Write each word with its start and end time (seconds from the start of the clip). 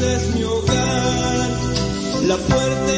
es 0.00 0.34
mi 0.34 0.42
hogar, 0.42 1.48
la 2.26 2.36
puerta 2.36 2.93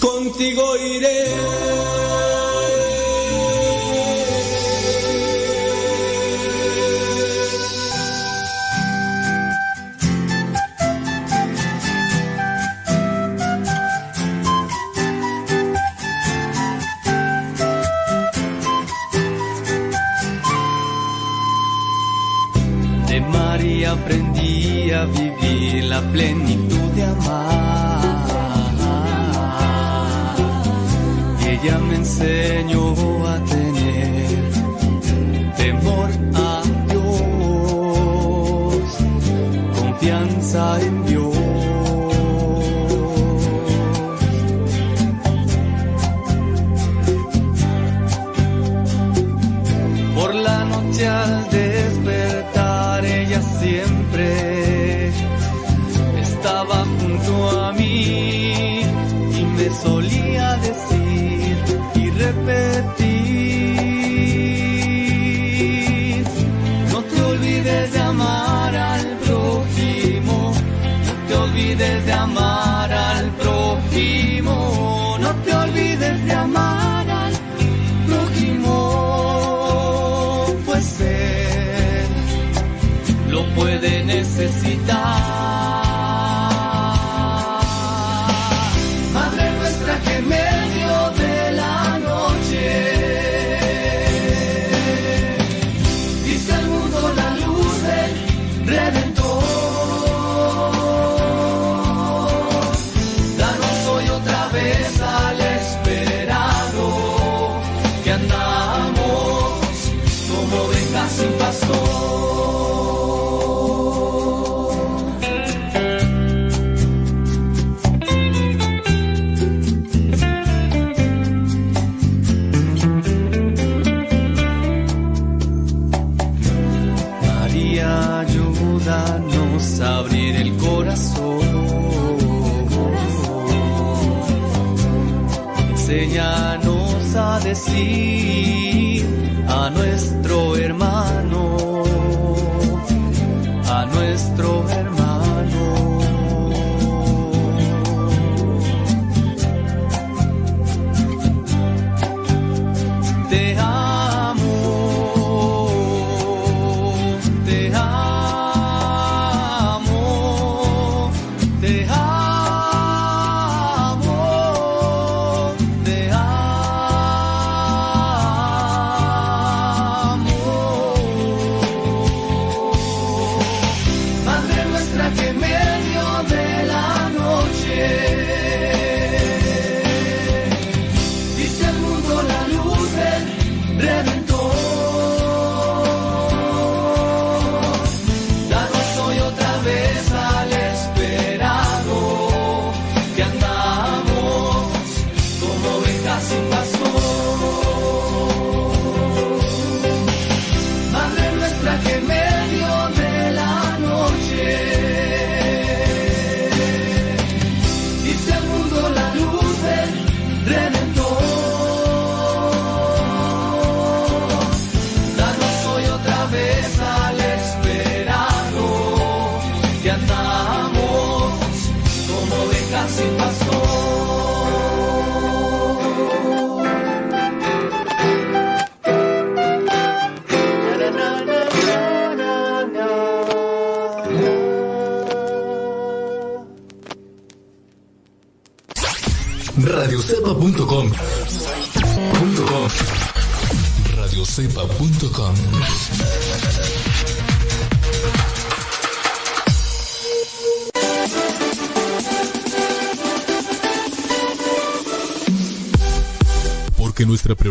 contigo 0.00 0.76
iré. 0.76 1.24
De 23.08 23.20
María 23.20 23.92
aprendí 23.92 24.90
a 24.90 25.04
vivir 25.06 25.84
la 25.84 26.00
plenitud 26.12 26.55
ella 31.66 31.78
me 31.78 31.96
enseñó 31.96 33.26
a 33.26 33.40
tener 33.44 34.52
temor 35.56 36.10
a 36.34 36.62
Dios, 36.88 37.94
confianza 39.80 40.80
en 40.80 40.95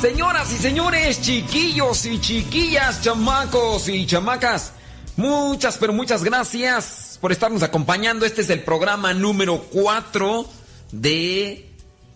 Señoras 0.00 0.52
y 0.52 0.58
señores, 0.58 1.20
chiquillos 1.20 2.06
y 2.06 2.20
chiquillas, 2.20 3.02
chamacos 3.02 3.88
y 3.88 4.06
chamacas, 4.06 4.72
muchas, 5.16 5.76
pero 5.76 5.92
muchas 5.92 6.22
gracias 6.22 7.18
por 7.20 7.32
estarnos 7.32 7.64
acompañando. 7.64 8.24
Este 8.24 8.42
es 8.42 8.50
el 8.50 8.62
programa 8.62 9.12
número 9.12 9.60
4 9.72 10.46
de 10.92 11.68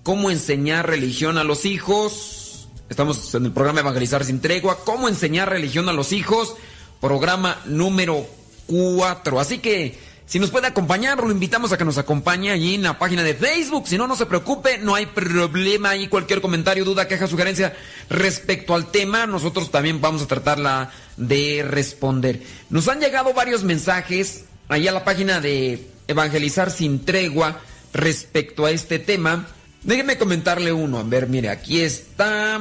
cómo 0.04 0.30
enseñar 0.30 0.86
religión 0.86 1.38
a 1.38 1.44
los 1.44 1.64
hijos. 1.64 2.68
Estamos 2.88 3.34
en 3.34 3.46
el 3.46 3.52
programa 3.52 3.80
Evangelizar 3.80 4.24
sin 4.24 4.40
tregua, 4.40 4.84
cómo 4.84 5.08
enseñar 5.08 5.48
religión 5.48 5.88
a 5.88 5.92
los 5.92 6.12
hijos, 6.12 6.54
programa 7.00 7.60
número 7.64 8.24
4. 8.68 9.40
Así 9.40 9.58
que 9.58 9.98
si 10.26 10.38
nos 10.38 10.50
puede 10.50 10.66
acompañar, 10.66 11.22
lo 11.22 11.30
invitamos 11.30 11.72
a 11.72 11.78
que 11.78 11.84
nos 11.84 11.98
acompañe 11.98 12.50
allí 12.50 12.76
en 12.76 12.82
la 12.82 12.98
página 12.98 13.22
de 13.22 13.34
Facebook. 13.34 13.86
Si 13.86 13.98
no, 13.98 14.06
no 14.06 14.16
se 14.16 14.26
preocupe, 14.26 14.78
no 14.78 14.94
hay 14.94 15.06
problema 15.06 15.90
ahí. 15.90 16.08
Cualquier 16.08 16.40
comentario, 16.40 16.84
duda, 16.84 17.08
queja, 17.08 17.26
sugerencia 17.26 17.76
respecto 18.08 18.74
al 18.74 18.90
tema, 18.90 19.26
nosotros 19.26 19.70
también 19.70 20.00
vamos 20.00 20.22
a 20.22 20.26
tratarla 20.26 20.90
de 21.16 21.64
responder. 21.68 22.40
Nos 22.70 22.88
han 22.88 23.00
llegado 23.00 23.34
varios 23.34 23.64
mensajes 23.64 24.44
ahí 24.68 24.88
a 24.88 24.92
la 24.92 25.04
página 25.04 25.40
de 25.40 25.88
Evangelizar 26.08 26.70
sin 26.70 27.04
tregua 27.04 27.60
respecto 27.92 28.66
a 28.66 28.70
este 28.70 28.98
tema. 28.98 29.46
Déjenme 29.82 30.18
comentarle 30.18 30.72
uno. 30.72 30.98
A 30.98 31.02
ver, 31.02 31.28
mire, 31.28 31.48
aquí 31.48 31.80
está. 31.80 32.60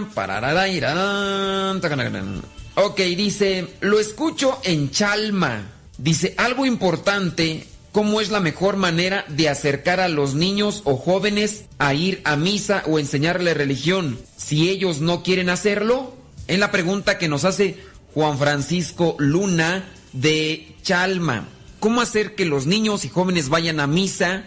Ok, 2.76 2.98
dice, 2.98 3.68
lo 3.82 4.00
escucho 4.00 4.60
en 4.64 4.92
Chalma. 4.92 5.81
Dice, 6.02 6.34
algo 6.38 6.66
importante, 6.66 7.68
¿cómo 7.92 8.22
es 8.22 8.32
la 8.32 8.40
mejor 8.40 8.76
manera 8.76 9.24
de 9.28 9.50
acercar 9.50 10.00
a 10.00 10.08
los 10.08 10.34
niños 10.34 10.82
o 10.84 10.98
jóvenes 10.98 11.66
a 11.78 11.94
ir 11.94 12.22
a 12.24 12.36
misa 12.36 12.82
o 12.88 12.98
enseñarle 12.98 13.54
religión 13.54 14.18
si 14.36 14.70
ellos 14.70 15.00
no 15.00 15.22
quieren 15.22 15.48
hacerlo? 15.52 16.16
Es 16.48 16.58
la 16.58 16.72
pregunta 16.72 17.20
que 17.20 17.28
nos 17.28 17.46
hace 17.46 17.78
Juan 18.16 18.40
Francisco 18.40 19.16
Luna 19.20 19.86
de 20.12 20.76
Chalma. 20.82 21.48
¿Cómo 21.80 22.02
hacer 22.02 22.34
que 22.34 22.46
los 22.46 22.66
niños 22.66 23.06
y 23.06 23.10
jóvenes 23.10 23.50
vayan 23.50 23.80
a 23.80 23.86
misa 23.86 24.46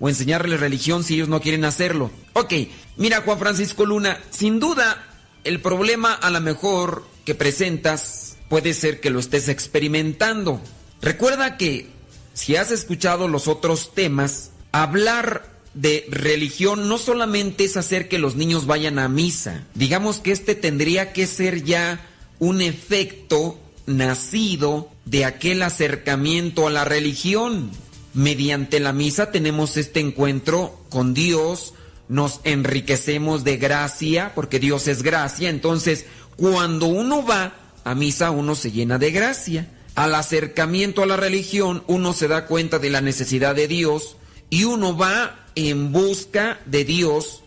o 0.00 0.08
enseñarles 0.08 0.58
religión 0.58 1.04
si 1.04 1.16
ellos 1.16 1.28
no 1.28 1.42
quieren 1.42 1.66
hacerlo? 1.66 2.10
Ok, 2.32 2.54
mira 2.96 3.20
Juan 3.20 3.38
Francisco 3.38 3.84
Luna, 3.84 4.18
sin 4.30 4.58
duda 4.58 5.04
el 5.44 5.60
problema 5.60 6.14
a 6.14 6.30
lo 6.30 6.40
mejor 6.40 7.04
que 7.26 7.34
presentas 7.34 8.38
puede 8.48 8.72
ser 8.72 9.00
que 9.00 9.10
lo 9.10 9.18
estés 9.18 9.48
experimentando. 9.48 10.62
Recuerda 11.00 11.56
que 11.56 11.88
si 12.34 12.56
has 12.56 12.70
escuchado 12.70 13.28
los 13.28 13.48
otros 13.48 13.94
temas, 13.94 14.50
hablar 14.72 15.54
de 15.74 16.06
religión 16.08 16.88
no 16.88 16.98
solamente 16.98 17.64
es 17.64 17.76
hacer 17.76 18.08
que 18.08 18.18
los 18.18 18.36
niños 18.36 18.66
vayan 18.66 18.98
a 18.98 19.08
misa. 19.08 19.64
Digamos 19.74 20.18
que 20.18 20.32
este 20.32 20.54
tendría 20.54 21.12
que 21.12 21.26
ser 21.26 21.64
ya 21.64 22.06
un 22.38 22.60
efecto 22.60 23.58
nacido 23.86 24.90
de 25.04 25.24
aquel 25.24 25.62
acercamiento 25.62 26.66
a 26.66 26.70
la 26.70 26.84
religión. 26.84 27.70
Mediante 28.14 28.80
la 28.80 28.92
misa 28.92 29.30
tenemos 29.30 29.76
este 29.76 30.00
encuentro 30.00 30.78
con 30.88 31.14
Dios, 31.14 31.74
nos 32.08 32.40
enriquecemos 32.44 33.42
de 33.42 33.56
gracia, 33.56 34.32
porque 34.34 34.60
Dios 34.60 34.86
es 34.86 35.02
gracia, 35.02 35.50
entonces 35.50 36.06
cuando 36.36 36.86
uno 36.86 37.24
va 37.24 37.54
a 37.84 37.94
misa 37.94 38.30
uno 38.30 38.54
se 38.54 38.70
llena 38.70 38.98
de 38.98 39.10
gracia 39.10 39.68
al 39.94 40.14
acercamiento 40.14 41.02
a 41.02 41.06
la 41.06 41.16
religión 41.16 41.84
uno 41.86 42.12
se 42.12 42.28
da 42.28 42.46
cuenta 42.46 42.78
de 42.78 42.90
la 42.90 43.00
necesidad 43.00 43.54
de 43.54 43.68
Dios 43.68 44.16
y 44.50 44.64
uno 44.64 44.96
va 44.96 45.46
en 45.54 45.92
busca 45.92 46.60
de 46.66 46.84
Dios 46.84 47.42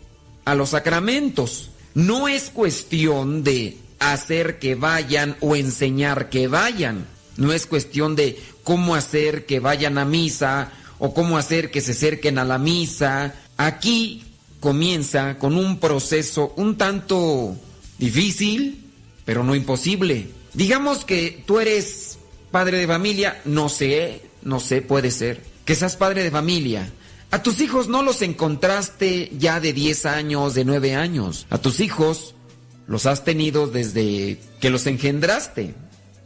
a 0.45 0.55
los 0.55 0.69
sacramentos. 0.69 1.69
No 1.93 2.27
es 2.27 2.49
cuestión 2.49 3.43
de 3.43 3.77
hacer 3.99 4.59
que 4.59 4.75
vayan 4.75 5.35
o 5.41 5.55
enseñar 5.55 6.29
que 6.29 6.47
vayan. 6.47 7.05
No 7.35 7.51
es 7.53 7.65
cuestión 7.65 8.15
de 8.15 8.39
cómo 8.63 8.95
hacer 8.95 9.45
que 9.45 9.59
vayan 9.59 9.97
a 9.97 10.05
misa 10.05 10.71
o 10.99 11.13
cómo 11.13 11.37
hacer 11.37 11.69
que 11.69 11.81
se 11.81 11.91
acerquen 11.91 12.37
a 12.37 12.45
la 12.45 12.57
misa. 12.57 13.35
Aquí 13.57 14.23
comienza 14.59 15.37
con 15.37 15.55
un 15.55 15.79
proceso 15.79 16.53
un 16.55 16.77
tanto 16.77 17.55
difícil, 17.97 18.85
pero 19.25 19.43
no 19.43 19.53
imposible. 19.53 20.29
Digamos 20.53 21.03
que 21.03 21.43
tú 21.45 21.59
eres 21.59 22.06
padre 22.57 22.79
de 22.79 22.87
familia, 22.87 23.39
no 23.45 23.69
sé, 23.69 24.19
no 24.41 24.59
sé, 24.59 24.81
puede 24.81 25.11
ser. 25.11 25.43
Que 25.63 25.75
seas 25.75 25.95
padre 25.95 26.23
de 26.23 26.31
familia. 26.31 26.91
A 27.29 27.43
tus 27.43 27.61
hijos 27.61 27.87
no 27.87 28.01
los 28.01 28.23
encontraste 28.23 29.31
ya 29.37 29.59
de 29.59 29.73
10 29.73 30.07
años, 30.07 30.55
de 30.55 30.65
9 30.65 30.95
años. 30.95 31.45
A 31.51 31.59
tus 31.59 31.79
hijos 31.81 32.33
los 32.87 33.05
has 33.05 33.23
tenido 33.23 33.67
desde 33.67 34.39
que 34.59 34.71
los 34.71 34.87
engendraste. 34.87 35.75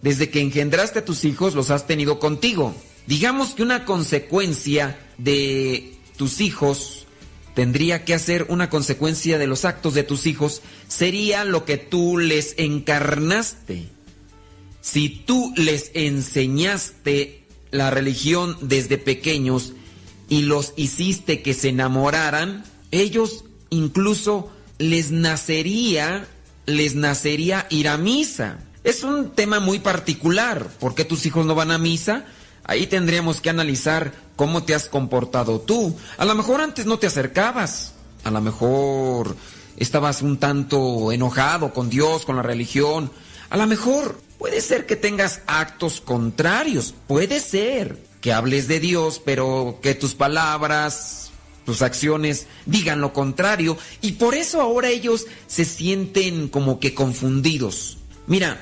Desde 0.01 0.29
que 0.29 0.39
engendraste 0.39 0.99
a 0.99 1.05
tus 1.05 1.25
hijos 1.25 1.53
los 1.53 1.69
has 1.69 1.85
tenido 1.85 2.17
contigo. 2.17 2.73
Digamos 3.07 3.49
que 3.49 3.63
una 3.63 3.83
consecuencia 3.83 4.97
de 5.17 5.97
tus 6.15 6.39
hijos 6.39 7.07
tendría 7.55 8.05
que 8.05 8.13
hacer 8.13 8.45
una 8.47 8.69
consecuencia 8.69 9.37
de 9.37 9.47
los 9.47 9.65
actos 9.65 9.95
de 9.95 10.03
tus 10.03 10.27
hijos 10.27 10.61
sería 10.87 11.43
lo 11.43 11.65
que 11.65 11.75
tú 11.75 12.17
les 12.17 12.55
encarnaste. 12.57 13.89
Si 14.81 15.09
tú 15.09 15.53
les 15.55 15.91
enseñaste 15.93 17.43
la 17.69 17.89
religión 17.89 18.57
desde 18.61 18.97
pequeños 18.97 19.73
y 20.27 20.41
los 20.41 20.73
hiciste 20.75 21.41
que 21.41 21.53
se 21.53 21.69
enamoraran, 21.69 22.63
ellos 22.91 23.45
incluso 23.69 24.51
les 24.79 25.11
nacería, 25.11 26.27
les 26.65 26.95
nacería 26.95 27.67
ir 27.69 27.87
a 27.87 27.97
misa. 27.97 28.59
Es 28.83 29.03
un 29.03 29.31
tema 29.31 29.59
muy 29.59 29.79
particular. 29.79 30.67
¿Por 30.79 30.95
qué 30.95 31.05
tus 31.05 31.25
hijos 31.25 31.45
no 31.45 31.53
van 31.53 31.71
a 31.71 31.77
misa? 31.77 32.25
Ahí 32.63 32.87
tendríamos 32.87 33.41
que 33.41 33.49
analizar 33.49 34.13
cómo 34.35 34.63
te 34.63 34.73
has 34.73 34.89
comportado 34.89 35.61
tú. 35.61 35.95
A 36.17 36.25
lo 36.25 36.33
mejor 36.33 36.61
antes 36.61 36.85
no 36.87 36.97
te 36.97 37.07
acercabas. 37.07 37.93
A 38.23 38.31
lo 38.31 38.41
mejor 38.41 39.35
estabas 39.77 40.21
un 40.21 40.37
tanto 40.37 41.11
enojado 41.11 41.73
con 41.73 41.89
Dios, 41.89 42.25
con 42.25 42.35
la 42.35 42.41
religión. 42.41 43.11
A 43.49 43.57
lo 43.57 43.67
mejor 43.67 44.19
Puede 44.41 44.59
ser 44.61 44.87
que 44.87 44.95
tengas 44.95 45.41
actos 45.45 46.01
contrarios, 46.01 46.95
puede 47.07 47.39
ser 47.39 47.99
que 48.21 48.33
hables 48.33 48.67
de 48.67 48.79
Dios, 48.79 49.21
pero 49.23 49.77
que 49.83 49.93
tus 49.93 50.15
palabras, 50.15 51.29
tus 51.63 51.83
acciones 51.83 52.47
digan 52.65 53.01
lo 53.01 53.13
contrario, 53.13 53.77
y 54.01 54.13
por 54.13 54.33
eso 54.33 54.59
ahora 54.59 54.89
ellos 54.89 55.27
se 55.45 55.63
sienten 55.63 56.47
como 56.49 56.79
que 56.79 56.95
confundidos. 56.95 57.99
Mira, 58.25 58.59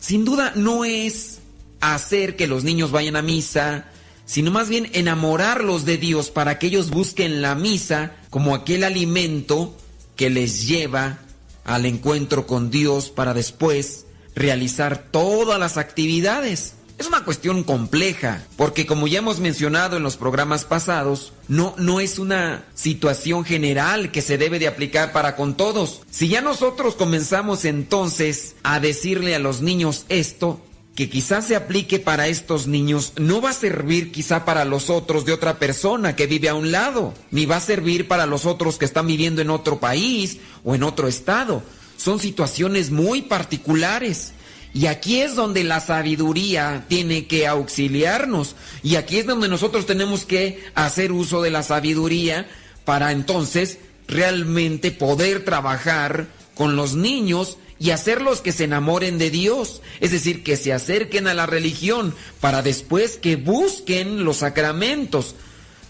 sin 0.00 0.24
duda 0.24 0.52
no 0.56 0.84
es 0.84 1.38
hacer 1.80 2.34
que 2.34 2.48
los 2.48 2.64
niños 2.64 2.90
vayan 2.90 3.14
a 3.14 3.22
misa, 3.22 3.86
sino 4.26 4.50
más 4.50 4.68
bien 4.68 4.90
enamorarlos 4.94 5.84
de 5.84 5.96
Dios 5.96 6.30
para 6.30 6.58
que 6.58 6.66
ellos 6.66 6.90
busquen 6.90 7.40
la 7.40 7.54
misa 7.54 8.16
como 8.30 8.52
aquel 8.52 8.82
alimento 8.82 9.76
que 10.16 10.28
les 10.28 10.66
lleva 10.66 11.20
al 11.62 11.86
encuentro 11.86 12.48
con 12.48 12.72
Dios 12.72 13.10
para 13.10 13.32
después 13.32 14.06
realizar 14.40 15.04
todas 15.10 15.60
las 15.60 15.76
actividades. 15.76 16.74
Es 16.98 17.06
una 17.06 17.24
cuestión 17.24 17.62
compleja, 17.64 18.42
porque 18.56 18.84
como 18.84 19.06
ya 19.06 19.20
hemos 19.20 19.40
mencionado 19.40 19.96
en 19.96 20.02
los 20.02 20.16
programas 20.16 20.64
pasados, 20.64 21.32
no, 21.48 21.74
no 21.78 21.98
es 21.98 22.18
una 22.18 22.64
situación 22.74 23.44
general 23.44 24.10
que 24.10 24.20
se 24.20 24.36
debe 24.36 24.58
de 24.58 24.68
aplicar 24.68 25.12
para 25.12 25.34
con 25.34 25.56
todos. 25.56 26.02
Si 26.10 26.28
ya 26.28 26.42
nosotros 26.42 26.96
comenzamos 26.96 27.64
entonces 27.64 28.54
a 28.62 28.80
decirle 28.80 29.34
a 29.34 29.38
los 29.38 29.62
niños 29.62 30.04
esto, 30.10 30.60
que 30.94 31.08
quizás 31.08 31.46
se 31.46 31.56
aplique 31.56 31.98
para 31.98 32.28
estos 32.28 32.66
niños, 32.66 33.14
no 33.16 33.40
va 33.40 33.50
a 33.50 33.54
servir 33.54 34.12
quizá 34.12 34.44
para 34.44 34.66
los 34.66 34.90
otros 34.90 35.24
de 35.24 35.32
otra 35.32 35.58
persona 35.58 36.16
que 36.16 36.26
vive 36.26 36.50
a 36.50 36.54
un 36.54 36.72
lado, 36.72 37.14
ni 37.30 37.46
va 37.46 37.56
a 37.56 37.60
servir 37.60 38.08
para 38.08 38.26
los 38.26 38.44
otros 38.44 38.76
que 38.76 38.84
están 38.84 39.06
viviendo 39.06 39.40
en 39.40 39.48
otro 39.48 39.80
país 39.80 40.38
o 40.64 40.74
en 40.74 40.82
otro 40.82 41.08
estado. 41.08 41.62
Son 42.00 42.18
situaciones 42.18 42.90
muy 42.90 43.20
particulares. 43.20 44.32
Y 44.72 44.86
aquí 44.86 45.20
es 45.20 45.34
donde 45.34 45.64
la 45.64 45.80
sabiduría 45.80 46.86
tiene 46.88 47.26
que 47.26 47.46
auxiliarnos. 47.46 48.56
Y 48.82 48.94
aquí 48.96 49.18
es 49.18 49.26
donde 49.26 49.48
nosotros 49.48 49.84
tenemos 49.84 50.24
que 50.24 50.64
hacer 50.74 51.12
uso 51.12 51.42
de 51.42 51.50
la 51.50 51.62
sabiduría 51.62 52.48
para 52.86 53.12
entonces 53.12 53.80
realmente 54.08 54.92
poder 54.92 55.44
trabajar 55.44 56.28
con 56.54 56.74
los 56.74 56.94
niños 56.94 57.58
y 57.78 57.90
hacerlos 57.90 58.40
que 58.40 58.52
se 58.52 58.64
enamoren 58.64 59.18
de 59.18 59.30
Dios, 59.30 59.82
es 60.00 60.10
decir, 60.10 60.42
que 60.42 60.56
se 60.56 60.72
acerquen 60.72 61.26
a 61.26 61.34
la 61.34 61.44
religión 61.44 62.14
para 62.40 62.62
después 62.62 63.18
que 63.18 63.36
busquen 63.36 64.24
los 64.24 64.38
sacramentos. 64.38 65.34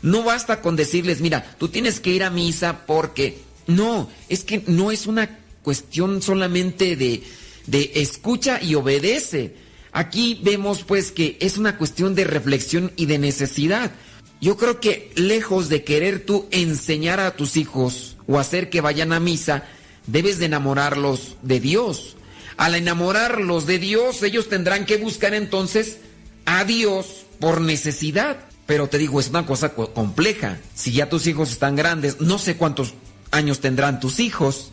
No 0.02 0.25
basta 0.25 0.61
con 0.61 0.75
decirles, 0.75 1.21
mira, 1.21 1.55
tú 1.57 1.69
tienes 1.69 2.00
que 2.00 2.11
ir 2.11 2.25
a 2.25 2.31
misa 2.31 2.85
porque... 2.85 3.49
No, 3.67 4.11
es 4.29 4.43
que 4.43 4.64
no 4.67 4.90
es 4.90 5.07
una 5.07 5.39
cuestión 5.62 6.23
solamente 6.23 6.97
de, 6.97 7.23
de 7.67 7.93
escucha 7.97 8.61
y 8.62 8.75
obedece. 8.75 9.55
Aquí 9.93 10.40
vemos 10.43 10.85
pues 10.85 11.12
que 11.12 11.37
es 11.40 11.59
una 11.59 11.76
cuestión 11.76 12.14
de 12.14 12.25
reflexión 12.25 12.93
y 12.97 13.07
de 13.07 13.19
necesidad. 13.19 13.93
Yo 14.40 14.57
creo 14.57 14.81
que 14.81 15.12
lejos 15.17 15.69
de 15.69 15.85
querer 15.85 16.25
tú 16.25 16.47
enseñar 16.50 17.21
a 17.21 17.37
tus 17.37 17.57
hijos 17.57 18.17
o 18.26 18.38
hacer 18.38 18.71
que 18.71 18.81
vayan 18.81 19.12
a 19.12 19.21
misa, 19.21 19.64
debes 20.07 20.38
de 20.38 20.47
enamorarlos 20.47 21.37
de 21.43 21.61
Dios. 21.61 22.17
Al 22.57 22.75
enamorarlos 22.75 23.67
de 23.67 23.79
Dios, 23.79 24.23
ellos 24.23 24.49
tendrán 24.49 24.87
que 24.87 24.97
buscar 24.97 25.35
entonces 25.35 25.99
a 26.47 26.64
Dios 26.64 27.26
por 27.38 27.61
necesidad. 27.61 28.38
Pero 28.67 28.88
te 28.88 28.99
digo, 28.99 29.19
es 29.19 29.29
una 29.29 29.47
cosa 29.47 29.75
compleja. 29.75 30.59
Si 30.75 30.93
ya 30.93 31.09
tus 31.09 31.26
hijos 31.26 31.50
están 31.50 31.75
grandes, 31.75 32.21
no 32.21 32.38
sé 32.38 32.57
cuántos 32.57 32.95
años 33.31 33.61
tendrán 33.61 33.99
tus 33.99 34.21
hijos, 34.21 34.73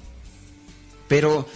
pero 1.07 1.47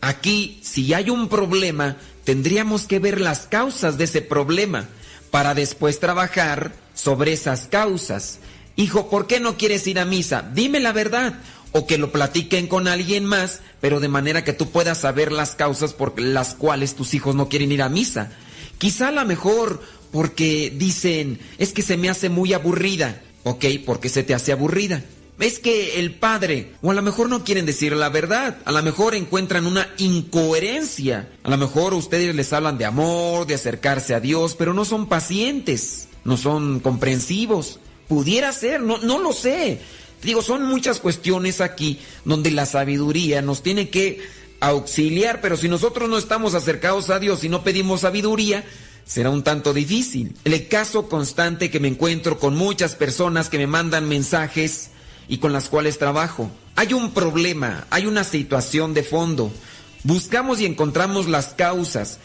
aquí, 0.00 0.60
si 0.62 0.92
hay 0.94 1.10
un 1.10 1.28
problema, 1.28 1.96
tendríamos 2.24 2.86
que 2.86 2.98
ver 2.98 3.20
las 3.20 3.46
causas 3.46 3.98
de 3.98 4.04
ese 4.04 4.22
problema 4.22 4.88
para 5.30 5.54
después 5.54 6.00
trabajar 6.00 6.74
sobre 6.94 7.32
esas 7.32 7.68
causas. 7.68 8.38
Hijo, 8.76 9.08
¿por 9.10 9.26
qué 9.26 9.40
no 9.40 9.56
quieres 9.56 9.86
ir 9.86 9.98
a 9.98 10.04
misa? 10.04 10.50
Dime 10.54 10.80
la 10.80 10.92
verdad. 10.92 11.34
O 11.72 11.86
que 11.86 11.98
lo 11.98 12.12
platiquen 12.12 12.66
con 12.66 12.88
alguien 12.88 13.26
más, 13.26 13.60
pero 13.80 14.00
de 14.00 14.08
manera 14.08 14.42
que 14.42 14.54
tú 14.54 14.70
puedas 14.70 14.98
saber 14.98 15.32
las 15.32 15.54
causas 15.54 15.92
por 15.92 16.18
las 16.18 16.54
cuales 16.54 16.94
tus 16.94 17.12
hijos 17.12 17.34
no 17.34 17.48
quieren 17.48 17.72
ir 17.72 17.82
a 17.82 17.90
misa. 17.90 18.30
Quizá 18.78 19.08
a 19.08 19.12
lo 19.12 19.24
mejor 19.26 19.82
porque 20.10 20.72
dicen, 20.74 21.38
es 21.58 21.72
que 21.72 21.82
se 21.82 21.98
me 21.98 22.08
hace 22.08 22.30
muy 22.30 22.54
aburrida. 22.54 23.20
Ok, 23.44 23.64
porque 23.84 24.08
se 24.08 24.22
te 24.22 24.34
hace 24.34 24.52
aburrida? 24.52 25.02
Es 25.38 25.60
que 25.60 26.00
el 26.00 26.14
padre, 26.14 26.72
o 26.82 26.90
a 26.90 26.94
lo 26.94 27.02
mejor 27.02 27.28
no 27.28 27.44
quieren 27.44 27.64
decir 27.64 27.92
la 27.92 28.08
verdad, 28.08 28.58
a 28.64 28.72
lo 28.72 28.82
mejor 28.82 29.14
encuentran 29.14 29.66
una 29.66 29.88
incoherencia, 29.98 31.28
a 31.44 31.50
lo 31.50 31.56
mejor 31.56 31.94
ustedes 31.94 32.34
les 32.34 32.52
hablan 32.52 32.76
de 32.76 32.86
amor, 32.86 33.46
de 33.46 33.54
acercarse 33.54 34.14
a 34.14 34.20
Dios, 34.20 34.56
pero 34.58 34.74
no 34.74 34.84
son 34.84 35.08
pacientes, 35.08 36.08
no 36.24 36.36
son 36.36 36.80
comprensivos. 36.80 37.78
Pudiera 38.08 38.52
ser, 38.52 38.80
no, 38.80 38.98
no 38.98 39.20
lo 39.20 39.32
sé. 39.32 39.80
Digo, 40.24 40.42
son 40.42 40.64
muchas 40.64 40.98
cuestiones 40.98 41.60
aquí 41.60 42.00
donde 42.24 42.50
la 42.50 42.66
sabiduría 42.66 43.40
nos 43.40 43.62
tiene 43.62 43.90
que 43.90 44.20
auxiliar, 44.58 45.40
pero 45.40 45.56
si 45.56 45.68
nosotros 45.68 46.08
no 46.08 46.18
estamos 46.18 46.54
acercados 46.54 47.10
a 47.10 47.20
Dios 47.20 47.44
y 47.44 47.48
no 47.48 47.62
pedimos 47.62 48.00
sabiduría, 48.00 48.64
será 49.04 49.30
un 49.30 49.44
tanto 49.44 49.72
difícil. 49.72 50.34
El 50.44 50.66
caso 50.66 51.08
constante 51.08 51.70
que 51.70 51.78
me 51.78 51.86
encuentro 51.86 52.40
con 52.40 52.56
muchas 52.56 52.96
personas 52.96 53.48
que 53.48 53.58
me 53.58 53.68
mandan 53.68 54.08
mensajes 54.08 54.90
y 55.28 55.38
con 55.38 55.52
las 55.52 55.68
cuales 55.68 55.98
trabajo. 55.98 56.50
Hay 56.76 56.92
un 56.92 57.12
problema, 57.12 57.86
hay 57.90 58.06
una 58.06 58.24
situación 58.24 58.94
de 58.94 59.02
fondo. 59.02 59.52
Buscamos 60.04 60.60
y 60.60 60.66
encontramos 60.66 61.28
las 61.28 61.48
causas. 61.48 62.18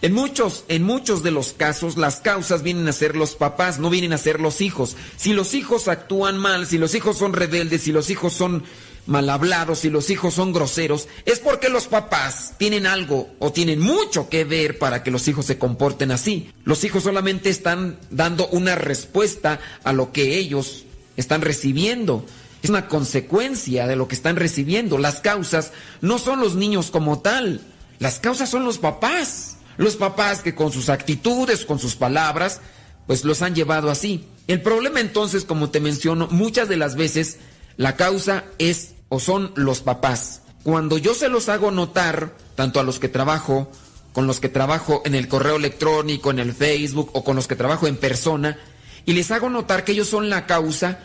En 0.00 0.12
muchos, 0.12 0.64
en 0.68 0.84
muchos 0.84 1.22
de 1.22 1.30
los 1.30 1.52
casos, 1.52 1.96
las 1.96 2.16
causas 2.16 2.62
vienen 2.62 2.86
a 2.88 2.92
ser 2.92 3.16
los 3.16 3.34
papás, 3.34 3.78
no 3.78 3.90
vienen 3.90 4.12
a 4.12 4.18
ser 4.18 4.40
los 4.40 4.60
hijos. 4.60 4.96
Si 5.16 5.32
los 5.32 5.54
hijos 5.54 5.88
actúan 5.88 6.38
mal, 6.38 6.66
si 6.66 6.78
los 6.78 6.94
hijos 6.94 7.18
son 7.18 7.32
rebeldes, 7.32 7.82
si 7.82 7.92
los 7.92 8.08
hijos 8.08 8.32
son 8.32 8.62
mal 9.06 9.28
hablados, 9.30 9.80
si 9.80 9.90
los 9.90 10.10
hijos 10.10 10.34
son 10.34 10.52
groseros, 10.52 11.08
es 11.24 11.40
porque 11.40 11.68
los 11.68 11.88
papás 11.88 12.52
tienen 12.58 12.86
algo 12.86 13.30
o 13.40 13.50
tienen 13.52 13.80
mucho 13.80 14.28
que 14.28 14.44
ver 14.44 14.78
para 14.78 15.02
que 15.02 15.10
los 15.10 15.26
hijos 15.26 15.46
se 15.46 15.58
comporten 15.58 16.12
así. 16.12 16.52
Los 16.64 16.84
hijos 16.84 17.02
solamente 17.02 17.50
están 17.50 17.98
dando 18.10 18.46
una 18.48 18.76
respuesta 18.76 19.58
a 19.82 19.92
lo 19.92 20.12
que 20.12 20.36
ellos 20.36 20.84
están 21.16 21.40
recibiendo. 21.40 22.24
Es 22.62 22.70
una 22.70 22.88
consecuencia 22.88 23.86
de 23.86 23.96
lo 23.96 24.08
que 24.08 24.14
están 24.14 24.36
recibiendo. 24.36 24.98
Las 24.98 25.20
causas 25.20 25.72
no 26.00 26.18
son 26.18 26.40
los 26.40 26.56
niños 26.56 26.90
como 26.90 27.20
tal. 27.20 27.60
Las 27.98 28.18
causas 28.18 28.48
son 28.48 28.64
los 28.64 28.78
papás. 28.78 29.56
Los 29.76 29.96
papás 29.96 30.42
que 30.42 30.54
con 30.54 30.72
sus 30.72 30.88
actitudes, 30.88 31.64
con 31.64 31.78
sus 31.78 31.94
palabras, 31.94 32.60
pues 33.06 33.24
los 33.24 33.42
han 33.42 33.54
llevado 33.54 33.90
así. 33.90 34.26
El 34.48 34.60
problema 34.60 35.00
entonces, 35.00 35.44
como 35.44 35.70
te 35.70 35.80
menciono, 35.80 36.28
muchas 36.30 36.68
de 36.68 36.76
las 36.76 36.96
veces 36.96 37.38
la 37.76 37.96
causa 37.96 38.44
es 38.58 38.94
o 39.08 39.20
son 39.20 39.52
los 39.54 39.80
papás. 39.80 40.42
Cuando 40.64 40.98
yo 40.98 41.14
se 41.14 41.28
los 41.28 41.48
hago 41.48 41.70
notar, 41.70 42.34
tanto 42.56 42.80
a 42.80 42.82
los 42.82 42.98
que 42.98 43.08
trabajo, 43.08 43.70
con 44.12 44.26
los 44.26 44.40
que 44.40 44.48
trabajo 44.48 45.02
en 45.04 45.14
el 45.14 45.28
correo 45.28 45.56
electrónico, 45.56 46.30
en 46.30 46.40
el 46.40 46.52
Facebook 46.52 47.10
o 47.12 47.22
con 47.22 47.36
los 47.36 47.46
que 47.46 47.56
trabajo 47.56 47.86
en 47.86 47.96
persona, 47.96 48.58
y 49.06 49.12
les 49.12 49.30
hago 49.30 49.48
notar 49.48 49.84
que 49.84 49.92
ellos 49.92 50.08
son 50.08 50.28
la 50.28 50.46
causa, 50.46 50.98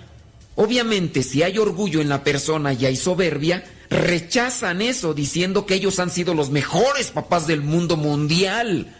Obviamente, 0.55 1.23
si 1.23 1.43
hay 1.43 1.57
orgullo 1.57 2.01
en 2.01 2.09
la 2.09 2.23
persona 2.23 2.73
y 2.73 2.85
hay 2.85 2.95
soberbia, 2.95 3.63
rechazan 3.89 4.81
eso 4.81 5.13
diciendo 5.13 5.65
que 5.65 5.75
ellos 5.75 5.99
han 5.99 6.11
sido 6.11 6.33
los 6.33 6.51
mejores 6.51 7.11
papás 7.11 7.47
del 7.47 7.61
mundo 7.61 7.97
mundial, 7.97 8.95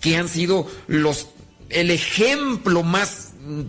que 0.00 0.16
han 0.16 0.28
sido 0.28 0.66
los 0.86 1.28
el 1.70 1.90
ejemplo 1.90 2.82
más 2.82 3.32
mm, 3.46 3.62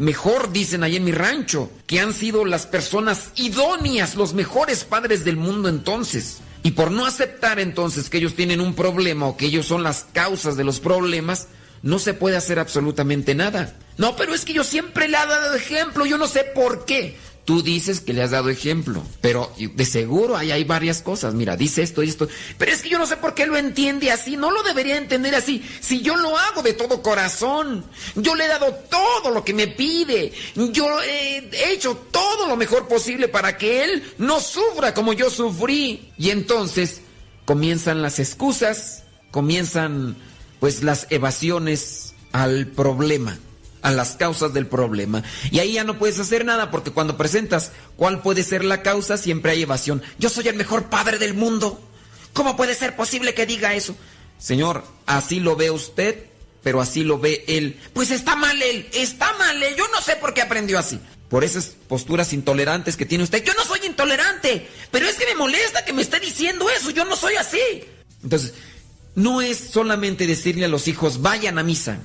mejor 0.00 0.52
dicen 0.52 0.82
ahí 0.82 0.96
en 0.96 1.04
mi 1.04 1.12
rancho, 1.12 1.70
que 1.86 2.00
han 2.00 2.12
sido 2.14 2.44
las 2.44 2.66
personas 2.66 3.30
idóneas, 3.36 4.14
los 4.14 4.34
mejores 4.34 4.84
padres 4.84 5.24
del 5.24 5.36
mundo 5.36 5.68
entonces. 5.68 6.38
Y 6.62 6.72
por 6.72 6.90
no 6.90 7.06
aceptar 7.06 7.58
entonces 7.58 8.08
que 8.08 8.18
ellos 8.18 8.34
tienen 8.34 8.60
un 8.60 8.74
problema 8.74 9.26
o 9.26 9.36
que 9.36 9.46
ellos 9.46 9.66
son 9.66 9.82
las 9.82 10.06
causas 10.12 10.56
de 10.56 10.64
los 10.64 10.80
problemas, 10.80 11.48
no 11.82 11.98
se 11.98 12.14
puede 12.14 12.36
hacer 12.36 12.58
absolutamente 12.58 13.34
nada. 13.34 13.74
No, 13.98 14.16
pero 14.16 14.34
es 14.34 14.44
que 14.44 14.52
yo 14.52 14.64
siempre 14.64 15.08
le 15.08 15.16
he 15.16 15.26
dado 15.26 15.54
ejemplo, 15.54 16.06
yo 16.06 16.18
no 16.18 16.26
sé 16.26 16.44
por 16.44 16.84
qué. 16.84 17.16
Tú 17.44 17.60
dices 17.60 18.00
que 18.00 18.12
le 18.12 18.22
has 18.22 18.30
dado 18.30 18.50
ejemplo, 18.50 19.02
pero 19.20 19.52
de 19.58 19.84
seguro 19.84 20.36
ahí 20.36 20.52
hay 20.52 20.62
varias 20.62 21.02
cosas. 21.02 21.34
Mira, 21.34 21.56
dice 21.56 21.82
esto 21.82 22.04
y 22.04 22.08
esto. 22.08 22.28
Pero 22.56 22.70
es 22.70 22.82
que 22.82 22.88
yo 22.88 22.98
no 22.98 23.06
sé 23.06 23.16
por 23.16 23.34
qué 23.34 23.46
lo 23.46 23.56
entiende 23.56 24.12
así. 24.12 24.36
No 24.36 24.52
lo 24.52 24.62
debería 24.62 24.96
entender 24.96 25.34
así. 25.34 25.60
Si 25.80 26.02
yo 26.02 26.14
lo 26.14 26.38
hago 26.38 26.62
de 26.62 26.72
todo 26.72 27.02
corazón, 27.02 27.84
yo 28.14 28.36
le 28.36 28.44
he 28.44 28.48
dado 28.48 28.72
todo 28.88 29.32
lo 29.32 29.44
que 29.44 29.54
me 29.54 29.66
pide. 29.66 30.32
Yo 30.54 31.02
he 31.02 31.72
hecho 31.72 31.96
todo 32.12 32.46
lo 32.46 32.56
mejor 32.56 32.86
posible 32.86 33.26
para 33.26 33.58
que 33.58 33.82
él 33.82 34.04
no 34.18 34.38
sufra 34.38 34.94
como 34.94 35.12
yo 35.12 35.28
sufrí. 35.28 36.12
Y 36.16 36.30
entonces 36.30 37.00
comienzan 37.44 38.02
las 38.02 38.20
excusas, 38.20 39.02
comienzan 39.32 40.16
pues 40.60 40.84
las 40.84 41.08
evasiones 41.10 42.14
al 42.30 42.68
problema, 42.68 43.36
a 43.82 43.90
las 43.90 44.16
causas 44.16 44.54
del 44.54 44.66
problema. 44.66 45.22
Y 45.50 45.58
ahí 45.58 45.72
ya 45.72 45.84
no 45.84 45.98
puedes 45.98 46.18
hacer 46.18 46.44
nada 46.44 46.70
porque 46.70 46.92
cuando 46.92 47.16
presentas 47.16 47.72
cuál 47.96 48.22
puede 48.22 48.44
ser 48.44 48.64
la 48.64 48.82
causa, 48.82 49.18
siempre 49.18 49.52
hay 49.52 49.62
evasión. 49.62 50.02
Yo 50.18 50.30
soy 50.30 50.48
el 50.48 50.56
mejor 50.56 50.84
padre 50.84 51.18
del 51.18 51.34
mundo. 51.34 51.80
¿Cómo 52.32 52.56
puede 52.56 52.74
ser 52.74 52.96
posible 52.96 53.34
que 53.34 53.44
diga 53.44 53.74
eso? 53.74 53.94
Señor, 54.38 54.84
así 55.06 55.40
lo 55.40 55.56
ve 55.56 55.70
usted, 55.70 56.26
pero 56.62 56.80
así 56.80 57.04
lo 57.04 57.18
ve 57.18 57.44
él. 57.46 57.78
Pues 57.92 58.10
está 58.10 58.36
mal 58.36 58.60
él, 58.62 58.88
está 58.92 59.32
mal 59.34 59.62
él. 59.62 59.74
Yo 59.76 59.84
no 59.88 60.00
sé 60.00 60.16
por 60.16 60.32
qué 60.32 60.42
aprendió 60.42 60.78
así. 60.78 61.00
Por 61.28 61.44
esas 61.44 61.72
posturas 61.88 62.32
intolerantes 62.32 62.96
que 62.96 63.06
tiene 63.06 63.24
usted. 63.24 63.42
Yo 63.42 63.54
no 63.54 63.64
soy 63.64 63.80
intolerante, 63.86 64.68
pero 64.90 65.06
es 65.06 65.16
que 65.16 65.26
me 65.26 65.34
molesta 65.34 65.84
que 65.84 65.92
me 65.92 66.02
esté 66.02 66.20
diciendo 66.20 66.68
eso. 66.70 66.90
Yo 66.90 67.04
no 67.04 67.16
soy 67.16 67.34
así. 67.36 67.58
Entonces, 68.22 68.54
no 69.14 69.42
es 69.42 69.58
solamente 69.58 70.26
decirle 70.26 70.66
a 70.66 70.68
los 70.68 70.88
hijos, 70.88 71.22
vayan 71.22 71.58
a 71.58 71.62
misa 71.62 71.98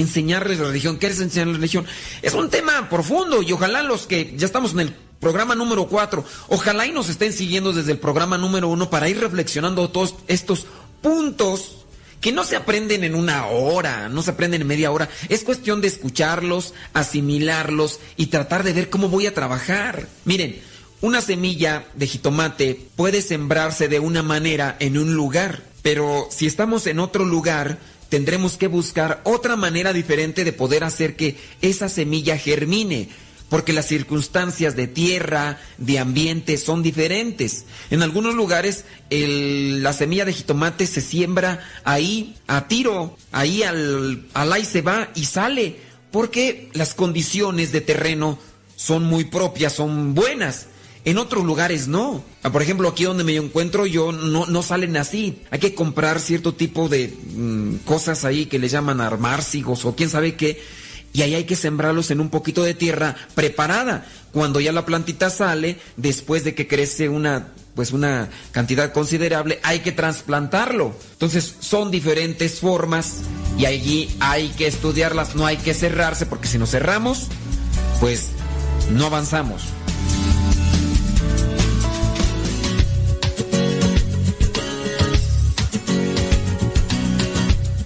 enseñarles 0.00 0.58
la 0.58 0.68
religión. 0.68 0.98
¿Qué 0.98 1.08
es 1.08 1.20
enseñar 1.20 1.48
la 1.48 1.54
religión? 1.54 1.86
Es 2.22 2.34
un 2.34 2.50
tema 2.50 2.88
profundo 2.88 3.42
y 3.42 3.52
ojalá 3.52 3.82
los 3.82 4.06
que 4.06 4.34
ya 4.36 4.46
estamos 4.46 4.72
en 4.72 4.80
el 4.80 4.94
programa 5.20 5.54
número 5.54 5.88
4, 5.88 6.24
ojalá 6.48 6.86
y 6.86 6.92
nos 6.92 7.08
estén 7.08 7.32
siguiendo 7.32 7.72
desde 7.72 7.92
el 7.92 7.98
programa 7.98 8.38
número 8.38 8.68
1 8.68 8.90
para 8.90 9.08
ir 9.08 9.18
reflexionando 9.18 9.90
todos 9.90 10.14
estos 10.28 10.66
puntos 11.02 11.78
que 12.20 12.32
no 12.32 12.44
se 12.44 12.56
aprenden 12.56 13.04
en 13.04 13.14
una 13.14 13.46
hora, 13.46 14.08
no 14.08 14.22
se 14.22 14.30
aprenden 14.30 14.62
en 14.62 14.68
media 14.68 14.90
hora. 14.90 15.08
Es 15.28 15.44
cuestión 15.44 15.80
de 15.80 15.88
escucharlos, 15.88 16.74
asimilarlos 16.92 18.00
y 18.16 18.26
tratar 18.26 18.64
de 18.64 18.72
ver 18.72 18.90
cómo 18.90 19.08
voy 19.08 19.26
a 19.26 19.34
trabajar. 19.34 20.08
Miren, 20.24 20.60
una 21.00 21.20
semilla 21.20 21.86
de 21.94 22.08
jitomate 22.08 22.88
puede 22.96 23.22
sembrarse 23.22 23.86
de 23.88 24.00
una 24.00 24.22
manera 24.22 24.76
en 24.80 24.98
un 24.98 25.14
lugar, 25.14 25.62
pero 25.82 26.26
si 26.30 26.46
estamos 26.46 26.88
en 26.88 26.98
otro 26.98 27.24
lugar, 27.24 27.78
tendremos 28.08 28.56
que 28.56 28.66
buscar 28.66 29.20
otra 29.24 29.56
manera 29.56 29.92
diferente 29.92 30.44
de 30.44 30.52
poder 30.52 30.84
hacer 30.84 31.16
que 31.16 31.36
esa 31.60 31.88
semilla 31.88 32.38
germine, 32.38 33.08
porque 33.48 33.72
las 33.72 33.86
circunstancias 33.86 34.76
de 34.76 34.86
tierra, 34.86 35.58
de 35.78 35.98
ambiente 35.98 36.58
son 36.58 36.82
diferentes. 36.82 37.64
En 37.90 38.02
algunos 38.02 38.34
lugares 38.34 38.84
la 39.10 39.92
semilla 39.92 40.24
de 40.24 40.32
jitomate 40.32 40.86
se 40.86 41.00
siembra 41.00 41.60
ahí 41.84 42.36
a 42.46 42.68
tiro, 42.68 43.16
ahí 43.32 43.62
al, 43.62 44.26
al 44.34 44.52
ahí 44.52 44.64
se 44.64 44.82
va 44.82 45.10
y 45.14 45.24
sale, 45.24 45.76
porque 46.10 46.68
las 46.74 46.94
condiciones 46.94 47.72
de 47.72 47.80
terreno 47.80 48.38
son 48.76 49.04
muy 49.04 49.24
propias, 49.24 49.72
son 49.72 50.14
buenas. 50.14 50.66
En 51.04 51.18
otros 51.18 51.44
lugares 51.44 51.88
no. 51.88 52.22
Ah, 52.42 52.50
por 52.50 52.62
ejemplo, 52.62 52.88
aquí 52.88 53.04
donde 53.04 53.24
me 53.24 53.36
encuentro 53.36 53.86
yo 53.86 54.12
no, 54.12 54.46
no 54.46 54.62
salen 54.62 54.96
así. 54.96 55.42
Hay 55.50 55.58
que 55.58 55.74
comprar 55.74 56.20
cierto 56.20 56.54
tipo 56.54 56.88
de 56.88 57.08
mm, 57.08 57.76
cosas 57.84 58.24
ahí 58.24 58.46
que 58.46 58.58
le 58.58 58.68
llaman 58.68 59.00
armárcigos 59.00 59.84
o 59.84 59.94
quién 59.94 60.10
sabe 60.10 60.34
qué. 60.36 60.60
Y 61.12 61.22
ahí 61.22 61.34
hay 61.34 61.44
que 61.44 61.56
sembrarlos 61.56 62.10
en 62.10 62.20
un 62.20 62.28
poquito 62.28 62.62
de 62.62 62.74
tierra 62.74 63.16
preparada. 63.34 64.06
Cuando 64.32 64.60
ya 64.60 64.72
la 64.72 64.84
plantita 64.84 65.30
sale, 65.30 65.78
después 65.96 66.44
de 66.44 66.54
que 66.54 66.68
crece 66.68 67.08
una 67.08 67.48
pues 67.78 67.92
una 67.92 68.28
cantidad 68.50 68.92
considerable, 68.92 69.60
hay 69.62 69.80
que 69.80 69.92
trasplantarlo. 69.92 70.96
Entonces 71.12 71.54
son 71.60 71.92
diferentes 71.92 72.58
formas 72.58 73.18
y 73.56 73.66
allí 73.66 74.10
hay 74.18 74.48
que 74.48 74.66
estudiarlas, 74.66 75.36
no 75.36 75.46
hay 75.46 75.58
que 75.58 75.74
cerrarse 75.74 76.26
porque 76.26 76.48
si 76.48 76.58
nos 76.58 76.72
cerramos, 76.72 77.28
pues 78.00 78.30
no 78.90 79.06
avanzamos. 79.06 79.62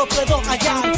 Lo 0.00 0.06
puedo 0.06 0.40
callar. 0.42 0.92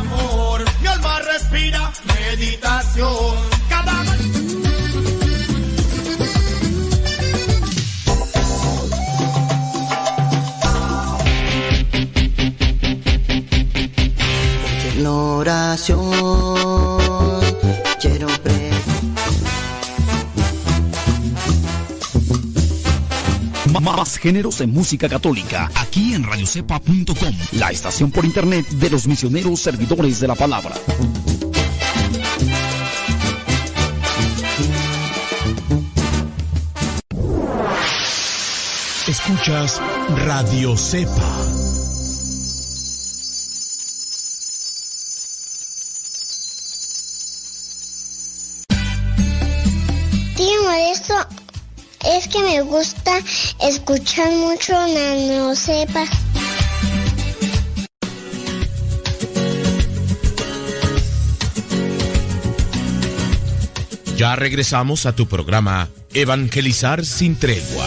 Amor, 0.00 0.64
mi 0.80 0.86
alma 0.86 1.20
respira 1.20 1.90
meditación. 2.06 3.34
Cada 3.68 3.94
oración 15.06 16.57
Más 23.96 24.18
géneros 24.18 24.60
en 24.60 24.70
música 24.70 25.08
católica, 25.08 25.70
aquí 25.74 26.14
en 26.14 26.22
radiocepa.com, 26.22 27.34
la 27.52 27.70
estación 27.70 28.10
por 28.10 28.24
internet 28.24 28.68
de 28.68 28.90
los 28.90 29.06
misioneros 29.06 29.60
servidores 29.60 30.20
de 30.20 30.28
la 30.28 30.34
palabra. 30.34 30.74
Escuchas 39.08 39.80
Radio 40.26 40.76
Cepa. 40.76 41.46
Tío 50.36 50.70
esto 50.92 51.14
es 52.04 52.28
que 52.28 52.42
me 52.42 52.60
gusta 52.60 52.97
escuchar 53.68 54.30
mucho 54.32 54.72
Nano 54.72 55.54
Sepa. 55.54 56.04
Ya 64.16 64.34
regresamos 64.36 65.06
a 65.06 65.14
tu 65.14 65.28
programa 65.28 65.88
Evangelizar 66.12 67.04
sin 67.04 67.36
tregua. 67.36 67.86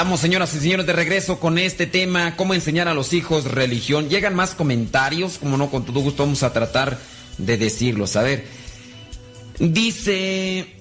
Estamos, 0.00 0.20
señoras 0.20 0.54
y 0.54 0.60
señores, 0.60 0.86
de 0.86 0.94
regreso 0.94 1.38
con 1.38 1.58
este 1.58 1.86
tema, 1.86 2.34
cómo 2.34 2.54
enseñar 2.54 2.88
a 2.88 2.94
los 2.94 3.12
hijos 3.12 3.44
religión. 3.44 4.08
Llegan 4.08 4.34
más 4.34 4.54
comentarios, 4.54 5.36
como 5.36 5.58
no, 5.58 5.70
con 5.70 5.84
todo 5.84 6.00
gusto 6.00 6.22
vamos 6.22 6.42
a 6.42 6.54
tratar 6.54 6.98
de 7.36 7.58
decirlos. 7.58 8.16
A 8.16 8.22
ver, 8.22 8.46
dice 9.58 10.74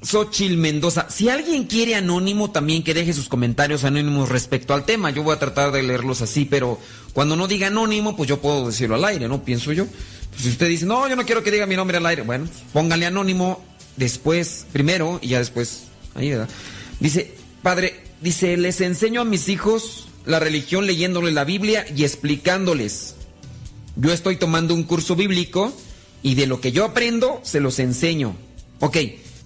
Xochil 0.00 0.56
Mendoza, 0.56 1.04
si 1.10 1.28
alguien 1.28 1.64
quiere 1.64 1.96
anónimo, 1.96 2.50
también 2.50 2.82
que 2.82 2.94
deje 2.94 3.12
sus 3.12 3.28
comentarios 3.28 3.84
anónimos 3.84 4.30
respecto 4.30 4.72
al 4.72 4.86
tema. 4.86 5.10
Yo 5.10 5.22
voy 5.22 5.34
a 5.34 5.38
tratar 5.38 5.70
de 5.70 5.82
leerlos 5.82 6.22
así, 6.22 6.46
pero 6.46 6.80
cuando 7.12 7.36
no 7.36 7.48
diga 7.48 7.66
anónimo, 7.66 8.16
pues 8.16 8.26
yo 8.26 8.40
puedo 8.40 8.68
decirlo 8.68 8.94
al 8.94 9.04
aire, 9.04 9.28
¿no? 9.28 9.44
Pienso 9.44 9.70
yo. 9.74 9.84
Pues 10.30 10.44
si 10.44 10.48
usted 10.48 10.68
dice, 10.68 10.86
no, 10.86 11.06
yo 11.06 11.14
no 11.14 11.26
quiero 11.26 11.42
que 11.42 11.50
diga 11.50 11.66
mi 11.66 11.76
nombre 11.76 11.98
al 11.98 12.06
aire, 12.06 12.22
bueno, 12.22 12.48
póngale 12.72 13.04
anónimo 13.04 13.62
después, 13.98 14.64
primero, 14.72 15.18
y 15.20 15.28
ya 15.28 15.40
después, 15.40 15.88
ahí, 16.14 16.30
¿verdad? 16.30 16.48
Dice, 17.00 17.34
padre, 17.62 18.05
Dice, 18.20 18.56
les 18.56 18.80
enseño 18.80 19.20
a 19.20 19.24
mis 19.24 19.48
hijos 19.48 20.08
la 20.24 20.40
religión 20.40 20.86
leyéndole 20.86 21.32
la 21.32 21.44
Biblia 21.44 21.86
y 21.94 22.04
explicándoles. 22.04 23.14
Yo 23.96 24.12
estoy 24.12 24.36
tomando 24.36 24.74
un 24.74 24.84
curso 24.84 25.16
bíblico 25.16 25.72
y 26.22 26.34
de 26.34 26.46
lo 26.46 26.60
que 26.60 26.72
yo 26.72 26.84
aprendo 26.84 27.40
se 27.44 27.60
los 27.60 27.78
enseño. 27.78 28.36
Ok, 28.80 28.96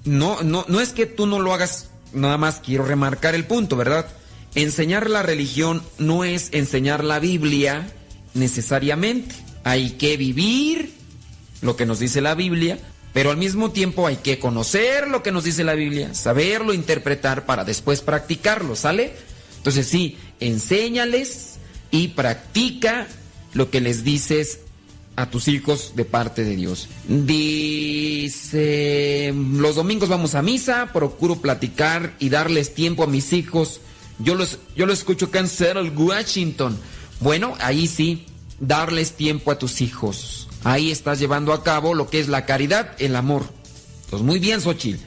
no, 0.04 0.42
no, 0.42 0.64
no 0.68 0.80
es 0.80 0.90
que 0.90 1.06
tú 1.06 1.26
no 1.26 1.38
lo 1.40 1.52
hagas, 1.52 1.90
nada 2.12 2.38
más 2.38 2.60
quiero 2.64 2.84
remarcar 2.84 3.34
el 3.34 3.44
punto, 3.44 3.76
¿verdad? 3.76 4.06
Enseñar 4.54 5.10
la 5.10 5.22
religión 5.22 5.82
no 5.98 6.24
es 6.24 6.48
enseñar 6.52 7.04
la 7.04 7.18
Biblia 7.18 7.92
necesariamente. 8.34 9.34
Hay 9.62 9.90
que 9.90 10.16
vivir 10.16 10.92
lo 11.60 11.76
que 11.76 11.86
nos 11.86 11.98
dice 11.98 12.20
la 12.20 12.34
Biblia 12.34 12.78
Pero 13.12 13.30
al 13.30 13.36
mismo 13.36 13.70
tiempo 13.72 14.06
hay 14.06 14.16
que 14.16 14.38
conocer 14.38 15.08
lo 15.08 15.22
que 15.22 15.32
nos 15.32 15.44
dice 15.44 15.64
la 15.64 15.74
Biblia, 15.74 16.14
saberlo 16.14 16.72
interpretar 16.72 17.44
para 17.44 17.64
después 17.64 18.02
practicarlo, 18.02 18.76
¿sale? 18.76 19.12
Entonces 19.56 19.86
sí, 19.86 20.16
enséñales 20.38 21.56
y 21.90 22.08
practica 22.08 23.08
lo 23.52 23.70
que 23.70 23.80
les 23.80 24.04
dices 24.04 24.60
a 25.16 25.28
tus 25.28 25.48
hijos 25.48 25.92
de 25.96 26.04
parte 26.04 26.44
de 26.44 26.54
Dios. 26.56 26.88
Dice, 27.08 28.54
los 29.34 29.74
domingos 29.74 30.08
vamos 30.08 30.34
a 30.34 30.42
misa, 30.42 30.90
procuro 30.92 31.36
platicar 31.36 32.14
y 32.18 32.28
darles 32.30 32.74
tiempo 32.74 33.02
a 33.02 33.08
mis 33.08 33.32
hijos. 33.32 33.80
Yo 34.18 34.34
los, 34.34 34.58
yo 34.76 34.86
los 34.86 34.98
escucho 35.00 35.28
en 35.32 35.48
Seattle, 35.48 35.90
Washington. 35.90 36.78
Bueno, 37.20 37.54
ahí 37.60 37.86
sí, 37.86 38.24
darles 38.60 39.12
tiempo 39.12 39.50
a 39.50 39.58
tus 39.58 39.80
hijos. 39.80 40.48
Ahí 40.64 40.90
estás 40.90 41.18
llevando 41.18 41.52
a 41.52 41.62
cabo 41.62 41.94
lo 41.94 42.08
que 42.08 42.20
es 42.20 42.28
la 42.28 42.46
caridad, 42.46 42.92
el 42.98 43.16
amor. 43.16 43.44
Pues 44.10 44.22
muy 44.22 44.38
bien, 44.38 44.60
Xochitl. 44.60 45.02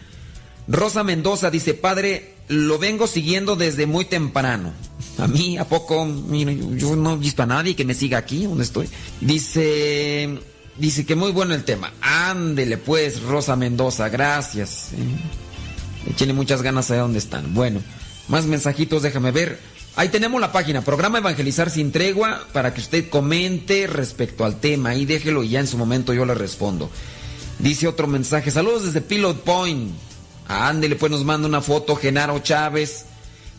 Rosa 0.67 1.03
Mendoza 1.03 1.51
dice, 1.51 1.73
padre, 1.73 2.35
lo 2.47 2.79
vengo 2.79 3.07
siguiendo 3.07 3.55
desde 3.55 3.85
muy 3.85 4.05
temprano. 4.05 4.73
A 5.17 5.27
mí, 5.27 5.57
¿a 5.57 5.65
poco? 5.65 6.07
Yo, 6.75 6.95
no 6.95 7.13
he 7.13 7.17
visto 7.17 7.43
a 7.43 7.45
nadie 7.45 7.75
que 7.75 7.85
me 7.85 7.93
siga 7.93 8.17
aquí, 8.17 8.45
donde 8.45 8.63
estoy. 8.63 8.89
Dice, 9.21 10.39
dice 10.77 11.05
que 11.05 11.15
muy 11.15 11.31
bueno 11.31 11.53
el 11.53 11.63
tema. 11.63 11.93
Ándele 12.01 12.77
pues, 12.77 13.21
Rosa 13.21 13.55
Mendoza, 13.55 14.09
gracias. 14.09 14.89
¿eh? 14.93 16.09
Échenle 16.11 16.33
muchas 16.33 16.61
ganas 16.61 16.89
a 16.91 16.97
dónde 16.97 17.19
están. 17.19 17.53
Bueno, 17.53 17.81
más 18.27 18.45
mensajitos, 18.45 19.03
déjame 19.03 19.31
ver. 19.31 19.59
Ahí 19.95 20.09
tenemos 20.09 20.41
la 20.41 20.51
página, 20.51 20.81
programa 20.81 21.19
Evangelizar 21.19 21.69
sin 21.69 21.91
tregua, 21.91 22.47
para 22.51 22.73
que 22.73 22.81
usted 22.81 23.09
comente 23.09 23.85
respecto 23.85 24.43
al 24.43 24.59
tema. 24.59 24.89
Ahí 24.89 25.05
déjelo 25.05 25.43
y 25.43 25.49
ya 25.49 25.59
en 25.59 25.67
su 25.67 25.77
momento 25.77 26.13
yo 26.13 26.25
le 26.25 26.33
respondo. 26.33 26.89
Dice 27.59 27.87
otro 27.87 28.07
mensaje, 28.07 28.49
saludos 28.49 28.85
desde 28.85 29.01
Pilot 29.01 29.43
Point. 29.43 29.93
Ándele, 30.47 30.95
pues 30.95 31.11
nos 31.11 31.23
manda 31.23 31.47
una 31.47 31.61
foto 31.61 31.95
Genaro 31.95 32.39
Chávez, 32.39 33.05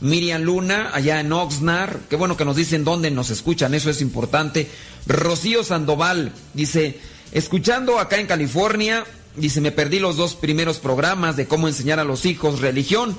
Miriam 0.00 0.42
Luna, 0.42 0.90
allá 0.92 1.20
en 1.20 1.32
Oxnard. 1.32 2.00
Qué 2.10 2.16
bueno 2.16 2.36
que 2.36 2.44
nos 2.44 2.56
dicen 2.56 2.82
dónde 2.82 3.12
nos 3.12 3.30
escuchan, 3.30 3.72
eso 3.72 3.88
es 3.88 4.00
importante. 4.00 4.68
Rocío 5.06 5.62
Sandoval 5.62 6.32
dice, 6.52 6.98
escuchando 7.30 8.00
acá 8.00 8.18
en 8.18 8.26
California, 8.26 9.04
dice, 9.36 9.60
me 9.60 9.70
perdí 9.70 10.00
los 10.00 10.16
dos 10.16 10.34
primeros 10.34 10.80
programas 10.80 11.36
de 11.36 11.46
cómo 11.46 11.68
enseñar 11.68 12.00
a 12.00 12.04
los 12.04 12.26
hijos 12.26 12.60
religión, 12.60 13.16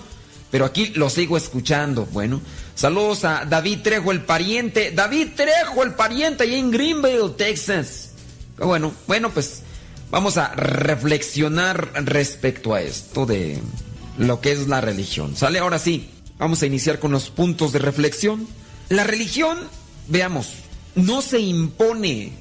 pero 0.52 0.66
aquí 0.66 0.88
lo 0.96 1.10
sigo 1.10 1.38
escuchando. 1.38 2.06
Bueno, 2.12 2.42
saludos 2.76 3.26
a 3.26 3.46
David 3.46 3.80
Trejo, 3.84 4.12
el 4.12 4.22
pariente. 4.22 4.92
David 4.92 5.30
Trejo, 5.36 5.84
el 5.84 5.94
pariente, 5.94 6.44
allá 6.44 6.58
en 6.58 6.72
Greenville, 6.72 7.32
Texas. 7.38 8.12
Qué 8.58 8.64
bueno, 8.64 8.94
bueno, 9.08 9.32
pues 9.32 9.62
vamos 10.12 10.38
a 10.38 10.54
reflexionar 10.56 11.92
respecto 12.06 12.74
a 12.74 12.82
esto 12.82 13.26
de 13.26 13.60
lo 14.18 14.40
que 14.42 14.52
es 14.52 14.68
la 14.68 14.82
religión. 14.82 15.36
¿Sale? 15.36 15.60
Ahora 15.60 15.80
sí, 15.80 16.10
vamos 16.38 16.62
a 16.62 16.66
iniciar 16.66 17.00
con 17.00 17.12
los 17.12 17.30
puntos 17.30 17.74
de 17.74 17.80
reflexión. 17.80 18.48
La 18.90 19.04
religión, 19.04 19.58
veamos, 20.08 20.50
no 20.96 21.22
se 21.22 21.40
impone. 21.40 22.32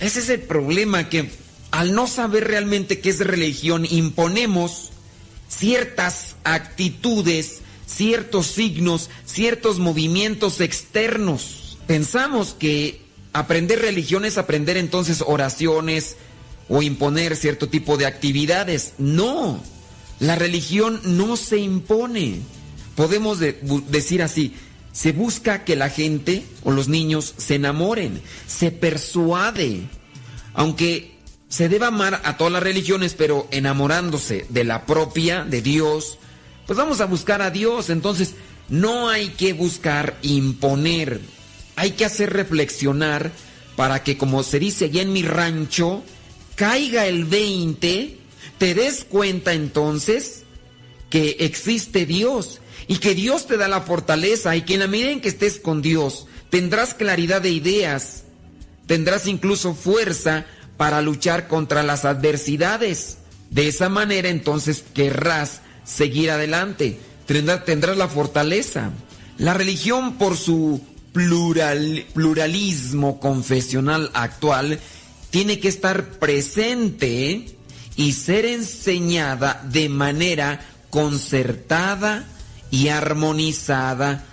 Ese 0.00 0.20
es 0.20 0.28
el 0.28 0.40
problema 0.42 1.08
que 1.08 1.30
al 1.70 1.94
no 1.94 2.06
saber 2.06 2.46
realmente 2.46 3.00
qué 3.00 3.10
es 3.10 3.18
religión, 3.20 3.86
imponemos 3.88 4.90
ciertas 5.48 6.35
actitudes, 6.54 7.60
ciertos 7.86 8.46
signos, 8.46 9.10
ciertos 9.24 9.78
movimientos 9.78 10.60
externos. 10.60 11.78
Pensamos 11.86 12.54
que 12.58 13.02
aprender 13.32 13.80
religión 13.80 14.24
es 14.24 14.38
aprender 14.38 14.76
entonces 14.76 15.22
oraciones, 15.26 16.16
o 16.68 16.82
imponer 16.82 17.36
cierto 17.36 17.68
tipo 17.68 17.96
de 17.96 18.06
actividades. 18.06 18.94
No, 18.98 19.62
la 20.20 20.36
religión 20.36 21.00
no 21.04 21.36
se 21.36 21.58
impone. 21.58 22.40
Podemos 22.94 23.38
de, 23.38 23.58
decir 23.88 24.22
así, 24.22 24.54
se 24.92 25.12
busca 25.12 25.64
que 25.64 25.76
la 25.76 25.90
gente 25.90 26.44
o 26.64 26.70
los 26.70 26.88
niños 26.88 27.34
se 27.36 27.56
enamoren, 27.56 28.22
se 28.46 28.70
persuade, 28.70 29.82
aunque 30.54 31.16
se 31.48 31.68
deba 31.68 31.88
amar 31.88 32.22
a 32.24 32.36
todas 32.36 32.52
las 32.52 32.62
religiones, 32.62 33.14
pero 33.14 33.46
enamorándose 33.50 34.46
de 34.48 34.64
la 34.64 34.86
propia, 34.86 35.44
de 35.44 35.62
Dios, 35.62 36.18
pues 36.66 36.76
vamos 36.76 37.00
a 37.00 37.06
buscar 37.06 37.42
a 37.42 37.50
Dios. 37.50 37.90
Entonces, 37.90 38.34
no 38.68 39.08
hay 39.08 39.28
que 39.30 39.52
buscar 39.52 40.18
imponer, 40.22 41.20
hay 41.76 41.92
que 41.92 42.04
hacer 42.04 42.32
reflexionar 42.32 43.30
para 43.76 44.02
que, 44.02 44.16
como 44.16 44.42
se 44.42 44.58
dice 44.58 44.86
allá 44.86 45.02
en 45.02 45.12
mi 45.12 45.22
rancho, 45.22 46.02
caiga 46.56 47.06
el 47.06 47.24
20, 47.24 48.18
te 48.58 48.74
des 48.74 49.04
cuenta 49.04 49.52
entonces 49.52 50.42
que 51.10 51.36
existe 51.40 52.06
Dios 52.06 52.60
y 52.88 52.96
que 52.96 53.14
Dios 53.14 53.46
te 53.46 53.56
da 53.56 53.68
la 53.68 53.82
fortaleza 53.82 54.56
y 54.56 54.62
que 54.62 54.74
en 54.74 54.80
la 54.80 54.88
medida 54.88 55.10
en 55.10 55.20
que 55.20 55.28
estés 55.28 55.60
con 55.60 55.82
Dios 55.82 56.26
tendrás 56.50 56.94
claridad 56.94 57.42
de 57.42 57.50
ideas, 57.50 58.24
tendrás 58.86 59.26
incluso 59.26 59.74
fuerza 59.74 60.46
para 60.76 61.02
luchar 61.02 61.48
contra 61.48 61.82
las 61.82 62.04
adversidades. 62.04 63.18
De 63.50 63.68
esa 63.68 63.88
manera 63.88 64.28
entonces 64.28 64.84
querrás 64.94 65.60
seguir 65.86 66.30
adelante, 66.30 66.98
tendrás, 67.26 67.64
tendrás 67.64 67.96
la 67.96 68.08
fortaleza. 68.08 68.90
La 69.38 69.54
religión 69.54 70.14
por 70.18 70.36
su 70.36 70.80
plural, 71.12 72.04
pluralismo 72.12 73.20
confesional 73.20 74.10
actual 74.12 74.80
tiene 75.30 75.60
que 75.60 75.68
estar 75.68 76.18
presente 76.18 77.56
y 77.96 78.12
ser 78.12 78.44
enseñada 78.44 79.64
de 79.70 79.88
manera 79.88 80.60
concertada 80.90 82.26
y 82.70 82.88
armonizada 82.88 84.24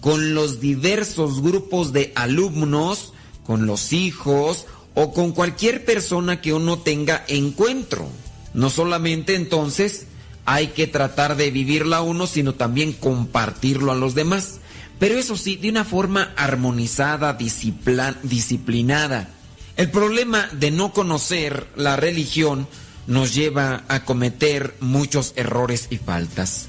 con 0.00 0.34
los 0.34 0.60
diversos 0.60 1.42
grupos 1.42 1.92
de 1.92 2.12
alumnos, 2.14 3.12
con 3.44 3.66
los 3.66 3.92
hijos 3.92 4.66
o 4.94 5.12
con 5.12 5.32
cualquier 5.32 5.84
persona 5.84 6.40
que 6.40 6.52
uno 6.52 6.78
tenga 6.78 7.24
encuentro. 7.28 8.08
No 8.54 8.70
solamente 8.70 9.34
entonces 9.34 10.07
hay 10.50 10.68
que 10.68 10.86
tratar 10.86 11.36
de 11.36 11.50
vivirla 11.50 12.00
uno, 12.00 12.26
sino 12.26 12.54
también 12.54 12.94
compartirlo 12.94 13.92
a 13.92 13.94
los 13.94 14.14
demás. 14.14 14.60
Pero 14.98 15.18
eso 15.18 15.36
sí, 15.36 15.56
de 15.56 15.68
una 15.68 15.84
forma 15.84 16.32
armonizada, 16.36 17.34
disciplinada. 17.34 19.28
El 19.76 19.90
problema 19.90 20.48
de 20.52 20.70
no 20.70 20.94
conocer 20.94 21.68
la 21.76 21.96
religión 21.96 22.66
nos 23.06 23.34
lleva 23.34 23.84
a 23.88 24.06
cometer 24.06 24.74
muchos 24.80 25.34
errores 25.36 25.88
y 25.90 25.98
faltas. 25.98 26.68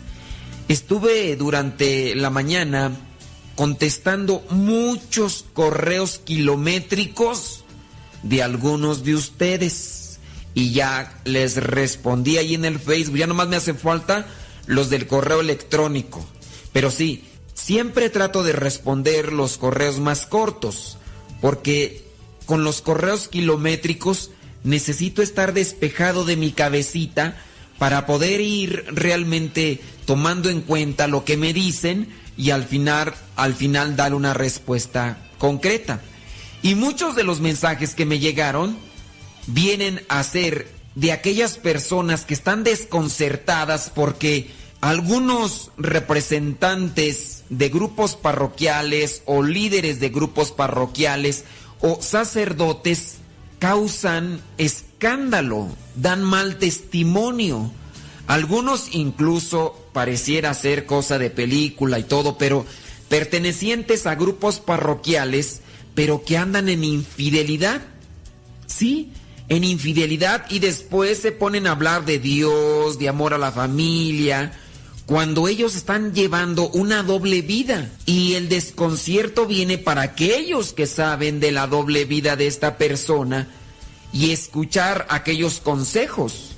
Estuve 0.68 1.38
durante 1.38 2.16
la 2.16 2.30
mañana 2.30 2.92
contestando 3.56 4.46
muchos 4.50 5.46
correos 5.54 6.20
kilométricos 6.26 7.64
de 8.24 8.44
algunos 8.44 9.06
de 9.06 9.16
ustedes 9.16 9.99
y 10.54 10.72
ya 10.72 11.20
les 11.26 11.58
respondí 11.58 12.38
ahí 12.38 12.56
en 12.56 12.66
el 12.66 12.80
Facebook, 12.80 13.18
ya 13.18 13.28
nomás 13.28 13.48
me 13.48 13.56
hace 13.56 13.74
falta 13.74 14.28
los 14.66 14.90
del 14.90 15.08
correo 15.08 15.42
electrónico. 15.42 16.26
Pero 16.74 16.92
sí, 16.92 17.24
siempre 17.54 18.10
trato 18.10 18.44
de 18.44 18.54
responder 18.54 19.34
los 19.34 19.58
correos 19.58 20.00
más 20.00 20.26
cortos 20.26 20.98
porque 21.42 22.04
con 22.46 22.64
los 22.64 22.82
correos 22.82 23.28
kilométricos 23.28 24.32
necesito 24.64 25.22
estar 25.22 25.54
despejado 25.54 26.26
de 26.26 26.36
mi 26.36 26.52
cabecita 26.52 27.38
para 27.78 28.06
poder 28.06 28.42
ir 28.42 28.86
realmente 28.92 29.80
tomando 30.06 30.50
en 30.50 30.62
cuenta 30.62 31.08
lo 31.08 31.24
que 31.24 31.38
me 31.38 31.54
dicen 31.54 32.10
y 32.38 32.52
al 32.52 32.66
final, 32.66 33.14
al 33.36 33.54
final 33.54 33.96
dar 33.96 34.14
una 34.14 34.34
respuesta 34.34 35.18
concreta. 35.38 36.02
Y 36.62 36.76
muchos 36.76 37.16
de 37.16 37.24
los 37.24 37.40
mensajes 37.40 37.96
que 37.96 38.06
me 38.06 38.20
llegaron 38.20 38.78
vienen 39.54 40.02
a 40.10 40.24
ser 40.24 40.68
de 40.96 41.12
aquellas 41.12 41.58
personas 41.58 42.26
que 42.26 42.34
están 42.34 42.64
desconcertadas 42.64 43.92
porque 43.94 44.50
algunos 44.82 45.72
representantes 45.78 47.44
de 47.50 47.70
grupos 47.70 48.16
parroquiales 48.16 49.24
o 49.26 49.44
líderes 49.44 50.00
de 50.00 50.10
grupos 50.10 50.52
parroquiales 50.52 51.46
o 51.82 52.02
sacerdotes 52.02 53.18
causan 53.60 54.42
escándalo, 54.58 55.68
dan 55.96 56.24
mal 56.24 56.58
testimonio. 56.58 57.72
Algunos 58.28 58.90
incluso 58.94 59.76
pareciera 59.92 60.54
ser 60.54 60.86
cosa 60.86 61.18
de 61.18 61.30
película 61.30 62.00
y 62.00 62.04
todo, 62.04 62.38
pero 62.38 62.66
pertenecientes 63.10 64.06
a 64.06 64.16
grupos 64.16 64.60
parroquiales, 64.60 65.62
pero 65.96 66.24
que 66.24 66.38
andan 66.38 66.70
en 66.70 66.84
infidelidad. 66.84 67.82
Sí, 68.68 69.12
en 69.50 69.64
infidelidad 69.64 70.46
y 70.50 70.60
después 70.60 71.18
se 71.18 71.32
ponen 71.32 71.68
a 71.68 71.72
hablar 71.72 72.06
de 72.06 72.20
Dios, 72.20 73.00
de 73.00 73.10
amor 73.10 73.34
a 73.34 73.40
la 73.40 73.52
familia, 73.52 74.54
cuando 75.08 75.48
ellos 75.48 75.76
están 75.76 76.14
llevando 76.14 76.70
una 76.70 77.02
doble 77.02 77.42
vida. 77.42 77.90
Y 78.06 78.36
el 78.36 78.48
desconcierto 78.48 79.48
viene 79.48 79.80
para 79.80 80.04
aquellos 80.04 80.74
que 80.74 80.86
saben 80.86 81.40
de 81.40 81.52
la 81.52 81.66
doble 81.66 82.06
vida 82.06 82.36
de 82.36 82.46
esta 82.46 82.78
persona 82.78 83.48
y 84.14 84.32
escuchar 84.32 85.08
aquellos 85.10 85.60
consejos. 85.60 86.56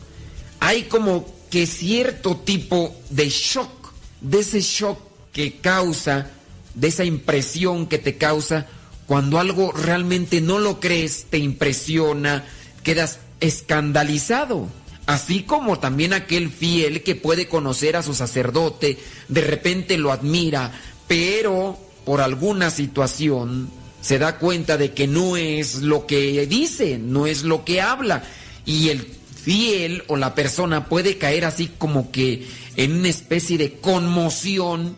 hay 0.59 0.83
como 0.83 1.25
que 1.49 1.65
cierto 1.65 2.37
tipo 2.37 2.95
de 3.09 3.29
shock, 3.29 3.93
de 4.21 4.39
ese 4.39 4.61
shock 4.61 4.99
que 5.33 5.57
causa, 5.57 6.29
de 6.75 6.87
esa 6.87 7.03
impresión 7.03 7.87
que 7.87 7.97
te 7.97 8.17
causa 8.17 8.67
cuando 9.05 9.39
algo 9.39 9.73
realmente 9.73 10.39
no 10.39 10.59
lo 10.59 10.79
crees, 10.79 11.25
te 11.29 11.37
impresiona, 11.37 12.45
quedas 12.83 13.19
escandalizado. 13.39 14.67
Así 15.05 15.43
como 15.43 15.79
también 15.79 16.13
aquel 16.13 16.49
fiel 16.49 17.03
que 17.03 17.15
puede 17.15 17.47
conocer 17.47 17.95
a 17.95 18.03
su 18.03 18.13
sacerdote, 18.13 18.97
de 19.27 19.41
repente 19.41 19.97
lo 19.97 20.11
admira, 20.11 20.71
pero 21.07 21.77
por 22.05 22.21
alguna 22.21 22.69
situación 22.69 23.69
se 24.01 24.19
da 24.19 24.37
cuenta 24.37 24.77
de 24.77 24.93
que 24.93 25.07
no 25.07 25.37
es 25.37 25.81
lo 25.81 26.05
que 26.05 26.45
dice, 26.47 26.97
no 26.97 27.27
es 27.27 27.43
lo 27.43 27.65
que 27.65 27.81
habla. 27.81 28.23
Y 28.65 28.89
el 28.89 29.01
fiel 29.43 30.03
o 30.07 30.17
la 30.17 30.35
persona 30.35 30.85
puede 30.85 31.17
caer 31.17 31.45
así 31.45 31.69
como 31.77 32.11
que 32.11 32.47
en 32.75 32.93
una 32.93 33.09
especie 33.09 33.57
de 33.57 33.73
conmoción, 33.73 34.95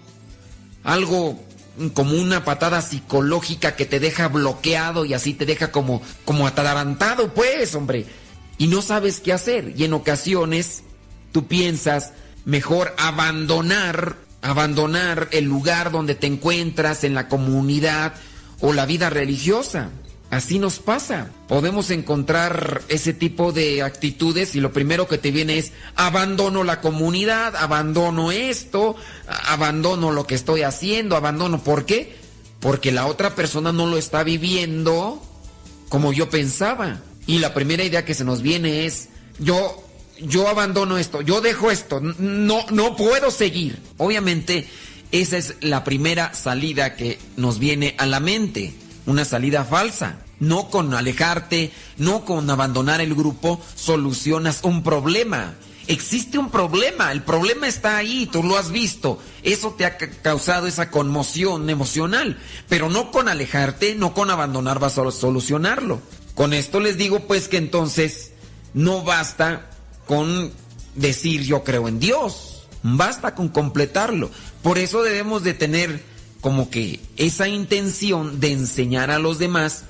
algo 0.84 1.42
como 1.94 2.16
una 2.16 2.46
patada 2.46 2.82
psicológica 2.82 3.76
que 3.76 3.86
te 3.86 4.00
deja 4.00 4.28
bloqueado 4.28 5.06
y 5.06 5.14
así 5.14 5.34
te 5.34 5.46
deja 5.46 5.72
como, 5.72 6.02
como 6.26 6.48
atarantado, 6.48 7.34
pues, 7.34 7.74
hombre. 7.76 8.06
Y 8.58 8.68
no 8.68 8.82
sabes 8.82 9.20
qué 9.20 9.34
hacer. 9.34 9.74
Y 9.76 9.84
en 9.84 9.94
ocasiones 9.94 10.84
tú 11.32 11.48
piensas 11.48 12.14
mejor 12.46 12.94
abandonar, 12.98 14.18
abandonar 14.42 15.30
el 15.32 15.46
lugar 15.46 15.92
donde 15.92 16.16
te 16.16 16.28
encuentras 16.28 17.04
en 17.04 17.16
la 17.16 17.28
comunidad 17.28 18.14
o 18.60 18.74
la 18.74 18.86
vida 18.86 19.10
religiosa. 19.10 19.90
Así 20.34 20.58
nos 20.58 20.80
pasa. 20.80 21.30
Podemos 21.48 21.92
encontrar 21.92 22.82
ese 22.88 23.14
tipo 23.14 23.52
de 23.52 23.84
actitudes 23.84 24.56
y 24.56 24.62
lo 24.62 24.74
primero 24.74 25.08
que 25.08 25.20
te 25.20 25.30
viene 25.30 25.60
es 25.60 25.74
abandono 25.96 26.64
la 26.64 26.82
comunidad, 26.82 27.56
abandono 27.56 28.32
esto, 28.32 28.96
abandono 29.28 30.12
lo 30.12 30.26
que 30.26 30.34
estoy 30.34 30.64
haciendo, 30.64 31.16
abandono. 31.16 31.64
¿Por 31.64 31.86
qué? 31.86 32.16
Porque 32.60 32.92
la 32.92 33.06
otra 33.06 33.36
persona 33.36 33.72
no 33.72 33.86
lo 33.86 33.98
está 33.98 34.24
viviendo 34.24 35.22
como 35.88 36.14
yo 36.14 36.32
pensaba. 36.32 37.00
Y 37.28 37.38
la 37.38 37.54
primera 37.54 37.84
idea 37.84 38.04
que 38.04 38.16
se 38.16 38.26
nos 38.26 38.42
viene 38.42 38.88
es 38.88 39.10
yo 39.38 39.84
yo 40.20 40.48
abandono 40.48 40.98
esto, 40.98 41.22
yo 41.22 41.42
dejo 41.42 41.70
esto, 41.70 42.00
no 42.02 42.66
no 42.72 42.96
puedo 42.96 43.30
seguir. 43.30 43.78
Obviamente 43.98 44.68
esa 45.12 45.38
es 45.38 45.58
la 45.62 45.84
primera 45.84 46.34
salida 46.34 46.96
que 46.96 47.20
nos 47.38 47.60
viene 47.60 47.94
a 48.00 48.08
la 48.08 48.20
mente, 48.20 48.74
una 49.06 49.26
salida 49.26 49.64
falsa. 49.64 50.23
No 50.44 50.70
con 50.70 50.94
alejarte, 50.94 51.72
no 51.96 52.26
con 52.26 52.50
abandonar 52.50 53.00
el 53.00 53.16
grupo, 53.16 53.62
solucionas 53.76 54.60
un 54.64 54.84
problema. 54.84 55.54
Existe 55.88 56.38
un 56.38 56.50
problema, 56.50 57.14
el 57.14 57.22
problema 57.22 57.66
está 57.66 57.96
ahí, 57.96 58.28
tú 58.30 58.44
lo 58.44 58.58
has 58.58 58.70
visto. 58.70 59.20
Eso 59.42 59.72
te 59.78 59.86
ha 59.86 59.98
causado 59.98 60.68
esa 60.68 60.92
conmoción 60.92 61.70
emocional, 61.70 62.38
pero 62.68 62.90
no 62.90 63.10
con 63.10 63.30
alejarte, 63.30 63.96
no 63.96 64.14
con 64.14 64.30
abandonar 64.32 64.80
vas 64.80 64.98
a 64.98 65.12
solucionarlo. 65.12 66.02
Con 66.36 66.52
esto 66.54 66.82
les 66.82 66.98
digo 66.98 67.22
pues 67.22 67.48
que 67.48 67.56
entonces 67.56 68.32
no 68.74 69.02
basta 69.02 69.70
con 70.08 70.52
decir 70.94 71.44
yo 71.44 71.64
creo 71.64 71.88
en 71.88 72.02
Dios, 72.02 72.68
basta 72.82 73.34
con 73.34 73.48
completarlo. 73.48 74.30
Por 74.62 74.78
eso 74.78 75.04
debemos 75.04 75.42
de 75.44 75.54
tener 75.54 76.04
como 76.42 76.70
que 76.70 77.00
esa 77.16 77.48
intención 77.48 78.42
de 78.42 78.52
enseñar 78.52 79.10
a 79.10 79.20
los 79.20 79.40
demás 79.40 79.86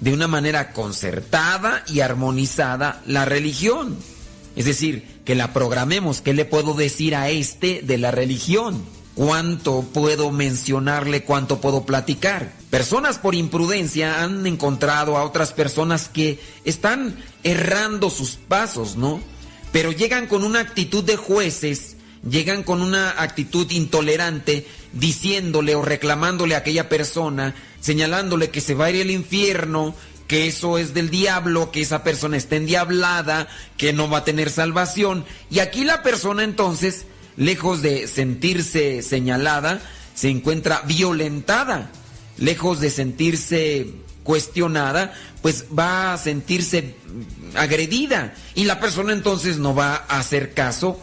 de 0.00 0.12
una 0.12 0.26
manera 0.28 0.72
concertada 0.72 1.84
y 1.86 2.00
armonizada 2.00 3.02
la 3.06 3.24
religión. 3.24 3.96
Es 4.56 4.64
decir, 4.64 5.20
que 5.24 5.34
la 5.34 5.52
programemos. 5.52 6.20
¿Qué 6.20 6.34
le 6.34 6.44
puedo 6.44 6.74
decir 6.74 7.14
a 7.14 7.28
este 7.28 7.82
de 7.82 7.98
la 7.98 8.10
religión? 8.10 8.84
¿Cuánto 9.14 9.82
puedo 9.82 10.30
mencionarle? 10.30 11.24
¿Cuánto 11.24 11.60
puedo 11.60 11.84
platicar? 11.84 12.52
Personas 12.70 13.18
por 13.18 13.34
imprudencia 13.34 14.22
han 14.22 14.46
encontrado 14.46 15.16
a 15.16 15.24
otras 15.24 15.52
personas 15.52 16.08
que 16.08 16.40
están 16.64 17.16
errando 17.42 18.10
sus 18.10 18.36
pasos, 18.36 18.96
¿no? 18.96 19.20
Pero 19.72 19.92
llegan 19.92 20.26
con 20.26 20.42
una 20.42 20.60
actitud 20.60 21.04
de 21.04 21.16
jueces 21.16 21.96
llegan 22.28 22.62
con 22.62 22.82
una 22.82 23.22
actitud 23.22 23.70
intolerante 23.70 24.66
diciéndole 24.92 25.74
o 25.74 25.82
reclamándole 25.82 26.54
a 26.54 26.58
aquella 26.58 26.88
persona, 26.88 27.54
señalándole 27.80 28.50
que 28.50 28.60
se 28.60 28.74
va 28.74 28.86
a 28.86 28.90
ir 28.90 29.02
al 29.02 29.10
infierno, 29.10 29.94
que 30.26 30.46
eso 30.46 30.78
es 30.78 30.94
del 30.94 31.10
diablo, 31.10 31.70
que 31.72 31.80
esa 31.80 32.04
persona 32.04 32.36
está 32.36 32.56
endiablada, 32.56 33.48
que 33.76 33.92
no 33.92 34.08
va 34.08 34.18
a 34.18 34.24
tener 34.24 34.50
salvación. 34.50 35.24
Y 35.50 35.58
aquí 35.58 35.84
la 35.84 36.02
persona 36.02 36.44
entonces, 36.44 37.06
lejos 37.36 37.82
de 37.82 38.06
sentirse 38.06 39.02
señalada, 39.02 39.80
se 40.14 40.28
encuentra 40.28 40.82
violentada, 40.82 41.90
lejos 42.36 42.80
de 42.80 42.90
sentirse 42.90 43.88
cuestionada, 44.22 45.14
pues 45.42 45.64
va 45.76 46.12
a 46.12 46.18
sentirse 46.18 46.94
agredida. 47.56 48.34
Y 48.54 48.64
la 48.64 48.78
persona 48.78 49.12
entonces 49.12 49.58
no 49.58 49.74
va 49.74 50.04
a 50.08 50.20
hacer 50.20 50.54
caso 50.54 51.00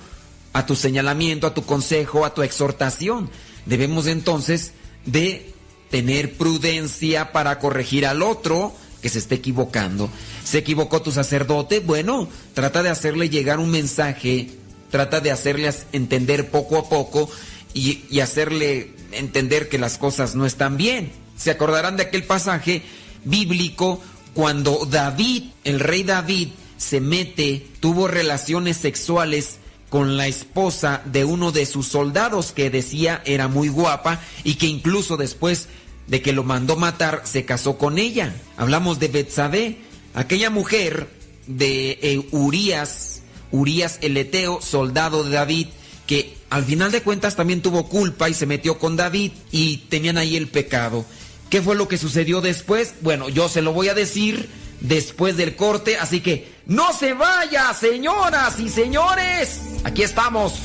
a 0.53 0.65
tu 0.65 0.75
señalamiento, 0.75 1.47
a 1.47 1.53
tu 1.53 1.65
consejo, 1.65 2.25
a 2.25 2.33
tu 2.33 2.43
exhortación. 2.43 3.29
Debemos 3.67 4.07
entonces 4.07 4.71
de 5.05 5.53
tener 5.89 6.33
prudencia 6.33 7.31
para 7.31 7.59
corregir 7.59 8.05
al 8.05 8.21
otro 8.21 8.73
que 9.01 9.09
se 9.09 9.19
esté 9.19 9.35
equivocando. 9.35 10.09
¿Se 10.43 10.57
equivocó 10.57 11.01
tu 11.01 11.11
sacerdote? 11.11 11.79
Bueno, 11.79 12.27
trata 12.53 12.83
de 12.83 12.89
hacerle 12.89 13.29
llegar 13.29 13.59
un 13.59 13.69
mensaje, 13.69 14.49
trata 14.89 15.19
de 15.19 15.31
hacerle 15.31 15.71
entender 15.91 16.49
poco 16.49 16.77
a 16.77 16.89
poco 16.89 17.29
y, 17.73 18.03
y 18.09 18.21
hacerle 18.21 18.93
entender 19.11 19.69
que 19.69 19.77
las 19.77 19.97
cosas 19.97 20.35
no 20.35 20.45
están 20.45 20.77
bien. 20.77 21.11
Se 21.37 21.51
acordarán 21.51 21.97
de 21.97 22.03
aquel 22.03 22.23
pasaje 22.23 22.81
bíblico 23.23 24.01
cuando 24.33 24.85
David, 24.89 25.43
el 25.63 25.79
rey 25.79 26.03
David, 26.03 26.49
se 26.77 27.01
mete, 27.01 27.67
tuvo 27.79 28.07
relaciones 28.07 28.77
sexuales 28.77 29.57
con 29.89 30.17
la 30.17 30.27
esposa 30.27 31.01
de 31.05 31.23
uno 31.23 31.51
de 31.51 31.65
sus 31.65 31.87
soldados 31.87 32.51
que 32.51 32.69
decía 32.69 33.21
era 33.25 33.47
muy 33.47 33.69
guapa 33.69 34.19
y 34.43 34.55
que 34.55 34.67
incluso 34.67 35.17
después 35.17 35.67
de 36.07 36.21
que 36.21 36.33
lo 36.33 36.43
mandó 36.43 36.75
matar 36.75 37.21
se 37.25 37.45
casó 37.45 37.77
con 37.77 37.97
ella. 37.97 38.35
Hablamos 38.57 38.99
de 38.99 39.07
Betsabé, 39.07 39.77
aquella 40.13 40.49
mujer 40.49 41.09
de 41.47 41.99
eh, 42.01 42.27
Urias, 42.31 43.21
Urias 43.51 43.99
el 44.01 44.17
Eteo, 44.17 44.61
soldado 44.61 45.23
de 45.23 45.31
David, 45.31 45.67
que 46.05 46.37
al 46.49 46.63
final 46.63 46.91
de 46.91 47.01
cuentas 47.01 47.35
también 47.35 47.61
tuvo 47.61 47.87
culpa 47.87 48.29
y 48.29 48.33
se 48.33 48.45
metió 48.45 48.79
con 48.79 48.95
David 48.95 49.31
y 49.51 49.77
tenían 49.89 50.17
ahí 50.17 50.35
el 50.35 50.47
pecado. 50.47 51.05
¿Qué 51.49 51.61
fue 51.61 51.75
lo 51.75 51.87
que 51.87 51.97
sucedió 51.97 52.41
después? 52.41 52.95
Bueno, 53.01 53.29
yo 53.29 53.47
se 53.47 53.61
lo 53.61 53.73
voy 53.73 53.87
a 53.87 53.93
decir 53.93 54.49
después 54.79 55.37
del 55.37 55.55
corte, 55.55 55.97
así 55.97 56.21
que 56.21 56.51
no 56.65 56.93
se 56.93 57.13
vaya, 57.13 57.73
señoras 57.73 58.59
y 58.59 58.69
señores. 58.69 59.61
Aquí 59.83 60.03
estamos. 60.03 60.59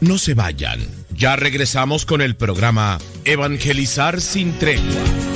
No 0.00 0.18
se 0.18 0.34
vayan. 0.34 0.80
Ya 1.10 1.34
regresamos 1.36 2.04
con 2.04 2.20
el 2.20 2.36
programa 2.36 2.98
Evangelizar 3.24 4.20
sin 4.20 4.58
tregua. 4.58 5.35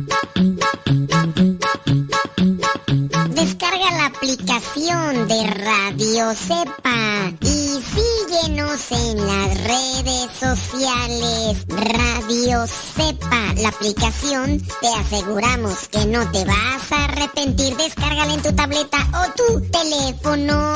Aplicación 4.21 5.27
de 5.27 5.47
Radio 5.47 6.35
Cepa 6.35 7.33
y 7.41 7.81
síguenos 7.81 8.91
en 8.91 9.17
las 9.17 9.63
redes 9.63 10.29
sociales. 10.39 11.65
Radio 11.67 12.67
Cepa, 12.67 13.53
la 13.57 13.69
aplicación, 13.69 14.61
te 14.79 14.87
aseguramos 14.89 15.87
que 15.87 16.05
no 16.05 16.29
te 16.29 16.45
vas 16.45 16.91
a 16.91 17.05
arrepentir. 17.05 17.75
Descárgala 17.77 18.35
en 18.35 18.41
tu 18.43 18.53
tableta 18.53 18.97
o 19.11 19.31
tu 19.35 19.61
teléfono. 19.71 20.75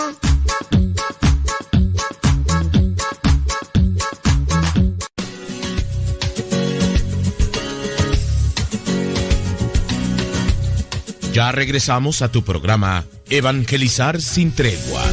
Ya 11.31 11.51
regresamos 11.51 12.23
a 12.23 12.31
tu 12.31 12.43
programa 12.43 13.03
Evangelizar 13.29 14.21
sin 14.21 14.51
tregua. 14.51 15.03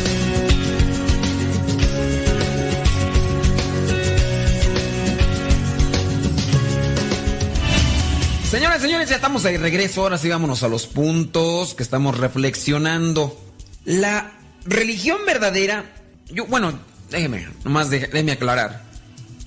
Señoras, 8.51 8.83
señores, 8.83 9.09
ya 9.09 9.17
estamos 9.17 9.43
de 9.45 9.57
regreso. 9.57 10.03
Ahora 10.03 10.19
sí 10.19 10.29
vámonos 10.29 10.63
a 10.63 10.69
los 10.69 10.87
puntos 10.87 11.73
que 11.73 11.83
estamos 11.83 12.19
reflexionando. 12.19 13.41
La 13.87 14.33
religión 14.67 15.21
verdadera, 15.27 15.91
yo, 16.31 16.45
bueno, 16.45 16.79
déjeme, 17.11 17.49
nomás 17.65 17.89
déjeme 17.89 18.33
aclarar. 18.33 18.83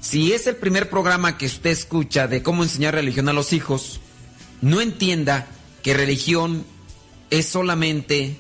Si 0.01 0.33
es 0.33 0.47
el 0.47 0.55
primer 0.55 0.89
programa 0.89 1.37
que 1.37 1.45
usted 1.45 1.69
escucha 1.69 2.27
de 2.27 2.41
cómo 2.41 2.63
enseñar 2.63 2.95
religión 2.95 3.29
a 3.29 3.33
los 3.33 3.53
hijos, 3.53 3.99
no 4.61 4.81
entienda 4.81 5.45
que 5.83 5.93
religión 5.93 6.65
es 7.29 7.45
solamente 7.45 8.37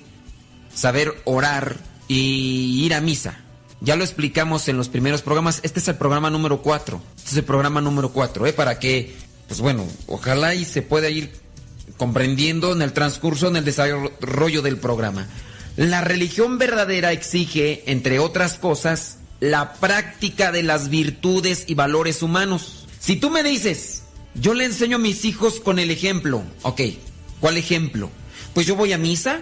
saber 0.75 1.15
orar 1.25 1.77
y 2.07 2.83
ir 2.85 2.93
a 2.93 3.01
misa. 3.01 3.39
Ya 3.81 3.95
lo 3.95 4.03
explicamos 4.03 4.67
en 4.67 4.77
los 4.77 4.89
primeros 4.89 5.21
programas. 5.21 5.59
Este 5.63 5.79
es 5.79 5.87
el 5.87 5.95
programa 5.95 6.29
número 6.29 6.61
4. 6.61 7.01
Este 7.17 7.31
es 7.31 7.37
el 7.37 7.43
programa 7.43 7.81
número 7.81 8.11
4, 8.11 8.47
¿eh? 8.47 8.53
Para 8.53 8.79
que, 8.79 9.15
pues 9.47 9.59
bueno, 9.61 9.87
ojalá 10.07 10.53
y 10.55 10.65
se 10.65 10.81
pueda 10.81 11.09
ir 11.09 11.31
comprendiendo 11.97 12.73
en 12.73 12.81
el 12.81 12.93
transcurso, 12.93 13.47
en 13.47 13.57
el 13.57 13.65
desarrollo 13.65 14.61
del 14.61 14.77
programa. 14.77 15.27
La 15.77 16.01
religión 16.01 16.57
verdadera 16.57 17.11
exige, 17.11 17.83
entre 17.91 18.19
otras 18.19 18.57
cosas, 18.57 19.17
la 19.39 19.73
práctica 19.73 20.51
de 20.51 20.63
las 20.63 20.89
virtudes 20.89 21.65
y 21.67 21.75
valores 21.75 22.23
humanos. 22.23 22.87
Si 22.99 23.17
tú 23.17 23.29
me 23.29 23.43
dices, 23.43 24.03
yo 24.35 24.53
le 24.53 24.65
enseño 24.65 24.97
a 24.97 24.99
mis 24.99 25.25
hijos 25.25 25.59
con 25.59 25.79
el 25.79 25.91
ejemplo, 25.91 26.43
ok, 26.63 26.81
¿cuál 27.39 27.57
ejemplo? 27.57 28.09
Pues 28.53 28.65
yo 28.65 28.75
voy 28.75 28.93
a 28.93 28.97
misa, 28.97 29.41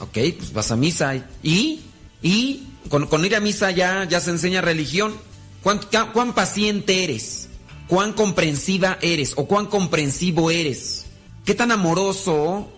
ok, 0.00 0.18
pues 0.36 0.52
vas 0.52 0.70
a 0.70 0.76
misa 0.76 1.14
y, 1.42 1.80
y 2.22 2.62
con, 2.88 3.06
con 3.06 3.24
ir 3.24 3.36
a 3.36 3.40
misa 3.40 3.70
ya, 3.70 4.04
ya 4.04 4.20
se 4.20 4.30
enseña 4.30 4.60
religión. 4.60 5.14
¿Cuán, 5.62 5.80
¿Cuán 6.12 6.34
paciente 6.34 7.04
eres? 7.04 7.48
¿Cuán 7.88 8.12
comprensiva 8.12 8.98
eres? 9.00 9.32
¿O 9.36 9.46
cuán 9.46 9.66
comprensivo 9.66 10.50
eres? 10.50 11.06
¿Qué 11.44 11.54
tan 11.54 11.72
amoroso, 11.72 12.70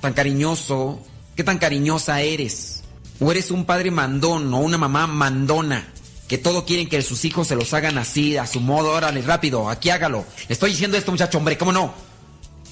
tan 0.00 0.12
cariñoso, 0.12 1.04
qué 1.36 1.44
tan 1.44 1.58
cariñosa 1.58 2.22
eres? 2.22 2.82
¿O 3.20 3.30
eres 3.30 3.50
un 3.50 3.64
padre 3.64 3.90
mandón 3.90 4.52
o 4.54 4.58
una 4.58 4.78
mamá 4.78 5.06
mandona? 5.06 5.92
Que 6.28 6.38
todo 6.38 6.64
quieren 6.64 6.88
que 6.88 7.02
sus 7.02 7.24
hijos 7.24 7.48
se 7.48 7.56
los 7.56 7.74
hagan 7.74 7.98
así, 7.98 8.36
a 8.36 8.46
su 8.46 8.60
modo, 8.60 8.92
órale, 8.92 9.22
rápido, 9.22 9.68
aquí 9.68 9.90
hágalo. 9.90 10.24
Estoy 10.48 10.70
diciendo 10.70 10.96
esto, 10.96 11.10
muchacho, 11.10 11.38
hombre, 11.38 11.58
¿cómo 11.58 11.72
no? 11.72 11.92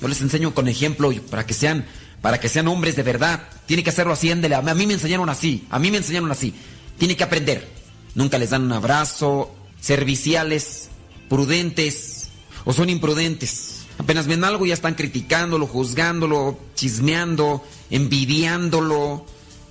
Yo 0.01 0.07
les 0.07 0.21
enseño 0.21 0.55
con 0.55 0.69
ejemplo 0.69 1.11
para 1.29 1.45
que 1.45 1.55
sean, 1.55 1.85
para 2.23 2.39
que 2.41 2.49
sean 2.49 2.69
hombres 2.69 2.97
de 2.97 3.03
verdad. 3.03 3.43
Tiene 3.67 3.83
que 3.83 3.91
hacerlo 3.91 4.13
así. 4.13 4.31
A 4.31 4.37
mí 4.75 4.87
me 4.87 4.95
enseñaron 4.95 5.29
así, 5.29 5.67
a 5.71 5.79
mí 5.79 5.91
me 5.91 5.99
enseñaron 5.99 6.31
así. 6.31 6.55
Tiene 6.99 7.17
que 7.17 7.25
aprender. 7.25 7.69
Nunca 8.15 8.39
les 8.39 8.51
dan 8.51 8.63
un 8.65 8.73
abrazo, 8.73 9.55
serviciales, 9.81 10.89
prudentes 11.29 12.29
o 12.65 12.73
son 12.73 12.89
imprudentes. 12.91 13.75
Apenas 13.99 14.27
ven 14.27 14.45
algo 14.45 14.65
ya 14.67 14.75
están 14.75 14.95
criticándolo, 14.95 15.67
juzgándolo, 15.67 16.59
chismeando, 16.75 17.65
envidiándolo, 17.91 19.25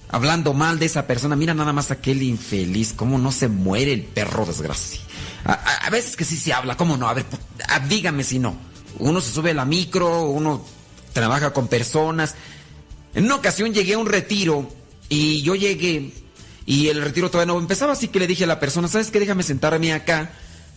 hablando 0.10 0.54
mal 0.54 0.80
de 0.80 0.86
esa 0.88 1.08
persona. 1.08 1.36
Mira 1.36 1.54
nada 1.54 1.74
más 1.74 1.92
aquel 1.92 2.24
infeliz, 2.24 2.94
cómo 2.94 3.18
no 3.18 3.32
se 3.32 3.48
muere 3.48 3.94
el 3.94 4.04
perro 4.04 4.46
desgracia. 4.46 5.02
A, 5.46 5.54
a- 5.54 5.88
a 5.88 5.90
veces 5.90 6.16
que 6.16 6.26
sí 6.26 6.36
se 6.38 6.54
habla, 6.54 6.76
¿cómo 6.76 6.98
no? 6.98 7.08
A 7.08 7.14
ver, 7.14 7.26
ah, 7.70 7.80
dígame 7.80 8.24
si 8.24 8.40
no. 8.40 8.58
Uno 9.00 9.22
se 9.22 9.32
sube 9.32 9.52
a 9.52 9.54
la 9.54 9.66
micro, 9.66 10.24
uno 10.24 10.66
trabaja 11.18 11.52
con 11.52 11.68
personas. 11.68 12.36
En 13.16 13.26
una 13.26 13.38
ocasión 13.38 13.74
llegué 13.74 13.96
a 13.96 13.98
un 13.98 14.06
retiro 14.06 14.70
y 15.10 15.42
yo 15.42 15.56
llegué 15.56 16.12
y 16.68 16.90
el 16.90 17.02
retiro 17.02 17.32
todavía 17.32 17.52
no 17.52 17.60
empezaba, 17.60 17.94
así 17.94 18.10
que 18.10 18.20
le 18.20 18.28
dije 18.28 18.44
a 18.44 18.48
la 18.48 18.60
persona, 18.60 18.88
¿sabes 18.88 19.10
qué? 19.10 19.20
Déjame 19.20 19.42
sentarme 19.42 19.94
acá 19.94 20.30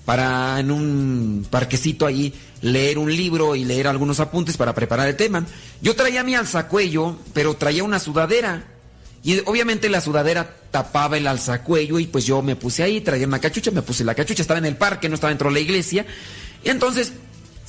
para 0.07 0.59
en 0.59 0.71
un 0.71 1.47
parquecito 1.51 2.07
ahí 2.07 2.33
leer 2.63 2.97
un 2.97 3.15
libro 3.15 3.55
y 3.55 3.67
leer 3.67 3.87
algunos 3.87 4.19
apuntes 4.19 4.57
para 4.57 4.75
preparar 4.75 5.09
el 5.09 5.17
tema. 5.17 5.45
Yo 5.83 5.95
traía 5.95 6.25
mi 6.25 6.35
alzacuello, 6.35 7.19
pero 7.35 7.55
traía 7.55 7.85
una 7.85 7.99
sudadera. 7.99 8.65
Y 9.23 9.41
obviamente 9.41 9.91
la 9.91 10.01
sudadera 10.01 10.57
tapaba 10.71 11.19
el 11.19 11.27
alzacuello 11.27 11.99
y 11.99 12.07
pues 12.07 12.25
yo 12.25 12.41
me 12.41 12.57
puse 12.57 12.83
ahí, 12.83 13.03
traía 13.03 13.27
una 13.27 13.41
cachucha, 13.41 13.71
me 13.71 13.83
puse 13.83 14.03
la 14.03 14.15
cachucha, 14.15 14.41
estaba 14.41 14.59
en 14.59 14.65
el 14.65 14.77
parque, 14.77 15.11
no 15.11 15.17
estaba 15.17 15.29
dentro 15.29 15.51
de 15.51 15.55
la 15.55 15.61
iglesia. 15.61 16.07
Y 16.65 16.71
entonces 16.71 17.13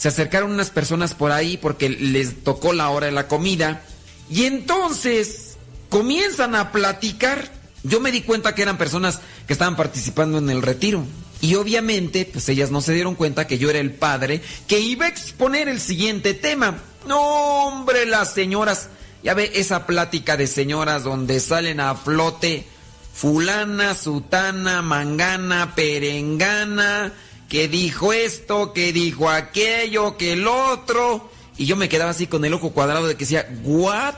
se 0.02 0.08
acercaron 0.08 0.52
unas 0.52 0.72
personas 0.72 1.14
por 1.14 1.32
ahí 1.32 1.58
porque 1.58 1.88
les 1.88 2.44
tocó 2.44 2.74
la 2.74 2.90
hora 2.90 3.06
de 3.06 3.12
la 3.12 3.28
comida. 3.28 3.84
Y 4.32 4.46
entonces 4.46 5.58
comienzan 5.90 6.56
a 6.56 6.72
platicar. 6.72 7.52
Yo 7.84 8.00
me 8.00 8.12
di 8.12 8.24
cuenta 8.24 8.56
que 8.56 8.64
eran 8.64 8.80
personas 8.80 9.20
que 9.46 9.54
estaban 9.54 9.76
participando 9.76 10.40
en 10.40 10.50
el 10.50 10.64
retiro. 10.64 11.06
Y 11.40 11.54
obviamente, 11.54 12.26
pues 12.26 12.50
ellas 12.50 12.72
no 12.72 12.82
se 12.82 12.94
dieron 12.94 13.14
cuenta 13.14 13.46
que 13.46 13.60
yo 13.60 13.70
era 13.70 13.78
el 13.78 13.92
padre 13.92 14.42
que 14.68 14.80
iba 14.80 15.06
a 15.06 15.10
exponer 15.10 15.70
el 15.70 15.80
siguiente 15.80 16.34
tema. 16.34 16.80
No, 17.08 17.68
hombre, 17.68 18.08
las 18.08 18.34
señoras. 18.34 18.90
Ya 19.22 19.36
ve 19.36 19.52
esa 19.54 19.86
plática 19.86 20.36
de 20.36 20.48
señoras 20.48 21.04
donde 21.04 21.40
salen 21.40 21.80
a 21.80 21.94
flote 21.94 22.66
fulana, 23.14 23.93
sutana, 23.93 24.82
mangana, 24.82 25.76
perengana, 25.76 27.14
que 27.52 27.68
dijo 27.68 28.14
esto, 28.14 28.72
que 28.72 28.93
dijo 28.93 29.30
aquello, 29.30 30.16
que 30.16 30.32
el 30.32 30.47
otro. 30.47 31.30
Y 31.58 31.66
yo 31.66 31.76
me 31.76 31.89
quedaba 31.89 32.12
así 32.12 32.26
con 32.26 32.45
el 32.45 32.54
ojo 32.54 32.72
cuadrado 32.72 33.08
de 33.08 33.16
que 33.16 33.26
decía, 33.26 33.45
¿what? 33.66 34.14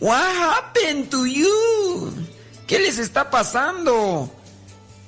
What 0.00 0.24
happened 0.36 1.08
to 1.08 1.24
you? 1.24 2.12
¿Qué 2.66 2.80
les 2.80 2.98
está 2.98 3.30
pasando? 3.30 4.28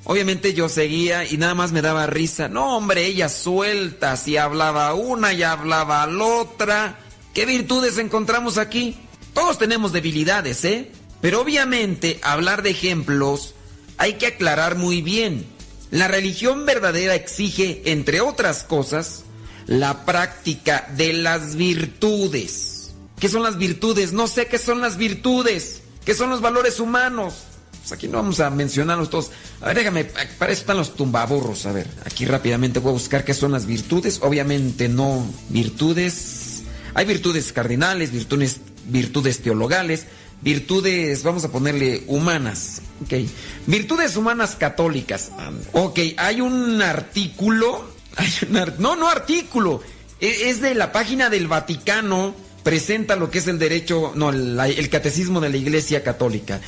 Obviamente 0.04 0.54
yo 0.54 0.68
seguía 0.68 1.24
y 1.24 1.38
nada 1.38 1.56
más 1.56 1.72
me 1.72 1.82
daba 1.82 2.06
risa. 2.06 2.48
No, 2.48 2.76
hombre, 2.76 3.06
ella 3.06 3.28
suelta, 3.28 4.16
si 4.16 4.36
hablaba 4.36 4.94
una 4.94 5.32
y 5.32 5.42
hablaba 5.42 6.06
la 6.06 6.24
otra. 6.24 7.00
¿Qué 7.34 7.46
virtudes 7.46 7.98
encontramos 7.98 8.58
aquí? 8.58 8.96
Todos 9.34 9.58
tenemos 9.58 9.90
debilidades, 9.90 10.64
¿eh? 10.64 10.92
Pero 11.20 11.40
obviamente 11.40 12.20
hablar 12.22 12.62
de 12.62 12.70
ejemplos 12.70 13.56
hay 13.96 14.12
que 14.14 14.28
aclarar 14.28 14.76
muy 14.76 15.02
bien. 15.02 15.57
La 15.90 16.08
religión 16.08 16.66
verdadera 16.66 17.14
exige, 17.14 17.82
entre 17.86 18.20
otras 18.20 18.62
cosas, 18.64 19.24
la 19.66 20.04
práctica 20.04 20.88
de 20.96 21.12
las 21.12 21.56
virtudes. 21.56 22.92
¿Qué 23.18 23.28
son 23.28 23.42
las 23.42 23.58
virtudes? 23.58 24.12
No 24.12 24.26
sé 24.26 24.46
qué 24.46 24.58
son 24.58 24.80
las 24.80 24.96
virtudes. 24.96 25.82
¿Qué 26.04 26.14
son 26.14 26.30
los 26.30 26.40
valores 26.40 26.80
humanos? 26.80 27.34
Pues 27.80 27.92
aquí 27.92 28.06
no 28.06 28.18
vamos 28.18 28.40
a 28.40 28.50
mencionarlos 28.50 29.10
todos. 29.10 29.30
A 29.60 29.66
ver, 29.66 29.76
déjame, 29.76 30.04
para 30.04 30.52
eso 30.52 30.60
están 30.60 30.76
los 30.76 30.94
tumbaburros. 30.94 31.66
A 31.66 31.72
ver, 31.72 31.86
aquí 32.04 32.26
rápidamente 32.26 32.80
voy 32.80 32.90
a 32.90 32.92
buscar 32.92 33.24
qué 33.24 33.34
son 33.34 33.52
las 33.52 33.66
virtudes. 33.66 34.20
Obviamente 34.22 34.88
no 34.88 35.26
virtudes. 35.48 36.62
Hay 36.94 37.06
virtudes 37.06 37.52
cardinales, 37.52 38.12
virtudes, 38.12 38.60
virtudes 38.86 39.40
teologales, 39.40 40.06
virtudes, 40.42 41.22
vamos 41.22 41.44
a 41.44 41.50
ponerle 41.50 42.04
humanas. 42.06 42.82
Ok. 43.04 43.14
Virtudes 43.66 44.16
humanas 44.16 44.56
católicas. 44.56 45.30
Ok, 45.72 46.00
hay 46.16 46.40
un 46.40 46.80
artículo. 46.82 47.96
Hay 48.16 48.28
un 48.48 48.60
no, 48.78 48.96
no 48.96 49.08
artículo. 49.08 49.82
e- 50.20 50.50
Es 50.50 50.60
de 50.60 50.74
la 50.74 50.92
página 50.92 51.30
del 51.30 51.46
Vaticano 51.46 52.34
presenta 52.62 53.16
lo 53.16 53.30
que 53.30 53.38
es 53.38 53.46
el 53.46 53.58
derecho, 53.58 54.12
no, 54.14 54.30
el, 54.30 54.58
el 54.58 54.88
catecismo 54.90 55.40
de 55.40 55.48
la 55.48 55.56
Iglesia 55.56 56.02
Católica. 56.02 56.60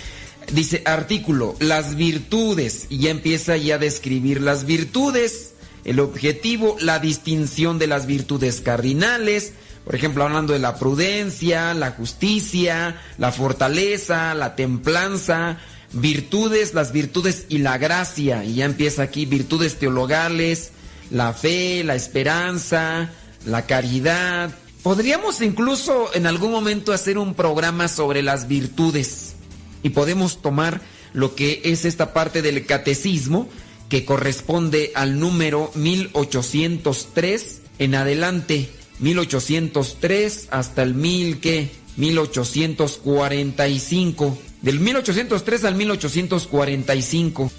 Dice 0.52 0.82
artículo, 0.86 1.56
las 1.60 1.94
virtudes, 1.96 2.86
y 2.88 2.98
ya 2.98 3.10
empieza 3.10 3.56
ya 3.56 3.74
a 3.74 3.78
describir 3.78 4.40
las 4.40 4.64
virtudes, 4.64 5.49
el 5.84 6.00
objetivo, 6.00 6.76
la 6.80 6.98
distinción 6.98 7.78
de 7.78 7.86
las 7.86 8.06
virtudes 8.06 8.60
cardinales, 8.60 9.52
por 9.84 9.94
ejemplo, 9.94 10.24
hablando 10.24 10.52
de 10.52 10.58
la 10.58 10.76
prudencia, 10.76 11.74
la 11.74 11.92
justicia, 11.92 13.00
la 13.18 13.32
fortaleza, 13.32 14.34
la 14.34 14.54
templanza, 14.54 15.58
virtudes, 15.92 16.74
las 16.74 16.92
virtudes 16.92 17.46
y 17.48 17.58
la 17.58 17.78
gracia, 17.78 18.44
y 18.44 18.56
ya 18.56 18.66
empieza 18.66 19.02
aquí 19.02 19.26
virtudes 19.26 19.78
teologales, 19.78 20.72
la 21.10 21.32
fe, 21.32 21.82
la 21.82 21.94
esperanza, 21.94 23.10
la 23.46 23.66
caridad. 23.66 24.50
Podríamos 24.82 25.40
incluso 25.40 26.10
en 26.14 26.26
algún 26.26 26.52
momento 26.52 26.92
hacer 26.92 27.18
un 27.18 27.34
programa 27.34 27.88
sobre 27.88 28.22
las 28.22 28.48
virtudes 28.48 29.34
y 29.82 29.90
podemos 29.90 30.40
tomar 30.42 30.80
lo 31.12 31.34
que 31.34 31.62
es 31.64 31.84
esta 31.84 32.12
parte 32.12 32.42
del 32.42 32.64
catecismo 32.66 33.48
que 33.90 34.06
corresponde 34.06 34.92
al 34.94 35.20
número 35.20 35.70
1803 35.74 37.60
en 37.78 37.94
adelante, 37.96 38.70
1803 39.00 40.48
hasta 40.50 40.82
el 40.82 40.94
1000 40.94 41.40
que 41.40 41.68
1845, 41.96 44.38
del 44.62 44.80
1803 44.80 45.64
al 45.64 45.74
1845. 45.74 47.50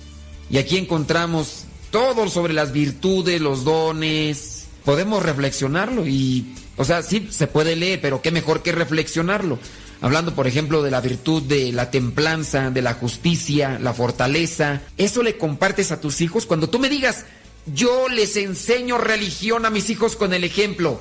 Y 0.50 0.58
aquí 0.58 0.78
encontramos 0.78 1.66
todo 1.92 2.28
sobre 2.30 2.54
las 2.54 2.72
virtudes, 2.72 3.40
los 3.42 3.66
dones. 3.66 4.68
Podemos 4.86 5.22
reflexionarlo 5.22 6.08
y, 6.08 6.56
o 6.78 6.86
sea, 6.86 7.04
sí 7.04 7.28
se 7.30 7.48
puede 7.48 7.76
leer, 7.76 8.00
pero 8.02 8.22
qué 8.22 8.32
mejor 8.32 8.64
que 8.64 8.72
reflexionarlo 8.72 9.60
hablando 10.02 10.34
por 10.34 10.48
ejemplo 10.48 10.82
de 10.82 10.92
la 10.92 11.00
virtud 11.00 11.44
de 11.44 11.72
la 11.72 11.92
templanza, 11.92 12.72
de 12.72 12.82
la 12.82 12.96
justicia, 12.96 13.80
la 13.80 13.94
fortaleza, 13.94 14.82
eso 14.98 15.24
le 15.24 15.38
compartes 15.38 15.92
a 15.92 16.02
tus 16.02 16.22
hijos 16.22 16.46
cuando 16.46 16.70
tú 16.70 16.80
me 16.80 16.90
digas, 16.90 17.26
yo 17.68 18.10
les 18.10 18.36
enseño 18.36 18.98
religión 18.98 19.66
a 19.66 19.70
mis 19.70 19.90
hijos 19.90 20.16
con 20.16 20.34
el 20.34 20.44
ejemplo. 20.44 21.00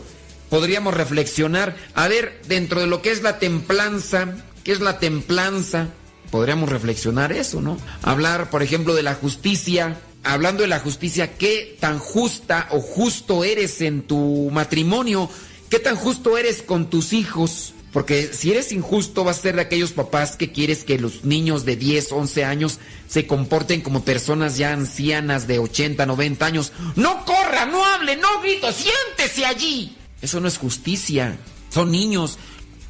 Podríamos 0.50 0.94
reflexionar, 0.94 1.76
a 1.94 2.08
ver, 2.08 2.42
dentro 2.46 2.80
de 2.80 2.86
lo 2.86 3.02
que 3.02 3.12
es 3.12 3.22
la 3.22 3.38
templanza, 3.38 4.34
¿qué 4.64 4.72
es 4.72 4.80
la 4.80 4.98
templanza? 4.98 5.88
Podríamos 6.30 6.68
reflexionar 6.68 7.32
eso, 7.32 7.60
¿no? 7.60 7.78
Hablar, 8.02 8.50
por 8.50 8.62
ejemplo, 8.62 8.94
de 8.94 9.02
la 9.02 9.14
justicia. 9.14 10.00
Hablando 10.22 10.62
de 10.62 10.68
la 10.68 10.80
justicia, 10.80 11.34
¿qué 11.34 11.76
tan 11.80 11.98
justa 11.98 12.68
o 12.70 12.80
justo 12.80 13.42
eres 13.42 13.80
en 13.80 14.02
tu 14.02 14.50
matrimonio? 14.52 15.30
¿Qué 15.70 15.78
tan 15.78 15.96
justo 15.96 16.36
eres 16.36 16.62
con 16.62 16.90
tus 16.90 17.12
hijos? 17.12 17.74
Porque 17.92 18.30
si 18.32 18.52
eres 18.52 18.70
injusto, 18.70 19.24
vas 19.24 19.38
a 19.38 19.42
ser 19.42 19.56
de 19.56 19.62
aquellos 19.62 19.90
papás 19.90 20.36
que 20.36 20.52
quieres 20.52 20.84
que 20.84 20.98
los 20.98 21.24
niños 21.24 21.64
de 21.64 21.76
10, 21.76 22.12
11 22.12 22.44
años 22.44 22.78
se 23.08 23.26
comporten 23.26 23.80
como 23.80 24.04
personas 24.04 24.56
ya 24.56 24.72
ancianas 24.72 25.48
de 25.48 25.58
80, 25.58 26.06
90 26.06 26.46
años. 26.46 26.72
No 26.94 27.24
corra, 27.24 27.66
no 27.66 27.84
hable, 27.84 28.16
no 28.16 28.40
grito, 28.42 28.68
siéntese 28.70 29.44
allí. 29.44 29.96
Eso 30.22 30.40
no 30.40 30.46
es 30.46 30.58
justicia. 30.58 31.36
Son 31.70 31.90
niños. 31.90 32.38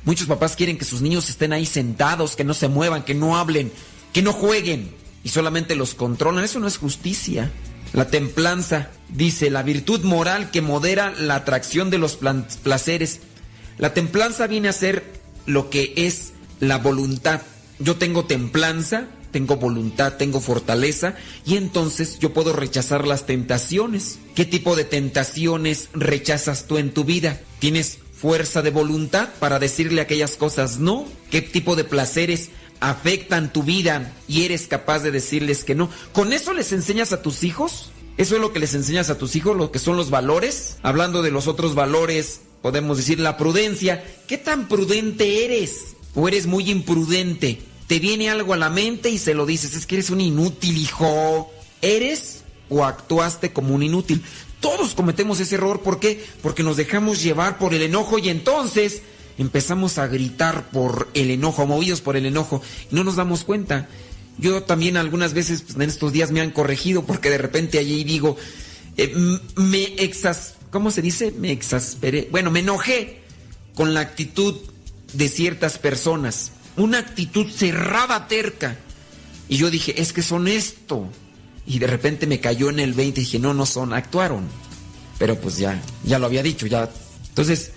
Muchos 0.04 0.26
papás 0.26 0.54
quieren 0.54 0.76
que 0.76 0.84
sus 0.84 1.00
niños 1.00 1.30
estén 1.30 1.54
ahí 1.54 1.64
sentados, 1.64 2.36
que 2.36 2.44
no 2.44 2.52
se 2.52 2.68
muevan, 2.68 3.04
que 3.04 3.14
no 3.14 3.38
hablen, 3.38 3.72
que 4.12 4.22
no 4.22 4.34
jueguen 4.34 4.94
y 5.24 5.30
solamente 5.30 5.76
los 5.76 5.94
controlan. 5.94 6.44
Eso 6.44 6.60
no 6.60 6.66
es 6.66 6.76
justicia. 6.76 7.50
La 7.92 8.06
templanza 8.06 8.90
dice 9.08 9.50
la 9.50 9.62
virtud 9.62 10.02
moral 10.04 10.50
que 10.50 10.60
modera 10.60 11.10
la 11.18 11.36
atracción 11.36 11.90
de 11.90 11.98
los 11.98 12.18
placeres 12.62 13.20
la 13.80 13.94
templanza 13.94 14.46
viene 14.46 14.68
a 14.68 14.74
ser 14.74 15.02
lo 15.46 15.70
que 15.70 15.94
es 15.96 16.34
la 16.60 16.76
voluntad. 16.76 17.40
Yo 17.78 17.96
tengo 17.96 18.26
templanza, 18.26 19.08
tengo 19.32 19.56
voluntad, 19.56 20.18
tengo 20.18 20.40
fortaleza 20.40 21.14
y 21.46 21.56
entonces 21.56 22.18
yo 22.18 22.34
puedo 22.34 22.52
rechazar 22.52 23.06
las 23.06 23.24
tentaciones. 23.24 24.18
¿Qué 24.34 24.44
tipo 24.44 24.76
de 24.76 24.84
tentaciones 24.84 25.88
rechazas 25.94 26.66
tú 26.66 26.76
en 26.76 26.92
tu 26.92 27.04
vida? 27.04 27.40
¿Tienes 27.58 28.00
fuerza 28.12 28.60
de 28.60 28.70
voluntad 28.70 29.30
para 29.38 29.58
decirle 29.58 30.02
aquellas 30.02 30.36
cosas 30.36 30.78
no? 30.78 31.06
¿Qué 31.30 31.40
tipo 31.40 31.74
de 31.74 31.84
placeres 31.84 32.50
afectan 32.80 33.50
tu 33.50 33.62
vida 33.62 34.12
y 34.28 34.44
eres 34.44 34.66
capaz 34.66 34.98
de 34.98 35.10
decirles 35.10 35.64
que 35.64 35.74
no? 35.74 35.88
¿Con 36.12 36.34
eso 36.34 36.52
les 36.52 36.72
enseñas 36.72 37.14
a 37.14 37.22
tus 37.22 37.44
hijos? 37.44 37.92
¿Eso 38.18 38.34
es 38.34 38.42
lo 38.42 38.52
que 38.52 38.58
les 38.58 38.74
enseñas 38.74 39.08
a 39.08 39.16
tus 39.16 39.36
hijos, 39.36 39.56
lo 39.56 39.72
que 39.72 39.78
son 39.78 39.96
los 39.96 40.10
valores? 40.10 40.76
Hablando 40.82 41.22
de 41.22 41.30
los 41.30 41.46
otros 41.46 41.74
valores 41.74 42.42
podemos 42.62 42.96
decir 42.96 43.20
la 43.20 43.36
prudencia. 43.36 44.04
¿Qué 44.26 44.38
tan 44.38 44.68
prudente 44.68 45.44
eres? 45.44 45.96
¿O 46.14 46.28
eres 46.28 46.46
muy 46.46 46.70
imprudente? 46.70 47.60
Te 47.86 47.98
viene 47.98 48.30
algo 48.30 48.54
a 48.54 48.56
la 48.56 48.70
mente 48.70 49.10
y 49.10 49.18
se 49.18 49.34
lo 49.34 49.46
dices, 49.46 49.74
es 49.74 49.86
que 49.86 49.96
eres 49.96 50.10
un 50.10 50.20
inútil, 50.20 50.76
hijo. 50.76 51.52
¿Eres 51.82 52.42
o 52.68 52.84
actuaste 52.84 53.52
como 53.52 53.74
un 53.74 53.82
inútil? 53.82 54.22
Todos 54.60 54.94
cometemos 54.94 55.40
ese 55.40 55.54
error, 55.54 55.80
¿por 55.80 55.98
qué? 55.98 56.24
Porque 56.42 56.62
nos 56.62 56.76
dejamos 56.76 57.22
llevar 57.22 57.58
por 57.58 57.72
el 57.74 57.82
enojo 57.82 58.18
y 58.18 58.28
entonces 58.28 59.02
empezamos 59.38 59.96
a 59.96 60.06
gritar 60.06 60.70
por 60.70 61.08
el 61.14 61.30
enojo, 61.30 61.66
movidos 61.66 62.02
por 62.02 62.16
el 62.16 62.26
enojo, 62.26 62.62
y 62.90 62.94
no 62.94 63.02
nos 63.02 63.16
damos 63.16 63.44
cuenta. 63.44 63.88
Yo 64.36 64.62
también 64.62 64.98
algunas 64.98 65.32
veces 65.32 65.62
pues, 65.62 65.76
en 65.76 65.82
estos 65.82 66.12
días 66.12 66.30
me 66.30 66.40
han 66.40 66.50
corregido 66.50 67.04
porque 67.04 67.30
de 67.30 67.38
repente 67.38 67.78
allí 67.78 68.04
digo, 68.04 68.36
eh, 68.98 69.14
me 69.56 69.84
exas 69.96 70.54
¿cómo 70.70 70.90
se 70.90 71.02
dice? 71.02 71.32
Me 71.32 71.52
exasperé. 71.52 72.28
Bueno, 72.30 72.50
me 72.50 72.60
enojé 72.60 73.20
con 73.74 73.94
la 73.94 74.00
actitud 74.00 74.56
de 75.12 75.28
ciertas 75.28 75.78
personas. 75.78 76.52
Una 76.76 76.98
actitud 76.98 77.50
cerrada, 77.50 78.28
terca. 78.28 78.76
Y 79.48 79.56
yo 79.56 79.70
dije, 79.70 80.00
es 80.00 80.12
que 80.12 80.22
son 80.22 80.48
esto. 80.48 81.08
Y 81.66 81.78
de 81.78 81.86
repente 81.86 82.26
me 82.26 82.40
cayó 82.40 82.70
en 82.70 82.80
el 82.80 82.94
20 82.94 83.20
y 83.20 83.24
dije, 83.24 83.38
no, 83.38 83.54
no 83.54 83.66
son, 83.66 83.92
actuaron. 83.92 84.48
Pero 85.18 85.38
pues 85.40 85.58
ya, 85.58 85.80
ya 86.04 86.18
lo 86.18 86.26
había 86.26 86.42
dicho, 86.42 86.66
ya. 86.66 86.88
Entonces, 87.28 87.72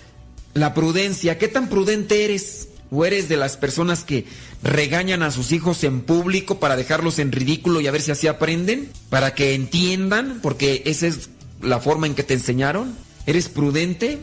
la 0.54 0.72
prudencia, 0.72 1.38
¿qué 1.38 1.48
tan 1.48 1.68
prudente 1.68 2.24
eres? 2.24 2.68
¿O 2.90 3.04
eres 3.04 3.28
de 3.28 3.36
las 3.36 3.56
personas 3.56 4.04
que 4.04 4.24
regañan 4.62 5.22
a 5.22 5.30
sus 5.30 5.52
hijos 5.52 5.82
en 5.84 6.02
público 6.02 6.60
para 6.60 6.76
dejarlos 6.76 7.18
en 7.18 7.32
ridículo 7.32 7.80
y 7.80 7.88
a 7.88 7.90
ver 7.90 8.02
si 8.02 8.12
así 8.12 8.28
aprenden? 8.28 8.88
Para 9.10 9.34
que 9.34 9.54
entiendan, 9.54 10.38
porque 10.42 10.82
ese 10.86 11.08
es 11.08 11.28
la 11.60 11.80
forma 11.80 12.06
en 12.06 12.14
que 12.14 12.22
te 12.22 12.34
enseñaron? 12.34 12.96
¿Eres 13.26 13.48
prudente? 13.48 14.20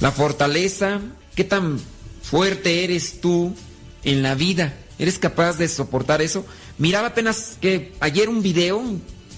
La 0.00 0.12
fortaleza, 0.12 1.00
¿qué 1.34 1.44
tan 1.44 1.80
fuerte 2.22 2.84
eres 2.84 3.20
tú 3.20 3.54
en 4.04 4.22
la 4.22 4.34
vida? 4.34 4.74
¿Eres 4.98 5.18
capaz 5.18 5.58
de 5.58 5.68
soportar 5.68 6.22
eso? 6.22 6.46
Miraba 6.78 7.08
apenas 7.08 7.56
que 7.60 7.92
ayer 8.00 8.28
un 8.28 8.42
video, 8.42 8.82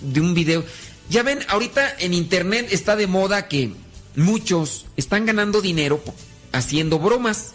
de 0.03 0.21
un 0.21 0.35
video. 0.35 0.65
Ya 1.11 1.23
ven, 1.23 1.41
ahorita 1.49 1.97
en 1.99 2.15
internet 2.15 2.69
está 2.71 2.97
de 2.97 3.07
moda 3.07 3.49
que 3.49 3.73
muchos 4.17 4.87
están 4.97 5.27
ganando 5.27 5.61
dinero 5.61 6.03
haciendo 6.53 6.99
bromas. 6.99 7.53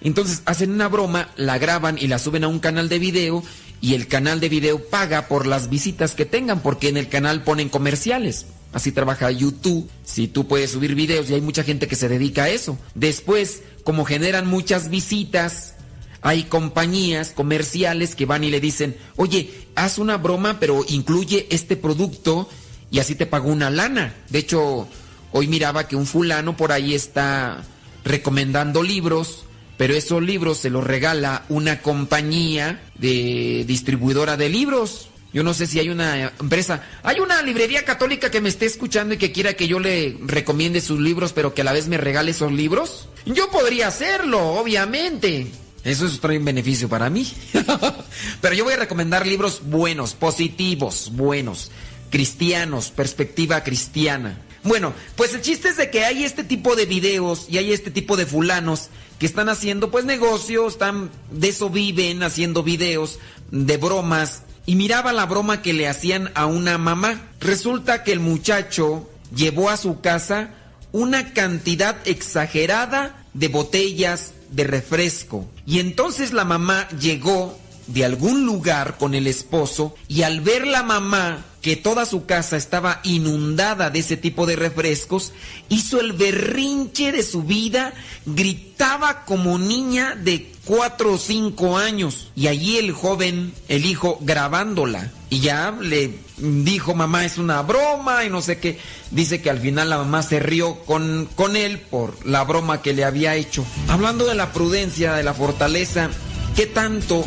Entonces 0.00 0.42
hacen 0.46 0.70
una 0.70 0.88
broma, 0.88 1.28
la 1.36 1.58
graban 1.58 1.98
y 1.98 2.06
la 2.06 2.18
suben 2.18 2.44
a 2.44 2.48
un 2.48 2.58
canal 2.58 2.88
de 2.88 2.98
video 2.98 3.42
y 3.80 3.94
el 3.94 4.08
canal 4.08 4.40
de 4.40 4.48
video 4.48 4.78
paga 4.78 5.28
por 5.28 5.46
las 5.46 5.70
visitas 5.70 6.14
que 6.14 6.26
tengan 6.26 6.60
porque 6.60 6.88
en 6.88 6.96
el 6.96 7.08
canal 7.08 7.42
ponen 7.44 7.68
comerciales. 7.68 8.46
Así 8.72 8.92
trabaja 8.92 9.30
YouTube. 9.30 9.88
Si 10.04 10.28
tú 10.28 10.46
puedes 10.46 10.70
subir 10.70 10.94
videos 10.94 11.30
y 11.30 11.34
hay 11.34 11.40
mucha 11.40 11.64
gente 11.64 11.88
que 11.88 11.96
se 11.96 12.08
dedica 12.08 12.44
a 12.44 12.48
eso. 12.50 12.78
Después, 12.94 13.62
como 13.82 14.04
generan 14.04 14.46
muchas 14.46 14.90
visitas, 14.90 15.74
hay 16.20 16.44
compañías 16.44 17.30
comerciales 17.30 18.14
que 18.14 18.26
van 18.26 18.44
y 18.44 18.50
le 18.50 18.60
dicen, 18.60 18.96
oye, 19.16 19.50
haz 19.74 19.98
una 19.98 20.18
broma 20.18 20.60
pero 20.60 20.84
incluye 20.88 21.46
este 21.50 21.76
producto 21.76 22.48
y 22.90 22.98
así 22.98 23.14
te 23.14 23.26
pago 23.26 23.48
una 23.48 23.70
lana. 23.70 24.14
De 24.28 24.38
hecho, 24.38 24.86
hoy 25.32 25.48
miraba 25.48 25.88
que 25.88 25.96
un 25.96 26.06
fulano 26.06 26.56
por 26.56 26.70
ahí 26.70 26.94
está 26.94 27.64
recomendando 28.04 28.82
libros 28.82 29.44
pero 29.80 29.94
esos 29.94 30.22
libros 30.22 30.58
se 30.58 30.68
los 30.68 30.84
regala 30.84 31.46
una 31.48 31.80
compañía 31.80 32.82
de 33.00 33.64
distribuidora 33.66 34.36
de 34.36 34.48
libros. 34.48 35.08
Yo 35.32 35.44
no 35.44 35.54
sé 35.54 35.66
si 35.66 35.78
hay 35.78 35.90
una 35.90 36.32
empresa, 36.40 36.82
hay 37.04 37.20
una 37.20 37.40
librería 37.42 37.84
católica 37.84 38.30
que 38.30 38.40
me 38.40 38.48
esté 38.48 38.66
escuchando 38.66 39.14
y 39.14 39.16
que 39.16 39.30
quiera 39.30 39.54
que 39.54 39.68
yo 39.68 39.78
le 39.78 40.16
recomiende 40.26 40.80
sus 40.80 40.98
libros, 40.98 41.32
pero 41.32 41.54
que 41.54 41.60
a 41.60 41.64
la 41.64 41.72
vez 41.72 41.86
me 41.86 41.98
regale 41.98 42.32
esos 42.32 42.50
libros. 42.50 43.08
Yo 43.26 43.48
podría 43.50 43.88
hacerlo, 43.88 44.40
obviamente. 44.54 45.46
Eso 45.84 46.06
es 46.06 46.20
un 46.22 46.44
beneficio 46.44 46.88
para 46.88 47.08
mí. 47.10 47.32
pero 48.40 48.54
yo 48.54 48.64
voy 48.64 48.74
a 48.74 48.78
recomendar 48.78 49.26
libros 49.26 49.62
buenos, 49.64 50.14
positivos, 50.14 51.12
buenos, 51.14 51.70
cristianos, 52.10 52.90
perspectiva 52.90 53.62
cristiana. 53.62 54.42
Bueno, 54.62 54.92
pues 55.16 55.32
el 55.32 55.40
chiste 55.40 55.68
es 55.68 55.76
de 55.76 55.90
que 55.90 56.04
hay 56.04 56.24
este 56.24 56.44
tipo 56.44 56.76
de 56.76 56.84
videos 56.84 57.46
y 57.48 57.58
hay 57.58 57.72
este 57.72 57.90
tipo 57.90 58.16
de 58.16 58.26
fulanos 58.26 58.90
que 59.20 59.26
están 59.26 59.50
haciendo 59.50 59.90
pues 59.90 60.06
negocios, 60.06 60.72
están 60.72 61.10
de 61.30 61.50
eso 61.50 61.68
viven 61.68 62.22
haciendo 62.22 62.62
videos 62.62 63.18
de 63.50 63.76
bromas 63.76 64.44
y 64.64 64.76
miraba 64.76 65.12
la 65.12 65.26
broma 65.26 65.60
que 65.60 65.74
le 65.74 65.86
hacían 65.86 66.32
a 66.34 66.46
una 66.46 66.78
mamá. 66.78 67.28
Resulta 67.38 68.02
que 68.02 68.12
el 68.12 68.20
muchacho 68.20 69.10
llevó 69.36 69.68
a 69.68 69.76
su 69.76 70.00
casa 70.00 70.54
una 70.92 71.34
cantidad 71.34 71.96
exagerada 72.06 73.26
de 73.34 73.48
botellas 73.48 74.32
de 74.50 74.64
refresco. 74.64 75.46
Y 75.66 75.80
entonces 75.80 76.32
la 76.32 76.46
mamá 76.46 76.88
llegó 76.98 77.58
de 77.88 78.06
algún 78.06 78.46
lugar 78.46 78.96
con 78.96 79.14
el 79.14 79.26
esposo 79.26 79.94
y 80.08 80.22
al 80.22 80.40
ver 80.40 80.66
la 80.66 80.82
mamá 80.82 81.44
que 81.62 81.76
toda 81.76 82.06
su 82.06 82.24
casa 82.24 82.56
estaba 82.56 83.00
inundada 83.02 83.90
de 83.90 83.98
ese 83.98 84.16
tipo 84.16 84.46
de 84.46 84.56
refrescos, 84.56 85.32
hizo 85.68 86.00
el 86.00 86.12
berrinche 86.12 87.12
de 87.12 87.22
su 87.22 87.42
vida, 87.42 87.92
gritaba 88.24 89.24
como 89.24 89.58
niña 89.58 90.14
de 90.14 90.50
cuatro 90.64 91.14
o 91.14 91.18
cinco 91.18 91.76
años. 91.76 92.30
Y 92.34 92.46
allí 92.46 92.78
el 92.78 92.92
joven, 92.92 93.52
el 93.68 93.84
hijo, 93.84 94.18
grabándola. 94.22 95.10
Y 95.28 95.40
ya 95.40 95.76
le 95.78 96.18
dijo, 96.38 96.94
mamá, 96.94 97.24
es 97.24 97.36
una 97.36 97.60
broma 97.62 98.24
y 98.24 98.30
no 98.30 98.40
sé 98.40 98.58
qué. 98.58 98.78
Dice 99.10 99.42
que 99.42 99.50
al 99.50 99.58
final 99.58 99.90
la 99.90 99.98
mamá 99.98 100.22
se 100.22 100.40
rió 100.40 100.76
con, 100.86 101.28
con 101.34 101.56
él 101.56 101.78
por 101.78 102.26
la 102.26 102.44
broma 102.44 102.80
que 102.80 102.94
le 102.94 103.04
había 103.04 103.36
hecho. 103.36 103.64
Hablando 103.88 104.24
de 104.24 104.34
la 104.34 104.52
prudencia, 104.52 105.12
de 105.12 105.22
la 105.22 105.34
fortaleza, 105.34 106.08
¿qué 106.56 106.66
tanto 106.66 107.24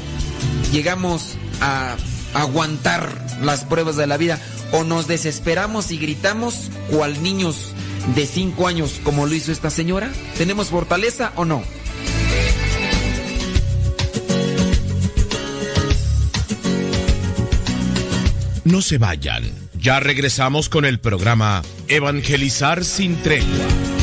llegamos 0.71 1.35
a 1.61 1.95
aguantar 2.33 3.09
las 3.41 3.65
pruebas 3.65 3.95
de 3.95 4.07
la 4.07 4.17
vida 4.17 4.39
o 4.71 4.83
nos 4.83 5.07
desesperamos 5.07 5.91
y 5.91 5.97
gritamos 5.97 6.69
cual 6.89 7.21
niños 7.21 7.73
de 8.15 8.25
5 8.25 8.67
años 8.67 8.99
como 9.03 9.25
lo 9.25 9.33
hizo 9.33 9.51
esta 9.51 9.69
señora? 9.69 10.11
¿Tenemos 10.37 10.67
fortaleza 10.67 11.31
o 11.35 11.45
no? 11.45 11.63
No 18.63 18.81
se 18.81 18.97
vayan, 18.97 19.43
ya 19.75 19.99
regresamos 19.99 20.69
con 20.69 20.85
el 20.85 20.99
programa 20.99 21.61
Evangelizar 21.89 22.85
sin 22.85 23.17
tregua. 23.21 24.02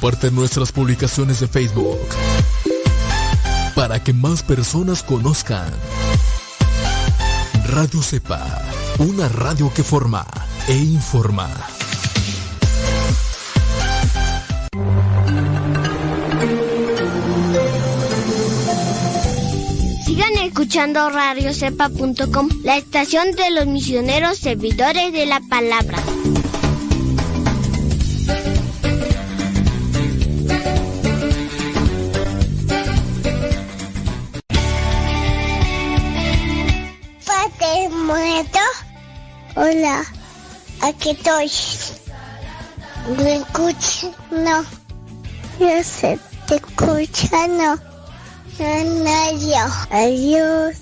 Comparte 0.00 0.30
nuestras 0.30 0.72
publicaciones 0.72 1.40
de 1.40 1.46
Facebook 1.46 1.98
para 3.74 4.02
que 4.02 4.14
más 4.14 4.42
personas 4.42 5.02
conozcan 5.02 5.70
Radio 7.66 8.02
Cepa, 8.02 8.62
una 8.96 9.28
radio 9.28 9.70
que 9.74 9.84
forma 9.84 10.26
e 10.68 10.74
informa. 10.74 11.50
Sigan 20.06 20.32
escuchando 20.46 21.10
radiocepa.com, 21.10 22.48
la 22.64 22.78
estación 22.78 23.32
de 23.32 23.50
los 23.50 23.66
misioneros 23.66 24.38
servidores 24.38 25.12
de 25.12 25.26
la 25.26 25.40
palabra. 25.40 25.98
Hola, 39.70 40.04
aquí 40.80 41.10
estoy. 41.10 41.48
¿Me 43.18 43.36
escuchas? 43.36 44.10
No. 44.32 44.64
Yo 45.60 45.84
sé, 45.84 46.18
te 46.48 46.56
escucha, 46.56 47.46
no. 47.46 47.76
Yo. 48.58 49.64
Adiós. 49.90 50.76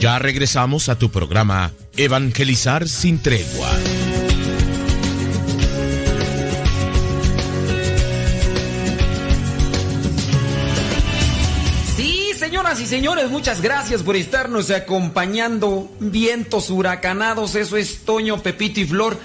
Ya 0.00 0.18
regresamos 0.18 0.88
a 0.88 0.96
tu 0.96 1.10
programa 1.10 1.72
Evangelizar 1.96 2.88
sin 2.88 3.20
tregua. 3.20 3.68
Y 12.82 12.86
señores, 12.86 13.30
muchas 13.30 13.62
gracias 13.62 14.02
por 14.02 14.16
estarnos 14.16 14.70
acompañando. 14.72 15.88
Vientos 16.00 16.68
huracanados, 16.68 17.54
eso 17.54 17.76
es 17.76 18.04
Toño, 18.04 18.42
Pepito 18.42 18.80
y 18.80 18.86
Flor. 18.86 19.18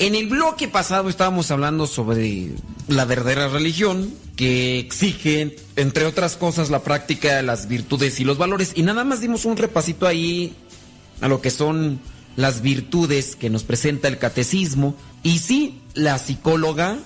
En 0.00 0.16
el 0.16 0.26
bloque 0.26 0.66
pasado 0.66 1.08
estábamos 1.08 1.50
hablando 1.52 1.86
sobre 1.86 2.50
la 2.88 3.04
verdadera 3.04 3.46
religión 3.48 4.12
que 4.34 4.80
exige, 4.80 5.56
entre 5.76 6.06
otras 6.06 6.36
cosas, 6.36 6.70
la 6.70 6.82
práctica 6.82 7.36
de 7.36 7.42
las 7.44 7.68
virtudes 7.68 8.18
y 8.18 8.24
los 8.24 8.36
valores. 8.36 8.72
Y 8.74 8.82
nada 8.82 9.04
más 9.04 9.20
dimos 9.20 9.44
un 9.44 9.56
repasito 9.56 10.06
ahí 10.06 10.56
a 11.20 11.28
lo 11.28 11.40
que 11.40 11.50
son 11.50 12.00
las 12.34 12.62
virtudes 12.62 13.36
que 13.36 13.48
nos 13.48 13.62
presenta 13.62 14.08
el 14.08 14.18
catecismo. 14.18 14.96
Y 15.22 15.38
sí, 15.38 15.80
la 15.94 16.18
psicóloga 16.18 16.98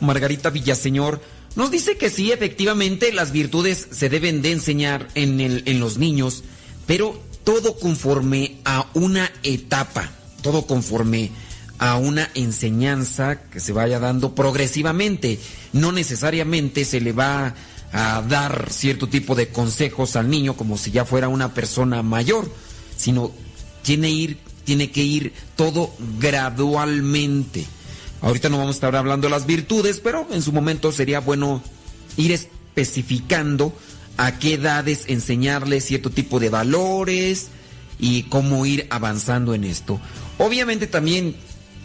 Margarita 0.00 0.50
Villaseñor 0.50 1.20
nos 1.56 1.70
dice 1.70 1.96
que 1.96 2.10
sí, 2.10 2.30
efectivamente, 2.32 3.12
las 3.12 3.32
virtudes 3.32 3.88
se 3.90 4.08
deben 4.08 4.42
de 4.42 4.52
enseñar 4.52 5.08
en, 5.14 5.40
el- 5.40 5.62
en 5.66 5.80
los 5.80 5.98
niños, 5.98 6.44
pero 6.86 7.20
todo 7.44 7.76
conforme 7.78 8.58
a 8.64 8.86
una 8.94 9.30
etapa, 9.42 10.10
todo 10.42 10.66
conforme 10.66 11.30
a 11.78 11.96
una 11.96 12.30
enseñanza 12.34 13.40
que 13.50 13.60
se 13.60 13.72
vaya 13.72 13.98
dando 13.98 14.34
progresivamente. 14.34 15.38
No 15.72 15.92
necesariamente 15.92 16.84
se 16.84 17.00
le 17.00 17.12
va 17.12 17.54
a 17.92 18.22
dar 18.22 18.68
cierto 18.70 19.08
tipo 19.08 19.34
de 19.34 19.48
consejos 19.48 20.16
al 20.16 20.28
niño 20.28 20.56
como 20.56 20.76
si 20.78 20.90
ya 20.90 21.04
fuera 21.04 21.28
una 21.28 21.54
persona 21.54 22.02
mayor, 22.02 22.50
sino 22.96 23.30
tiene, 23.82 24.10
ir, 24.10 24.38
tiene 24.64 24.90
que 24.90 25.02
ir 25.04 25.32
todo 25.54 25.92
gradualmente. 26.18 27.66
Ahorita 28.22 28.48
no 28.48 28.58
vamos 28.58 28.74
a 28.74 28.78
estar 28.78 28.96
hablando 28.96 29.26
de 29.26 29.30
las 29.30 29.46
virtudes, 29.46 30.00
pero 30.00 30.26
en 30.30 30.42
su 30.42 30.52
momento 30.52 30.92
sería 30.92 31.20
bueno 31.20 31.62
ir 32.16 32.32
especificando 32.32 33.72
a 34.16 34.38
qué 34.38 34.54
edades 34.54 35.04
enseñarles 35.08 35.84
cierto 35.84 36.10
tipo 36.10 36.40
de 36.40 36.48
valores 36.48 37.48
y 37.98 38.24
cómo 38.24 38.64
ir 38.66 38.86
avanzando 38.90 39.54
en 39.54 39.64
esto. 39.64 40.00
Obviamente 40.38 40.86
también 40.86 41.36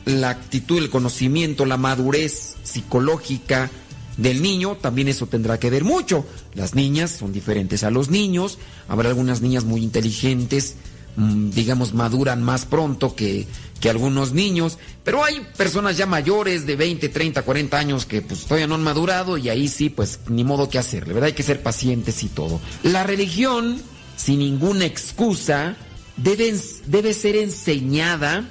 la 0.05 0.29
actitud, 0.29 0.77
el 0.77 0.89
conocimiento, 0.89 1.65
la 1.65 1.77
madurez 1.77 2.55
psicológica 2.63 3.69
del 4.17 4.41
niño, 4.41 4.77
también 4.77 5.07
eso 5.07 5.27
tendrá 5.27 5.59
que 5.59 5.69
ver 5.69 5.83
mucho. 5.83 6.25
Las 6.53 6.75
niñas 6.75 7.11
son 7.11 7.33
diferentes 7.33 7.83
a 7.83 7.91
los 7.91 8.09
niños, 8.09 8.57
habrá 8.87 9.09
algunas 9.09 9.41
niñas 9.41 9.63
muy 9.63 9.83
inteligentes, 9.83 10.75
digamos, 11.15 11.93
maduran 11.93 12.41
más 12.41 12.65
pronto 12.65 13.15
que, 13.15 13.47
que 13.79 13.89
algunos 13.89 14.31
niños, 14.31 14.77
pero 15.03 15.23
hay 15.23 15.45
personas 15.57 15.97
ya 15.97 16.05
mayores 16.05 16.65
de 16.65 16.75
20, 16.75 17.09
30, 17.09 17.41
40 17.41 17.77
años 17.77 18.05
que 18.05 18.21
pues 18.21 18.43
todavía 18.43 18.67
no 18.67 18.75
han 18.75 18.83
madurado 18.83 19.37
y 19.37 19.49
ahí 19.49 19.67
sí, 19.67 19.89
pues 19.89 20.19
ni 20.29 20.43
modo 20.43 20.69
que 20.69 20.77
hacerle, 20.77 21.13
¿verdad? 21.13 21.27
Hay 21.27 21.33
que 21.33 21.43
ser 21.43 21.61
pacientes 21.61 22.23
y 22.23 22.27
todo. 22.27 22.61
La 22.83 23.03
religión, 23.03 23.81
sin 24.15 24.39
ninguna 24.39 24.85
excusa, 24.85 25.75
debe, 26.15 26.55
debe 26.85 27.13
ser 27.13 27.35
enseñada 27.35 28.47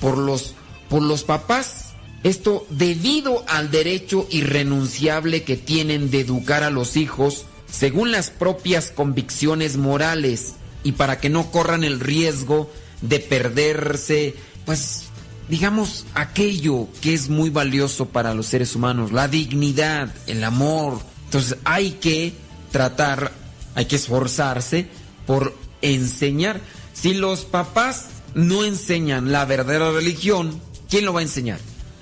por 0.00 0.18
los, 0.18 0.54
por 0.88 1.02
los 1.02 1.22
papás. 1.24 1.94
Esto 2.24 2.66
debido 2.70 3.44
al 3.48 3.70
derecho 3.70 4.26
irrenunciable 4.30 5.44
que 5.44 5.56
tienen 5.56 6.10
de 6.10 6.20
educar 6.20 6.64
a 6.64 6.70
los 6.70 6.96
hijos 6.96 7.44
según 7.70 8.12
las 8.12 8.30
propias 8.30 8.90
convicciones 8.90 9.76
morales 9.76 10.54
y 10.84 10.92
para 10.92 11.18
que 11.18 11.30
no 11.30 11.50
corran 11.50 11.82
el 11.82 11.98
riesgo 11.98 12.70
de 13.00 13.18
perderse, 13.18 14.34
pues, 14.64 15.06
digamos, 15.48 16.06
aquello 16.14 16.88
que 17.00 17.14
es 17.14 17.28
muy 17.28 17.50
valioso 17.50 18.06
para 18.06 18.34
los 18.34 18.46
seres 18.46 18.76
humanos, 18.76 19.10
la 19.10 19.26
dignidad, 19.26 20.14
el 20.26 20.44
amor. 20.44 21.00
Entonces 21.24 21.56
hay 21.64 21.92
que 21.92 22.34
tratar, 22.70 23.32
hay 23.74 23.86
que 23.86 23.96
esforzarse 23.96 24.86
por 25.26 25.56
enseñar. 25.82 26.60
Si 26.92 27.14
los 27.14 27.44
papás 27.44 28.06
no 28.34 28.64
enseñan 28.64 29.32
la 29.32 29.44
verdadera 29.46 29.90
religión, 29.90 30.60
¿quién 30.88 31.06
lo 31.06 31.12
va 31.12 31.20
a 31.20 31.24
enseñar? 31.24 31.58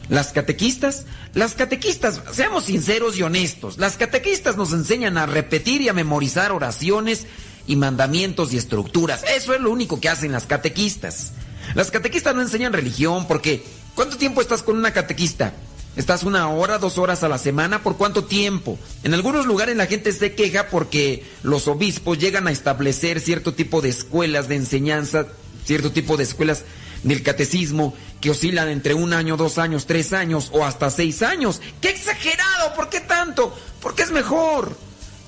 ¿Las 0.09 0.33
catequistas? 0.33 1.07
Las 1.35 1.55
catequistas, 1.55 2.20
seamos 2.33 2.64
sinceros 2.64 3.16
y 3.16 3.22
honestos, 3.22 3.78
las 3.78 3.97
catequistas 3.97 4.57
nos 4.57 4.72
enseñan 4.72 5.16
a 5.16 5.24
repetir 5.24 5.80
y 5.80 5.89
a 5.89 5.95
memorizar 5.95 6.53
oraciones 6.53 7.26
y 7.67 7.77
mandamientos 7.77 8.53
y 8.53 8.57
estructuras. 8.57 9.25
Eso 9.25 9.55
es 9.55 9.61
lo 9.61 9.71
único 9.71 10.01
que 10.01 10.09
hacen 10.09 10.33
las 10.33 10.47
catequistas. 10.47 11.33
Las 11.75 11.91
catequistas 11.91 12.35
no 12.35 12.43
enseñan 12.43 12.73
religión 12.73 13.27
porque 13.27 13.65
¿cuánto 13.95 14.17
tiempo 14.17 14.41
estás 14.41 14.63
con 14.63 14.77
una 14.77 14.93
catequista? 14.93 15.55
¿Estás 15.95 16.23
una 16.23 16.49
hora, 16.49 16.79
dos 16.79 16.97
horas 16.97 17.23
a 17.23 17.29
la 17.29 17.37
semana? 17.37 17.83
¿Por 17.83 17.99
cuánto 17.99 18.25
tiempo? 18.25 18.79
En 19.03 19.13
algunos 19.13 19.45
lugares 19.45 19.77
la 19.77 19.87
gente 19.87 20.13
se 20.13 20.35
queja 20.35 20.69
porque 20.69 21.23
los 21.43 21.69
obispos 21.69 22.19
llegan 22.19 22.49
a 22.49 22.51
establecer 22.51 23.21
cierto 23.21 23.53
tipo 23.53 23.83
de 23.83 23.91
escuelas 23.91 24.49
de 24.49 24.57
enseñanza, 24.57 25.27
cierto 25.67 25.93
tipo 25.93 26.17
de 26.17 26.25
escuelas 26.25 26.65
del 27.03 27.23
catecismo 27.23 27.95
que 28.23 28.31
oscilan 28.31 28.69
entre 28.69 28.95
un 28.95 29.13
año, 29.13 29.37
dos 29.37 29.59
años, 29.59 29.87
tres 29.87 30.15
años 30.15 30.51
o 30.53 30.65
hasta 30.65 30.89
seis 30.91 31.23
años. 31.23 31.61
¡Qué 31.83 31.91
exagerado! 31.91 32.75
¿Por 32.75 32.89
qué 32.89 33.01
tanto? 33.01 33.55
Porque 33.81 34.03
es 34.03 34.13
mejor. 34.13 34.75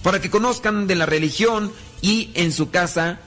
Para 0.03 0.21
que 0.21 0.31
conozcan 0.31 0.87
de 0.87 0.95
la 0.95 1.07
religión 1.07 1.73
y 2.05 2.31
en 2.35 2.53
su 2.53 2.69
casa 2.69 3.19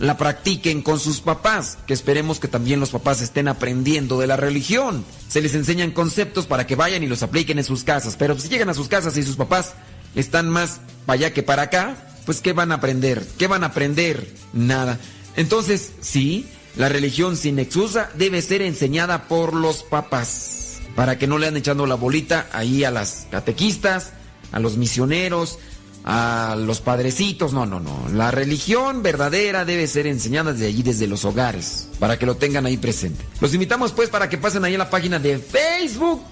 la 0.00 0.18
practiquen 0.18 0.82
con 0.82 0.98
sus 0.98 1.20
papás, 1.20 1.78
que 1.86 1.94
esperemos 1.94 2.40
que 2.40 2.48
también 2.48 2.80
los 2.80 2.90
papás 2.90 3.22
estén 3.22 3.46
aprendiendo 3.46 4.18
de 4.18 4.26
la 4.26 4.36
religión. 4.36 5.04
Se 5.28 5.40
les 5.40 5.54
enseñan 5.54 5.92
conceptos 5.92 6.44
para 6.44 6.66
que 6.66 6.74
vayan 6.74 7.04
y 7.04 7.06
los 7.06 7.22
apliquen 7.22 7.58
en 7.58 7.64
sus 7.64 7.84
casas, 7.84 8.16
pero 8.18 8.36
si 8.36 8.48
llegan 8.48 8.68
a 8.68 8.74
sus 8.74 8.88
casas 8.88 9.16
y 9.16 9.22
sus 9.22 9.36
papás 9.36 9.74
están 10.16 10.48
más 10.48 10.80
para 11.06 11.20
allá 11.20 11.32
que 11.32 11.44
para 11.44 11.62
acá, 11.62 11.96
pues 12.26 12.40
¿qué 12.40 12.52
van 12.52 12.72
a 12.72 12.76
aprender? 12.76 13.24
¿Qué 13.38 13.46
van 13.46 13.62
a 13.62 13.68
aprender? 13.68 14.28
Nada. 14.52 14.98
Entonces, 15.36 15.92
sí, 16.00 16.46
la 16.74 16.88
religión 16.88 17.36
sin 17.36 17.60
excusa 17.60 18.10
debe 18.14 18.42
ser 18.42 18.60
enseñada 18.60 19.28
por 19.28 19.54
los 19.54 19.84
papás, 19.84 20.80
para 20.96 21.16
que 21.16 21.28
no 21.28 21.38
le 21.38 21.46
anden 21.46 21.60
echando 21.60 21.86
la 21.86 21.94
bolita 21.94 22.48
ahí 22.52 22.82
a 22.82 22.90
las 22.90 23.28
catequistas, 23.30 24.14
a 24.50 24.58
los 24.58 24.76
misioneros, 24.78 25.60
a 26.06 26.56
los 26.56 26.80
padrecitos. 26.80 27.52
No, 27.52 27.66
no, 27.66 27.80
no. 27.80 28.08
La 28.14 28.30
religión 28.30 29.02
verdadera 29.02 29.64
debe 29.64 29.86
ser 29.88 30.06
enseñada 30.06 30.52
desde 30.52 30.68
allí, 30.68 30.82
desde 30.82 31.08
los 31.08 31.24
hogares, 31.24 31.88
para 31.98 32.18
que 32.18 32.24
lo 32.24 32.36
tengan 32.36 32.64
ahí 32.64 32.76
presente. 32.78 33.22
Los 33.40 33.52
invitamos 33.52 33.92
pues 33.92 34.08
para 34.08 34.28
que 34.30 34.38
pasen 34.38 34.64
ahí 34.64 34.76
a 34.76 34.78
la 34.78 34.88
página 34.88 35.18
de 35.18 35.38
Facebook, 35.38 36.22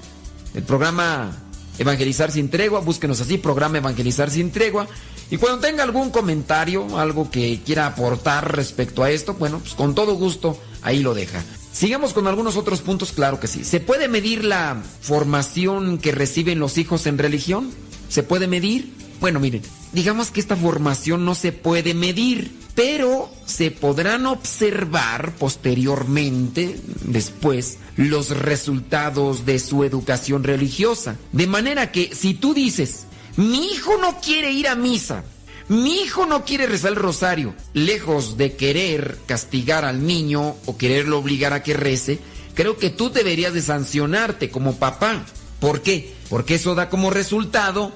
el 0.54 0.62
programa 0.62 1.36
Evangelizar 1.76 2.30
sin 2.30 2.48
tregua, 2.50 2.78
búsquenos 2.78 3.20
así, 3.20 3.36
programa 3.36 3.78
Evangelizar 3.78 4.30
sin 4.30 4.52
tregua. 4.52 4.86
Y 5.28 5.38
cuando 5.38 5.58
tenga 5.58 5.82
algún 5.82 6.10
comentario, 6.10 6.96
algo 6.96 7.30
que 7.30 7.60
quiera 7.66 7.86
aportar 7.86 8.56
respecto 8.56 9.02
a 9.02 9.10
esto, 9.10 9.34
bueno, 9.34 9.58
pues 9.58 9.74
con 9.74 9.94
todo 9.96 10.14
gusto 10.14 10.56
ahí 10.82 11.00
lo 11.00 11.14
deja. 11.14 11.42
Sigamos 11.72 12.12
con 12.12 12.28
algunos 12.28 12.56
otros 12.56 12.80
puntos, 12.80 13.10
claro 13.10 13.40
que 13.40 13.48
sí. 13.48 13.64
¿Se 13.64 13.80
puede 13.80 14.06
medir 14.06 14.44
la 14.44 14.80
formación 15.00 15.98
que 15.98 16.12
reciben 16.12 16.60
los 16.60 16.78
hijos 16.78 17.06
en 17.06 17.18
religión? 17.18 17.72
¿Se 18.08 18.22
puede 18.22 18.46
medir? 18.46 19.03
Bueno, 19.20 19.40
miren, 19.40 19.62
digamos 19.92 20.30
que 20.30 20.40
esta 20.40 20.56
formación 20.56 21.24
no 21.24 21.34
se 21.34 21.52
puede 21.52 21.94
medir, 21.94 22.52
pero 22.74 23.30
se 23.46 23.70
podrán 23.70 24.26
observar 24.26 25.32
posteriormente, 25.38 26.78
después, 27.04 27.78
los 27.96 28.30
resultados 28.30 29.46
de 29.46 29.58
su 29.58 29.84
educación 29.84 30.44
religiosa. 30.44 31.16
De 31.32 31.46
manera 31.46 31.92
que 31.92 32.14
si 32.14 32.34
tú 32.34 32.54
dices, 32.54 33.06
mi 33.36 33.72
hijo 33.72 33.96
no 33.98 34.20
quiere 34.20 34.52
ir 34.52 34.68
a 34.68 34.74
misa, 34.74 35.24
mi 35.68 36.02
hijo 36.02 36.26
no 36.26 36.44
quiere 36.44 36.66
rezar 36.66 36.90
el 36.90 36.96
rosario, 36.96 37.54
lejos 37.72 38.36
de 38.36 38.54
querer 38.54 39.18
castigar 39.26 39.84
al 39.84 40.06
niño 40.06 40.56
o 40.66 40.76
quererlo 40.76 41.18
obligar 41.18 41.52
a 41.52 41.62
que 41.62 41.74
rece, 41.74 42.18
creo 42.54 42.76
que 42.76 42.90
tú 42.90 43.10
deberías 43.10 43.54
de 43.54 43.62
sancionarte 43.62 44.50
como 44.50 44.76
papá. 44.76 45.24
¿Por 45.60 45.80
qué? 45.80 46.12
Porque 46.28 46.56
eso 46.56 46.74
da 46.74 46.90
como 46.90 47.10
resultado 47.10 47.92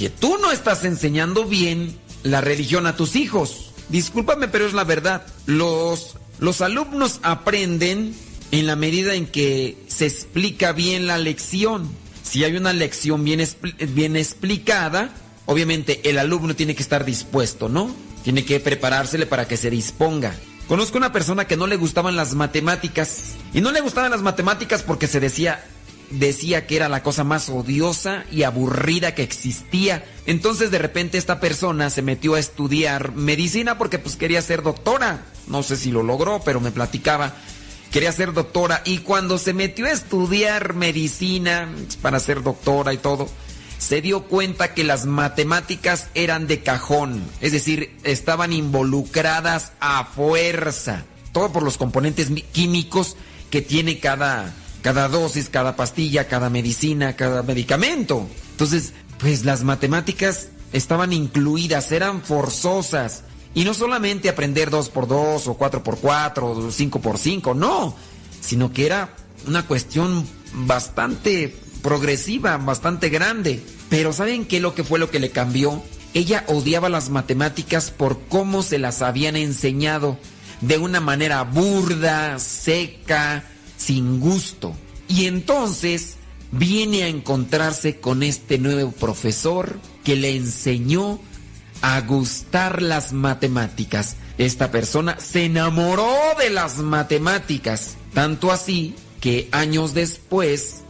que 0.00 0.08
tú 0.08 0.38
no 0.38 0.50
estás 0.50 0.86
enseñando 0.86 1.44
bien 1.44 1.94
la 2.22 2.40
religión 2.40 2.86
a 2.86 2.96
tus 2.96 3.16
hijos. 3.16 3.70
Discúlpame, 3.90 4.48
pero 4.48 4.64
es 4.64 4.72
la 4.72 4.84
verdad. 4.84 5.26
Los, 5.44 6.16
los 6.38 6.62
alumnos 6.62 7.20
aprenden 7.22 8.14
en 8.50 8.66
la 8.66 8.76
medida 8.76 9.12
en 9.12 9.26
que 9.26 9.76
se 9.88 10.06
explica 10.06 10.72
bien 10.72 11.06
la 11.06 11.18
lección. 11.18 11.86
Si 12.22 12.44
hay 12.44 12.56
una 12.56 12.72
lección 12.72 13.24
bien, 13.24 13.46
bien 13.90 14.16
explicada, 14.16 15.10
obviamente 15.44 16.08
el 16.08 16.16
alumno 16.16 16.56
tiene 16.56 16.74
que 16.74 16.82
estar 16.82 17.04
dispuesto, 17.04 17.68
¿no? 17.68 17.94
Tiene 18.24 18.46
que 18.46 18.58
preparársele 18.58 19.26
para 19.26 19.46
que 19.46 19.58
se 19.58 19.68
disponga. 19.68 20.34
Conozco 20.66 20.96
una 20.96 21.12
persona 21.12 21.46
que 21.46 21.58
no 21.58 21.66
le 21.66 21.76
gustaban 21.76 22.16
las 22.16 22.34
matemáticas. 22.34 23.34
Y 23.52 23.60
no 23.60 23.70
le 23.70 23.82
gustaban 23.82 24.12
las 24.12 24.22
matemáticas 24.22 24.82
porque 24.82 25.08
se 25.08 25.20
decía, 25.20 25.62
decía 26.10 26.66
que 26.66 26.76
era 26.76 26.88
la 26.88 27.02
cosa 27.02 27.24
más 27.24 27.48
odiosa 27.48 28.24
y 28.30 28.42
aburrida 28.42 29.14
que 29.14 29.22
existía. 29.22 30.04
Entonces 30.26 30.70
de 30.70 30.78
repente 30.78 31.18
esta 31.18 31.40
persona 31.40 31.90
se 31.90 32.02
metió 32.02 32.34
a 32.34 32.40
estudiar 32.40 33.12
medicina 33.12 33.78
porque 33.78 33.98
pues 33.98 34.16
quería 34.16 34.42
ser 34.42 34.62
doctora. 34.62 35.24
No 35.46 35.62
sé 35.62 35.76
si 35.76 35.90
lo 35.90 36.02
logró, 36.02 36.42
pero 36.44 36.60
me 36.60 36.70
platicaba. 36.70 37.34
Quería 37.90 38.12
ser 38.12 38.32
doctora 38.32 38.82
y 38.84 38.98
cuando 38.98 39.38
se 39.38 39.52
metió 39.52 39.86
a 39.86 39.90
estudiar 39.90 40.74
medicina 40.74 41.68
para 42.02 42.20
ser 42.20 42.42
doctora 42.42 42.92
y 42.92 42.98
todo, 42.98 43.28
se 43.80 44.02
dio 44.02 44.24
cuenta 44.24 44.74
que 44.74 44.84
las 44.84 45.06
matemáticas 45.06 46.08
eran 46.14 46.46
de 46.46 46.62
cajón, 46.62 47.24
es 47.40 47.52
decir, 47.52 47.96
estaban 48.04 48.52
involucradas 48.52 49.72
a 49.80 50.04
fuerza, 50.04 51.06
todo 51.32 51.50
por 51.50 51.62
los 51.62 51.78
componentes 51.78 52.28
químicos 52.52 53.16
que 53.48 53.62
tiene 53.62 53.98
cada, 53.98 54.54
cada 54.82 55.08
dosis, 55.08 55.48
cada 55.48 55.76
pastilla, 55.76 56.28
cada 56.28 56.50
medicina, 56.50 57.16
cada 57.16 57.42
medicamento. 57.42 58.26
Entonces, 58.52 58.92
pues 59.18 59.44
las 59.44 59.62
matemáticas 59.62 60.48
estaban 60.72 61.12
incluidas, 61.12 61.92
eran 61.92 62.22
forzosas. 62.22 63.24
Y 63.54 63.64
no 63.64 63.74
solamente 63.74 64.28
aprender 64.28 64.70
2 64.70 64.90
por 64.90 65.08
2 65.08 65.48
o 65.48 65.54
4 65.54 65.82
por 65.82 65.98
4 65.98 66.50
o 66.50 66.70
5 66.70 67.00
por 67.00 67.18
5, 67.18 67.54
no, 67.54 67.94
sino 68.40 68.72
que 68.72 68.86
era 68.86 69.14
una 69.46 69.66
cuestión 69.66 70.26
bastante 70.52 71.54
progresiva, 71.82 72.56
bastante 72.58 73.08
grande. 73.08 73.62
Pero 73.88 74.12
¿saben 74.12 74.44
qué 74.44 74.60
lo 74.60 74.74
que 74.74 74.84
fue 74.84 74.98
lo 74.98 75.10
que 75.10 75.18
le 75.18 75.30
cambió? 75.30 75.82
Ella 76.14 76.44
odiaba 76.48 76.88
las 76.88 77.10
matemáticas 77.10 77.90
por 77.90 78.20
cómo 78.28 78.62
se 78.62 78.78
las 78.78 79.02
habían 79.02 79.36
enseñado, 79.36 80.18
de 80.60 80.78
una 80.78 81.00
manera 81.00 81.42
burda, 81.42 82.38
seca, 82.38 83.44
sin 83.80 84.20
gusto. 84.20 84.74
Y 85.08 85.26
entonces 85.26 86.16
viene 86.52 87.04
a 87.04 87.08
encontrarse 87.08 87.98
con 87.98 88.22
este 88.22 88.58
nuevo 88.58 88.92
profesor 88.92 89.78
que 90.04 90.16
le 90.16 90.36
enseñó 90.36 91.18
a 91.82 92.00
gustar 92.02 92.82
las 92.82 93.12
matemáticas. 93.12 94.16
Esta 94.38 94.70
persona 94.70 95.18
se 95.18 95.46
enamoró 95.46 96.12
de 96.38 96.50
las 96.50 96.78
matemáticas, 96.78 97.96
tanto 98.14 98.52
así 98.52 98.94
que 99.20 99.48
años 99.52 99.94
después, 99.94 100.82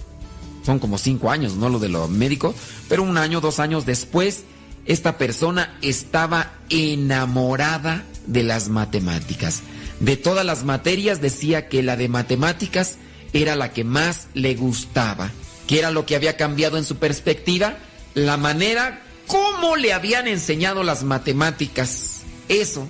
son 0.65 0.79
como 0.79 0.99
cinco 0.99 1.31
años, 1.31 1.55
no 1.55 1.69
lo 1.69 1.79
de 1.79 1.89
lo 1.89 2.09
médico, 2.09 2.55
pero 2.89 3.03
un 3.03 3.19
año, 3.19 3.41
dos 3.41 3.61
años 3.61 3.87
después, 3.87 4.45
esta 4.87 5.19
persona 5.19 5.79
estaba 5.83 6.53
enamorada 6.69 8.05
de 8.27 8.43
las 8.43 8.69
matemáticas. 8.69 9.63
De 10.01 10.17
todas 10.17 10.47
las 10.47 10.65
materias 10.65 11.21
decía 11.21 11.69
que 11.69 11.83
la 11.83 11.97
de 11.97 12.09
matemáticas 12.09 12.97
era 13.33 13.55
la 13.55 13.73
que 13.73 13.85
más 13.85 14.29
le 14.35 14.55
gustaba. 14.55 15.31
¿Qué 15.67 15.79
era 15.79 15.91
lo 15.91 16.07
que 16.07 16.17
había 16.17 16.37
cambiado 16.37 16.79
en 16.79 16.85
su 16.85 16.97
perspectiva? 16.97 17.77
La 18.15 18.37
manera 18.37 19.03
como 19.27 19.77
le 19.77 19.93
habían 19.93 20.27
enseñado 20.27 20.83
las 20.83 21.05
matemáticas. 21.05 22.23
Eso, 22.49 22.89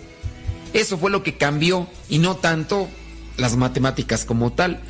eso 0.73 0.97
fue 0.97 1.11
lo 1.11 1.23
que 1.23 1.37
cambió 1.37 1.89
y 2.09 2.19
no 2.19 2.37
tanto 2.37 2.89
las 3.37 3.57
matemáticas 3.57 4.25
como 4.25 4.53
tal. 4.53 4.81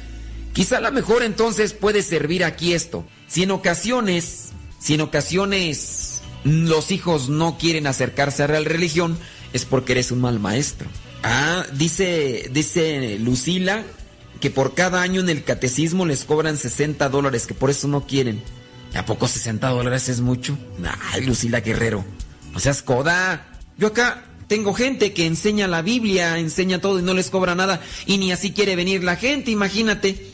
Quizá 0.53 0.77
a 0.77 0.81
lo 0.81 0.93
mejor 0.93 1.23
entonces 1.23 1.73
puede 1.73 2.03
servir 2.03 2.45
aquí 2.45 2.75
esto. 2.75 3.05
Si 3.29 3.43
en 3.43 3.51
ocasiones, 3.51 4.51
si 4.79 4.95
en 4.95 5.01
ocasiones 5.01 6.21
los 6.45 6.91
hijos 6.91 7.29
no 7.29 7.57
quieren 7.59 7.87
acercarse 7.87 8.43
a 8.43 8.49
la 8.49 8.61
religión, 8.61 9.19
es 9.53 9.65
porque 9.65 9.93
eres 9.93 10.13
un 10.13 10.21
mal 10.21 10.39
maestro. 10.39 10.89
Ah, 11.23 11.67
dice, 11.73 12.49
dice 12.53 13.19
Lucila 13.19 13.85
que 14.41 14.51
por 14.51 14.75
cada 14.75 15.03
año 15.03 15.21
en 15.21 15.29
el 15.29 15.45
catecismo 15.45 16.07
les 16.07 16.25
cobran 16.25 16.57
60 16.57 17.09
dólares, 17.11 17.47
que 17.47 17.55
por 17.55 17.69
eso 17.69 17.89
no 17.89 18.07
quieren. 18.07 18.43
¿A 18.95 19.05
poco 19.05 19.29
60 19.29 19.69
dólares 19.69 20.09
es 20.09 20.21
mucho? 20.21 20.59
Ay, 21.13 21.25
Lucila 21.25 21.61
Guerrero. 21.61 22.05
No 22.53 22.59
seas 22.59 22.83
coda. 22.83 23.47
Yo 23.77 23.89
acá 23.89 24.25
tengo 24.49 24.73
gente 24.73 25.13
que 25.13 25.27
enseña 25.27 25.69
la 25.69 25.83
Biblia, 25.83 26.39
enseña 26.39 26.81
todo 26.81 26.99
y 26.99 27.03
no 27.03 27.15
les 27.15 27.31
cobra 27.31 27.55
nada. 27.55 27.83
Y 28.07 28.19
ni 28.19 28.33
así 28.33 28.53
quiere 28.53 28.77
venir 28.77 29.05
la 29.05 29.17
gente, 29.17 29.51
imagínate. 29.51 30.27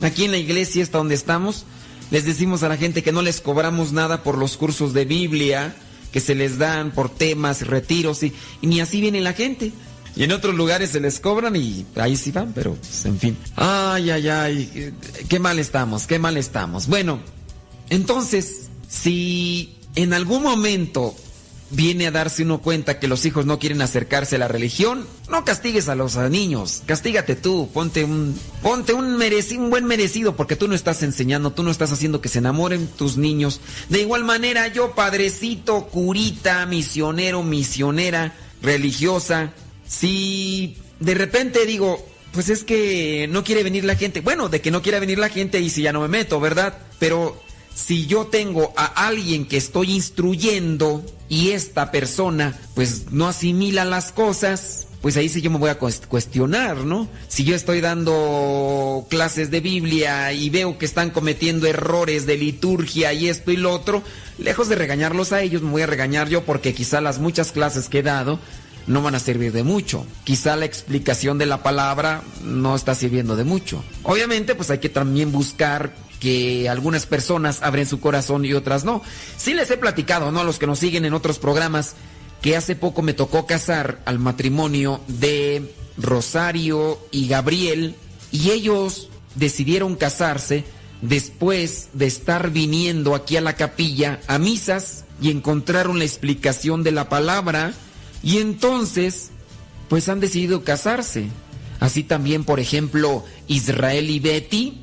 Aquí 0.00 0.24
en 0.24 0.30
la 0.30 0.38
iglesia, 0.38 0.84
hasta 0.84 0.98
donde 0.98 1.16
estamos, 1.16 1.66
les 2.12 2.24
decimos 2.24 2.62
a 2.62 2.68
la 2.68 2.76
gente 2.76 3.02
que 3.02 3.12
no 3.12 3.22
les 3.22 3.40
cobramos 3.40 3.92
nada 3.92 4.22
por 4.22 4.38
los 4.38 4.56
cursos 4.56 4.94
de 4.94 5.04
Biblia 5.04 5.74
que 6.12 6.20
se 6.20 6.34
les 6.34 6.58
dan 6.58 6.90
por 6.92 7.10
temas, 7.10 7.66
retiros 7.66 8.22
y 8.22 8.32
ni 8.62 8.80
así 8.80 9.00
viene 9.00 9.20
la 9.20 9.34
gente. 9.34 9.72
Y 10.18 10.24
en 10.24 10.32
otros 10.32 10.56
lugares 10.56 10.90
se 10.90 10.98
les 10.98 11.20
cobran 11.20 11.54
y 11.54 11.86
ahí 11.94 12.16
sí 12.16 12.32
van, 12.32 12.52
pero 12.52 12.74
pues, 12.74 13.04
en 13.04 13.20
fin. 13.20 13.36
Ay, 13.54 14.10
ay, 14.10 14.28
ay, 14.28 14.92
qué 15.28 15.38
mal 15.38 15.60
estamos, 15.60 16.08
qué 16.08 16.18
mal 16.18 16.36
estamos. 16.36 16.88
Bueno, 16.88 17.20
entonces, 17.88 18.68
si 18.88 19.76
en 19.94 20.12
algún 20.12 20.42
momento 20.42 21.14
viene 21.70 22.08
a 22.08 22.10
darse 22.10 22.42
uno 22.42 22.60
cuenta 22.60 22.98
que 22.98 23.06
los 23.06 23.24
hijos 23.26 23.46
no 23.46 23.60
quieren 23.60 23.80
acercarse 23.80 24.34
a 24.34 24.40
la 24.40 24.48
religión, 24.48 25.06
no 25.30 25.44
castigues 25.44 25.88
a 25.88 25.94
los 25.94 26.16
niños, 26.16 26.82
castígate 26.84 27.36
tú, 27.36 27.70
ponte 27.72 28.02
un 28.02 28.36
ponte 28.60 28.94
un 28.94 29.18
merecido, 29.18 29.62
un 29.62 29.70
buen 29.70 29.84
merecido 29.84 30.34
porque 30.34 30.56
tú 30.56 30.66
no 30.66 30.74
estás 30.74 31.04
enseñando, 31.04 31.52
tú 31.52 31.62
no 31.62 31.70
estás 31.70 31.92
haciendo 31.92 32.20
que 32.20 32.28
se 32.28 32.40
enamoren 32.40 32.88
tus 32.88 33.18
niños. 33.18 33.60
De 33.88 34.00
igual 34.00 34.24
manera, 34.24 34.66
yo 34.66 34.96
padrecito, 34.96 35.86
curita, 35.86 36.66
misionero, 36.66 37.44
misionera, 37.44 38.34
religiosa, 38.62 39.52
si 39.88 40.76
de 41.00 41.14
repente 41.14 41.66
digo, 41.66 42.06
pues 42.32 42.48
es 42.50 42.62
que 42.62 43.26
no 43.30 43.42
quiere 43.42 43.62
venir 43.62 43.84
la 43.84 43.96
gente. 43.96 44.20
Bueno, 44.20 44.48
de 44.48 44.60
que 44.60 44.70
no 44.70 44.82
quiera 44.82 45.00
venir 45.00 45.18
la 45.18 45.28
gente 45.28 45.60
y 45.60 45.70
si 45.70 45.82
ya 45.82 45.92
no 45.92 46.02
me 46.02 46.08
meto, 46.08 46.38
¿verdad? 46.38 46.78
Pero 46.98 47.40
si 47.74 48.06
yo 48.06 48.26
tengo 48.26 48.72
a 48.76 49.06
alguien 49.06 49.46
que 49.46 49.56
estoy 49.56 49.92
instruyendo 49.92 51.04
y 51.28 51.50
esta 51.50 51.90
persona 51.90 52.58
pues 52.74 53.12
no 53.12 53.28
asimila 53.28 53.84
las 53.84 54.12
cosas, 54.12 54.88
pues 55.00 55.16
ahí 55.16 55.28
sí 55.28 55.40
yo 55.42 55.50
me 55.50 55.58
voy 55.58 55.70
a 55.70 55.78
cuestionar, 55.78 56.78
¿no? 56.78 57.08
Si 57.28 57.44
yo 57.44 57.54
estoy 57.54 57.80
dando 57.80 59.06
clases 59.08 59.50
de 59.50 59.60
Biblia 59.60 60.32
y 60.32 60.50
veo 60.50 60.76
que 60.76 60.86
están 60.86 61.10
cometiendo 61.10 61.66
errores 61.66 62.26
de 62.26 62.36
liturgia 62.36 63.12
y 63.12 63.28
esto 63.28 63.52
y 63.52 63.56
lo 63.56 63.72
otro, 63.72 64.02
lejos 64.38 64.68
de 64.68 64.74
regañarlos 64.74 65.32
a 65.32 65.42
ellos, 65.42 65.62
me 65.62 65.70
voy 65.70 65.82
a 65.82 65.86
regañar 65.86 66.28
yo 66.28 66.44
porque 66.44 66.74
quizá 66.74 67.00
las 67.00 67.20
muchas 67.20 67.52
clases 67.52 67.88
que 67.88 68.00
he 68.00 68.02
dado 68.02 68.40
no 68.88 69.02
van 69.02 69.14
a 69.14 69.20
servir 69.20 69.52
de 69.52 69.62
mucho. 69.62 70.04
Quizá 70.24 70.56
la 70.56 70.64
explicación 70.64 71.38
de 71.38 71.46
la 71.46 71.62
palabra 71.62 72.22
no 72.42 72.74
está 72.74 72.94
sirviendo 72.94 73.36
de 73.36 73.44
mucho. 73.44 73.84
Obviamente, 74.02 74.54
pues 74.54 74.70
hay 74.70 74.78
que 74.78 74.88
también 74.88 75.30
buscar 75.30 75.94
que 76.18 76.68
algunas 76.68 77.06
personas 77.06 77.62
abren 77.62 77.86
su 77.86 78.00
corazón 78.00 78.44
y 78.44 78.54
otras 78.54 78.84
no. 78.84 79.02
Sí 79.36 79.54
les 79.54 79.70
he 79.70 79.76
platicado, 79.76 80.32
¿no? 80.32 80.40
A 80.40 80.44
los 80.44 80.58
que 80.58 80.66
nos 80.66 80.80
siguen 80.80 81.04
en 81.04 81.14
otros 81.14 81.38
programas, 81.38 81.94
que 82.42 82.56
hace 82.56 82.74
poco 82.74 83.02
me 83.02 83.12
tocó 83.12 83.46
casar 83.46 84.00
al 84.04 84.18
matrimonio 84.18 85.00
de 85.06 85.74
Rosario 85.96 86.98
y 87.10 87.28
Gabriel 87.28 87.94
y 88.30 88.50
ellos 88.50 89.08
decidieron 89.34 89.96
casarse 89.96 90.64
después 91.02 91.88
de 91.92 92.06
estar 92.06 92.50
viniendo 92.50 93.14
aquí 93.14 93.36
a 93.36 93.40
la 93.40 93.54
capilla 93.54 94.20
a 94.26 94.38
misas 94.38 95.04
y 95.20 95.30
encontraron 95.30 95.98
la 95.98 96.04
explicación 96.04 96.82
de 96.82 96.92
la 96.92 97.08
palabra 97.08 97.72
y 98.22 98.38
entonces 98.38 99.30
pues 99.88 100.08
han 100.08 100.20
decidido 100.20 100.64
casarse. 100.64 101.26
Así 101.80 102.02
también, 102.02 102.44
por 102.44 102.60
ejemplo, 102.60 103.24
Israel 103.46 104.10
y 104.10 104.18
Betty 104.18 104.80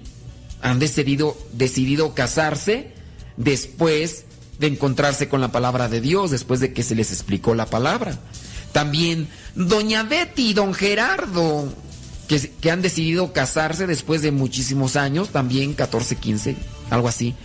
han 0.61 0.79
decidido, 0.79 1.37
decidido 1.53 2.13
casarse 2.13 2.93
después 3.37 4.25
de 4.59 4.67
encontrarse 4.67 5.27
con 5.27 5.41
la 5.41 5.51
palabra 5.51 5.89
de 5.89 6.01
Dios, 6.01 6.31
después 6.31 6.59
de 6.59 6.73
que 6.73 6.83
se 6.83 6.95
les 6.95 7.11
explicó 7.11 7.53
la 7.53 7.65
palabra. 7.65 8.17
También 8.71 9.27
doña 9.55 10.03
Betty 10.03 10.49
y 10.49 10.53
don 10.53 10.73
Gerardo, 10.73 11.71
que, 12.27 12.49
que, 12.61 12.71
han 12.71 12.81
decidido 12.81 13.33
casarse 13.33 13.87
después 13.87 14.21
de 14.21 14.31
muchísimos 14.31 14.95
años, 14.95 15.29
también 15.29 15.73
14, 15.73 16.15
15, 16.15 16.55
algo 16.89 17.07
así, 17.07 17.35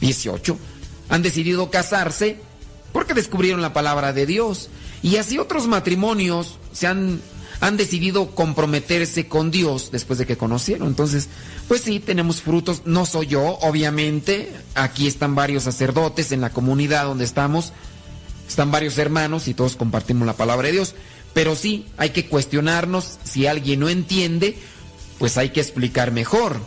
18, 0.00 0.56
han 1.08 1.22
decidido 1.22 1.70
casarse 1.70 2.38
porque 2.92 3.14
descubrieron 3.14 3.62
la 3.62 3.72
palabra 3.72 4.12
de 4.12 4.26
Dios. 4.26 4.68
Y 5.02 5.16
así 5.16 5.38
otros 5.38 5.66
matrimonios 5.66 6.58
se 6.72 6.86
han 6.86 7.20
han 7.62 7.76
decidido 7.76 8.34
comprometerse 8.34 9.28
con 9.28 9.52
Dios 9.52 9.90
después 9.92 10.18
de 10.18 10.26
que 10.26 10.36
conocieron. 10.36 10.88
Entonces, 10.88 11.28
pues 11.68 11.82
sí, 11.82 12.00
tenemos 12.00 12.42
frutos. 12.42 12.82
No 12.86 13.06
soy 13.06 13.28
yo, 13.28 13.56
obviamente. 13.60 14.52
Aquí 14.74 15.06
están 15.06 15.36
varios 15.36 15.62
sacerdotes 15.62 16.32
en 16.32 16.40
la 16.40 16.50
comunidad 16.50 17.04
donde 17.04 17.24
estamos. 17.24 17.72
Están 18.48 18.72
varios 18.72 18.98
hermanos 18.98 19.46
y 19.46 19.54
todos 19.54 19.76
compartimos 19.76 20.26
la 20.26 20.32
palabra 20.32 20.66
de 20.66 20.72
Dios. 20.72 20.96
Pero 21.34 21.54
sí, 21.54 21.86
hay 21.98 22.10
que 22.10 22.26
cuestionarnos. 22.26 23.20
Si 23.22 23.46
alguien 23.46 23.78
no 23.78 23.88
entiende, 23.88 24.56
pues 25.20 25.38
hay 25.38 25.50
que 25.50 25.60
explicar 25.60 26.10
mejor. 26.10 26.58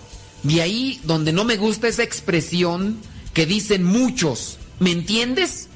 De 0.43 0.61
ahí 0.61 1.01
donde 1.03 1.33
no 1.33 1.43
me 1.43 1.57
gusta 1.57 1.89
esa 1.89 2.03
expresión 2.03 2.99
que 3.33 3.45
dicen 3.45 3.83
muchos. 3.83 4.59
¿Me 4.79 4.91
entiendes? 4.91 5.67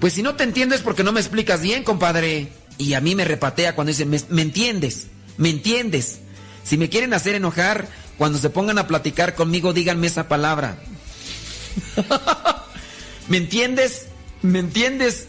Pues 0.00 0.14
si 0.14 0.22
no 0.22 0.34
te 0.34 0.44
entiendes 0.44 0.80
porque 0.80 1.04
no 1.04 1.12
me 1.12 1.20
explicas 1.20 1.60
bien, 1.60 1.84
compadre. 1.84 2.48
Y 2.78 2.94
a 2.94 3.00
mí 3.02 3.14
me 3.14 3.26
repatea 3.26 3.74
cuando 3.74 3.90
dicen, 3.90 4.08
¿me, 4.08 4.42
entiendes? 4.42 5.08
¿Me 5.36 5.50
entiendes? 5.50 6.20
Si 6.64 6.78
me 6.78 6.88
quieren 6.88 7.12
hacer 7.12 7.34
enojar, 7.34 7.88
cuando 8.16 8.38
se 8.38 8.48
pongan 8.48 8.78
a 8.78 8.86
platicar 8.86 9.34
conmigo, 9.34 9.74
díganme 9.74 10.06
esa 10.06 10.28
palabra. 10.28 10.78
¿Me 13.28 13.36
entiendes? 13.36 14.06
¿Me 14.40 14.60
entiendes? 14.60 15.28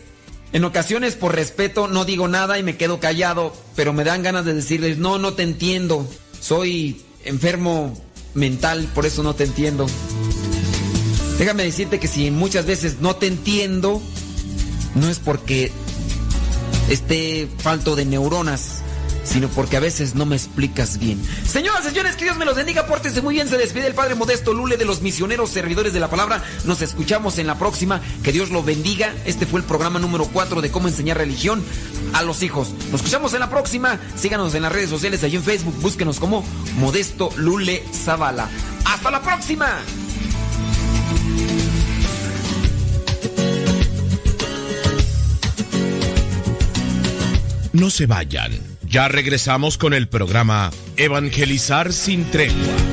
En 0.53 0.63
ocasiones, 0.63 1.15
por 1.15 1.35
respeto, 1.35 1.89
no 1.89 2.05
digo 2.05 2.29
nada 2.29 2.57
y 2.57 2.63
me 2.63 2.77
quedo 2.77 3.01
callado, 3.01 3.53
pero 3.75 3.91
me 3.91 4.05
dan 4.05 4.23
ganas 4.23 4.45
de 4.45 4.53
decirles, 4.53 4.97
no, 4.97 5.17
no 5.17 5.33
te 5.33 5.43
entiendo. 5.43 6.09
Soy 6.39 7.01
enfermo 7.25 8.01
mental, 8.33 8.89
por 8.95 9.05
eso 9.05 9.23
no 9.23 9.35
te 9.35 9.43
entiendo. 9.43 9.87
Déjame 11.37 11.63
decirte 11.63 11.99
que 11.99 12.07
si 12.07 12.31
muchas 12.31 12.65
veces 12.65 12.97
no 13.01 13.15
te 13.17 13.27
entiendo, 13.27 14.01
no 14.95 15.09
es 15.09 15.19
porque 15.19 15.71
esté 16.89 17.47
falto 17.59 17.95
de 17.95 18.05
neuronas, 18.05 18.81
sino 19.23 19.47
porque 19.49 19.77
a 19.77 19.79
veces 19.79 20.15
no 20.15 20.25
me 20.25 20.35
explicas 20.35 20.97
bien. 20.97 21.21
Señoras 21.45 21.83
señores, 21.83 22.15
que 22.15 22.25
Dios 22.25 22.37
me 22.37 22.45
los 22.45 22.55
bendiga, 22.55 22.87
pórtense 22.87 23.21
muy 23.21 23.35
bien, 23.35 23.47
se 23.47 23.57
despide 23.57 23.87
el 23.87 23.93
Padre 23.93 24.15
Modesto 24.15 24.53
Lule 24.53 24.77
de 24.77 24.85
los 24.85 25.01
misioneros 25.01 25.49
servidores 25.49 25.93
de 25.93 25.99
la 25.99 26.09
palabra. 26.09 26.43
Nos 26.65 26.81
escuchamos 26.81 27.37
en 27.37 27.47
la 27.47 27.57
próxima, 27.57 28.01
que 28.23 28.31
Dios 28.31 28.49
lo 28.49 28.63
bendiga. 28.63 29.13
Este 29.25 29.45
fue 29.45 29.59
el 29.59 29.65
programa 29.65 29.99
número 29.99 30.25
4 30.25 30.61
de 30.61 30.71
cómo 30.71 30.87
enseñar 30.87 31.17
religión 31.17 31.63
a 32.13 32.23
los 32.23 32.43
hijos. 32.43 32.73
Nos 32.91 33.01
escuchamos 33.01 33.33
en 33.33 33.41
la 33.41 33.49
próxima, 33.49 33.99
síganos 34.15 34.53
en 34.55 34.63
las 34.63 34.71
redes 34.71 34.89
sociales, 34.89 35.23
allí 35.23 35.37
en 35.37 35.43
Facebook, 35.43 35.75
búsquenos 35.81 36.19
como 36.19 36.43
Modesto 36.77 37.29
Lule 37.37 37.83
Zavala. 37.93 38.49
¡Hasta 38.85 39.11
la 39.11 39.21
próxima! 39.21 39.81
No 47.81 47.89
se 47.89 48.05
vayan. 48.05 48.51
Ya 48.83 49.07
regresamos 49.07 49.79
con 49.79 49.95
el 49.95 50.07
programa 50.07 50.69
Evangelizar 50.97 51.91
sin 51.91 52.25
tregua. 52.25 52.90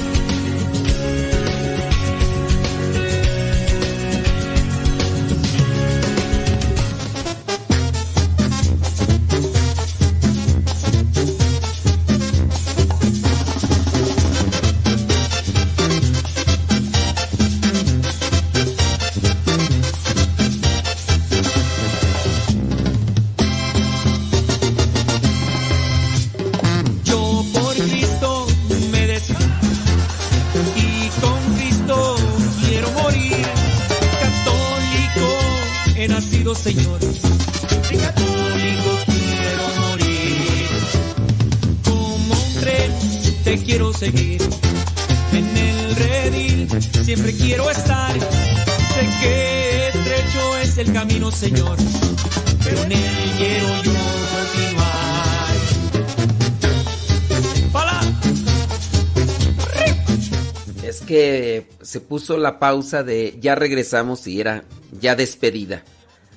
Se 61.89 62.03
puso 62.03 62.37
la 62.37 62.59
pausa 62.59 63.03
de 63.03 63.39
ya 63.41 63.55
regresamos 63.55 64.27
y 64.27 64.43
era 64.43 64.65
ya 65.01 65.17
despedida. 65.17 65.85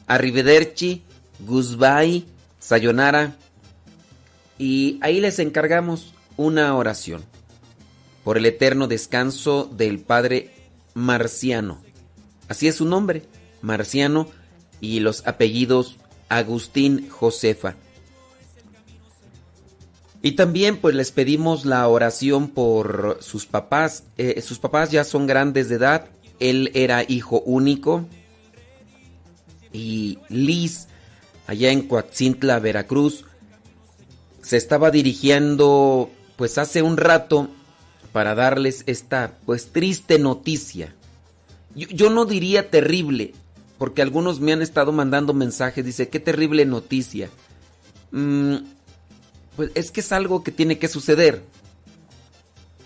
Arrivederci, 0.08 1.04
goodbye, 1.40 2.24
sayonara. 2.58 3.36
Y 4.58 4.98
ahí 5.02 5.20
les 5.20 5.40
encargamos 5.40 6.14
una 6.38 6.74
oración 6.78 7.26
por 8.24 8.38
el 8.38 8.46
eterno 8.46 8.88
descanso 8.88 9.66
del 9.66 10.00
Padre 10.00 10.52
Marciano. 10.94 11.82
Así 12.48 12.70
es 12.70 12.76
su 12.76 12.86
nombre, 12.86 13.24
Marciano 13.62 14.30
y 14.80 15.02
los 15.02 15.28
apellidos 15.28 15.98
Agustín 16.30 17.10
Josefa. 17.10 17.76
Y 20.22 20.34
también 20.34 20.78
pues 20.78 20.94
les 20.94 21.12
pedimos 21.12 21.66
la 21.66 21.88
oración 21.88 22.50
por 22.50 23.18
sus 23.22 23.46
papás. 23.46 24.04
Eh, 24.18 24.42
sus 24.42 24.60
papás 24.60 24.92
ya 24.92 25.04
son 25.04 25.26
grandes 25.26 25.68
de 25.70 25.76
edad. 25.76 26.06
Él 26.40 26.72
era 26.74 27.04
hijo 27.08 27.42
único. 27.42 28.06
Y 29.74 30.20
Liz, 30.30 30.88
allá 31.48 31.72
en 31.72 31.88
Coatzintla, 31.88 32.60
Veracruz, 32.60 33.26
se 34.42 34.58
estaba 34.58 34.92
dirigiendo 34.92 36.12
pues 36.36 36.58
hace 36.58 36.82
un 36.82 36.98
rato 36.98 37.50
para 38.12 38.36
darles 38.36 38.84
esta 38.88 39.38
pues 39.46 39.72
triste 39.72 40.20
noticia. 40.20 40.94
Yo, 41.74 42.10
no 42.10 42.26
diría 42.26 42.70
terrible, 42.70 43.34
porque 43.78 44.02
algunos 44.02 44.42
me 44.42 44.52
han 44.52 44.62
estado 44.62 44.92
mandando 44.92 45.34
mensajes, 45.34 45.86
dice, 45.86 46.10
qué 46.10 46.20
terrible 46.20 46.66
noticia. 46.66 47.30
Mm, 48.12 48.56
pues 49.56 49.72
es 49.76 49.92
que 49.92 50.02
es 50.02 50.12
algo 50.12 50.44
que 50.44 50.52
tiene 50.52 50.78
que 50.78 50.88
suceder 50.88 51.44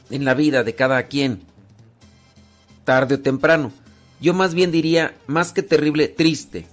en 0.10 0.26
la 0.26 0.34
vida 0.34 0.64
de 0.64 0.76
cada 0.76 1.04
quien, 1.04 1.42
tarde 2.84 3.16
o 3.16 3.20
temprano. 3.20 3.72
Yo 4.20 4.34
más 4.34 4.54
bien 4.54 4.72
diría, 4.72 5.16
más 5.28 5.52
que 5.52 5.64
terrible, 5.64 6.08
triste. 6.08 6.68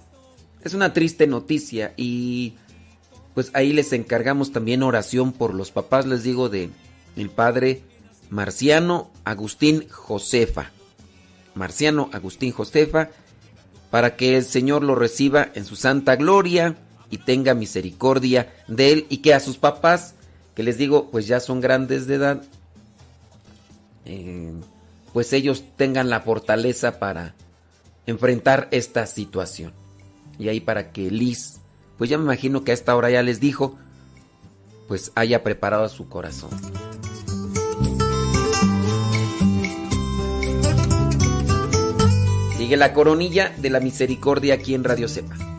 Es 0.63 0.73
una 0.73 0.93
triste 0.93 1.27
noticia 1.27 1.93
y 1.97 2.55
pues 3.33 3.51
ahí 3.53 3.73
les 3.73 3.91
encargamos 3.93 4.51
también 4.51 4.83
oración 4.83 5.33
por 5.33 5.53
los 5.53 5.71
papás, 5.71 6.05
les 6.05 6.23
digo, 6.23 6.49
de 6.49 6.69
el 7.15 7.29
padre 7.29 7.81
Marciano 8.29 9.11
Agustín 9.25 9.87
Josefa. 9.89 10.71
Marciano 11.55 12.09
Agustín 12.13 12.51
Josefa, 12.51 13.09
para 13.91 14.15
que 14.15 14.37
el 14.37 14.43
Señor 14.43 14.83
lo 14.83 14.95
reciba 14.95 15.49
en 15.53 15.65
su 15.65 15.75
santa 15.75 16.15
gloria 16.15 16.77
y 17.09 17.17
tenga 17.17 17.53
misericordia 17.53 18.53
de 18.67 18.91
él 18.91 19.05
y 19.09 19.17
que 19.17 19.33
a 19.33 19.39
sus 19.39 19.57
papás, 19.57 20.15
que 20.55 20.63
les 20.63 20.77
digo, 20.77 21.09
pues 21.11 21.27
ya 21.27 21.39
son 21.39 21.61
grandes 21.61 22.07
de 22.07 22.15
edad, 22.15 22.43
eh, 24.05 24.51
pues 25.13 25.31
ellos 25.33 25.63
tengan 25.77 26.09
la 26.09 26.21
fortaleza 26.21 26.99
para 26.99 27.35
enfrentar 28.05 28.67
esta 28.71 29.05
situación. 29.05 29.73
Y 30.39 30.49
ahí 30.49 30.59
para 30.59 30.91
que 30.91 31.11
Liz, 31.11 31.59
pues 31.97 32.09
ya 32.09 32.17
me 32.17 32.23
imagino 32.23 32.63
que 32.63 32.71
a 32.71 32.73
esta 32.73 32.95
hora 32.95 33.09
ya 33.09 33.21
les 33.21 33.39
dijo, 33.39 33.77
pues 34.87 35.11
haya 35.15 35.43
preparado 35.43 35.87
su 35.89 36.09
corazón. 36.09 36.49
Sigue 42.57 42.77
la 42.77 42.93
coronilla 42.93 43.53
de 43.57 43.69
la 43.69 43.79
misericordia 43.79 44.55
aquí 44.55 44.73
en 44.73 44.83
Radio 44.83 45.07
Cepa. 45.07 45.52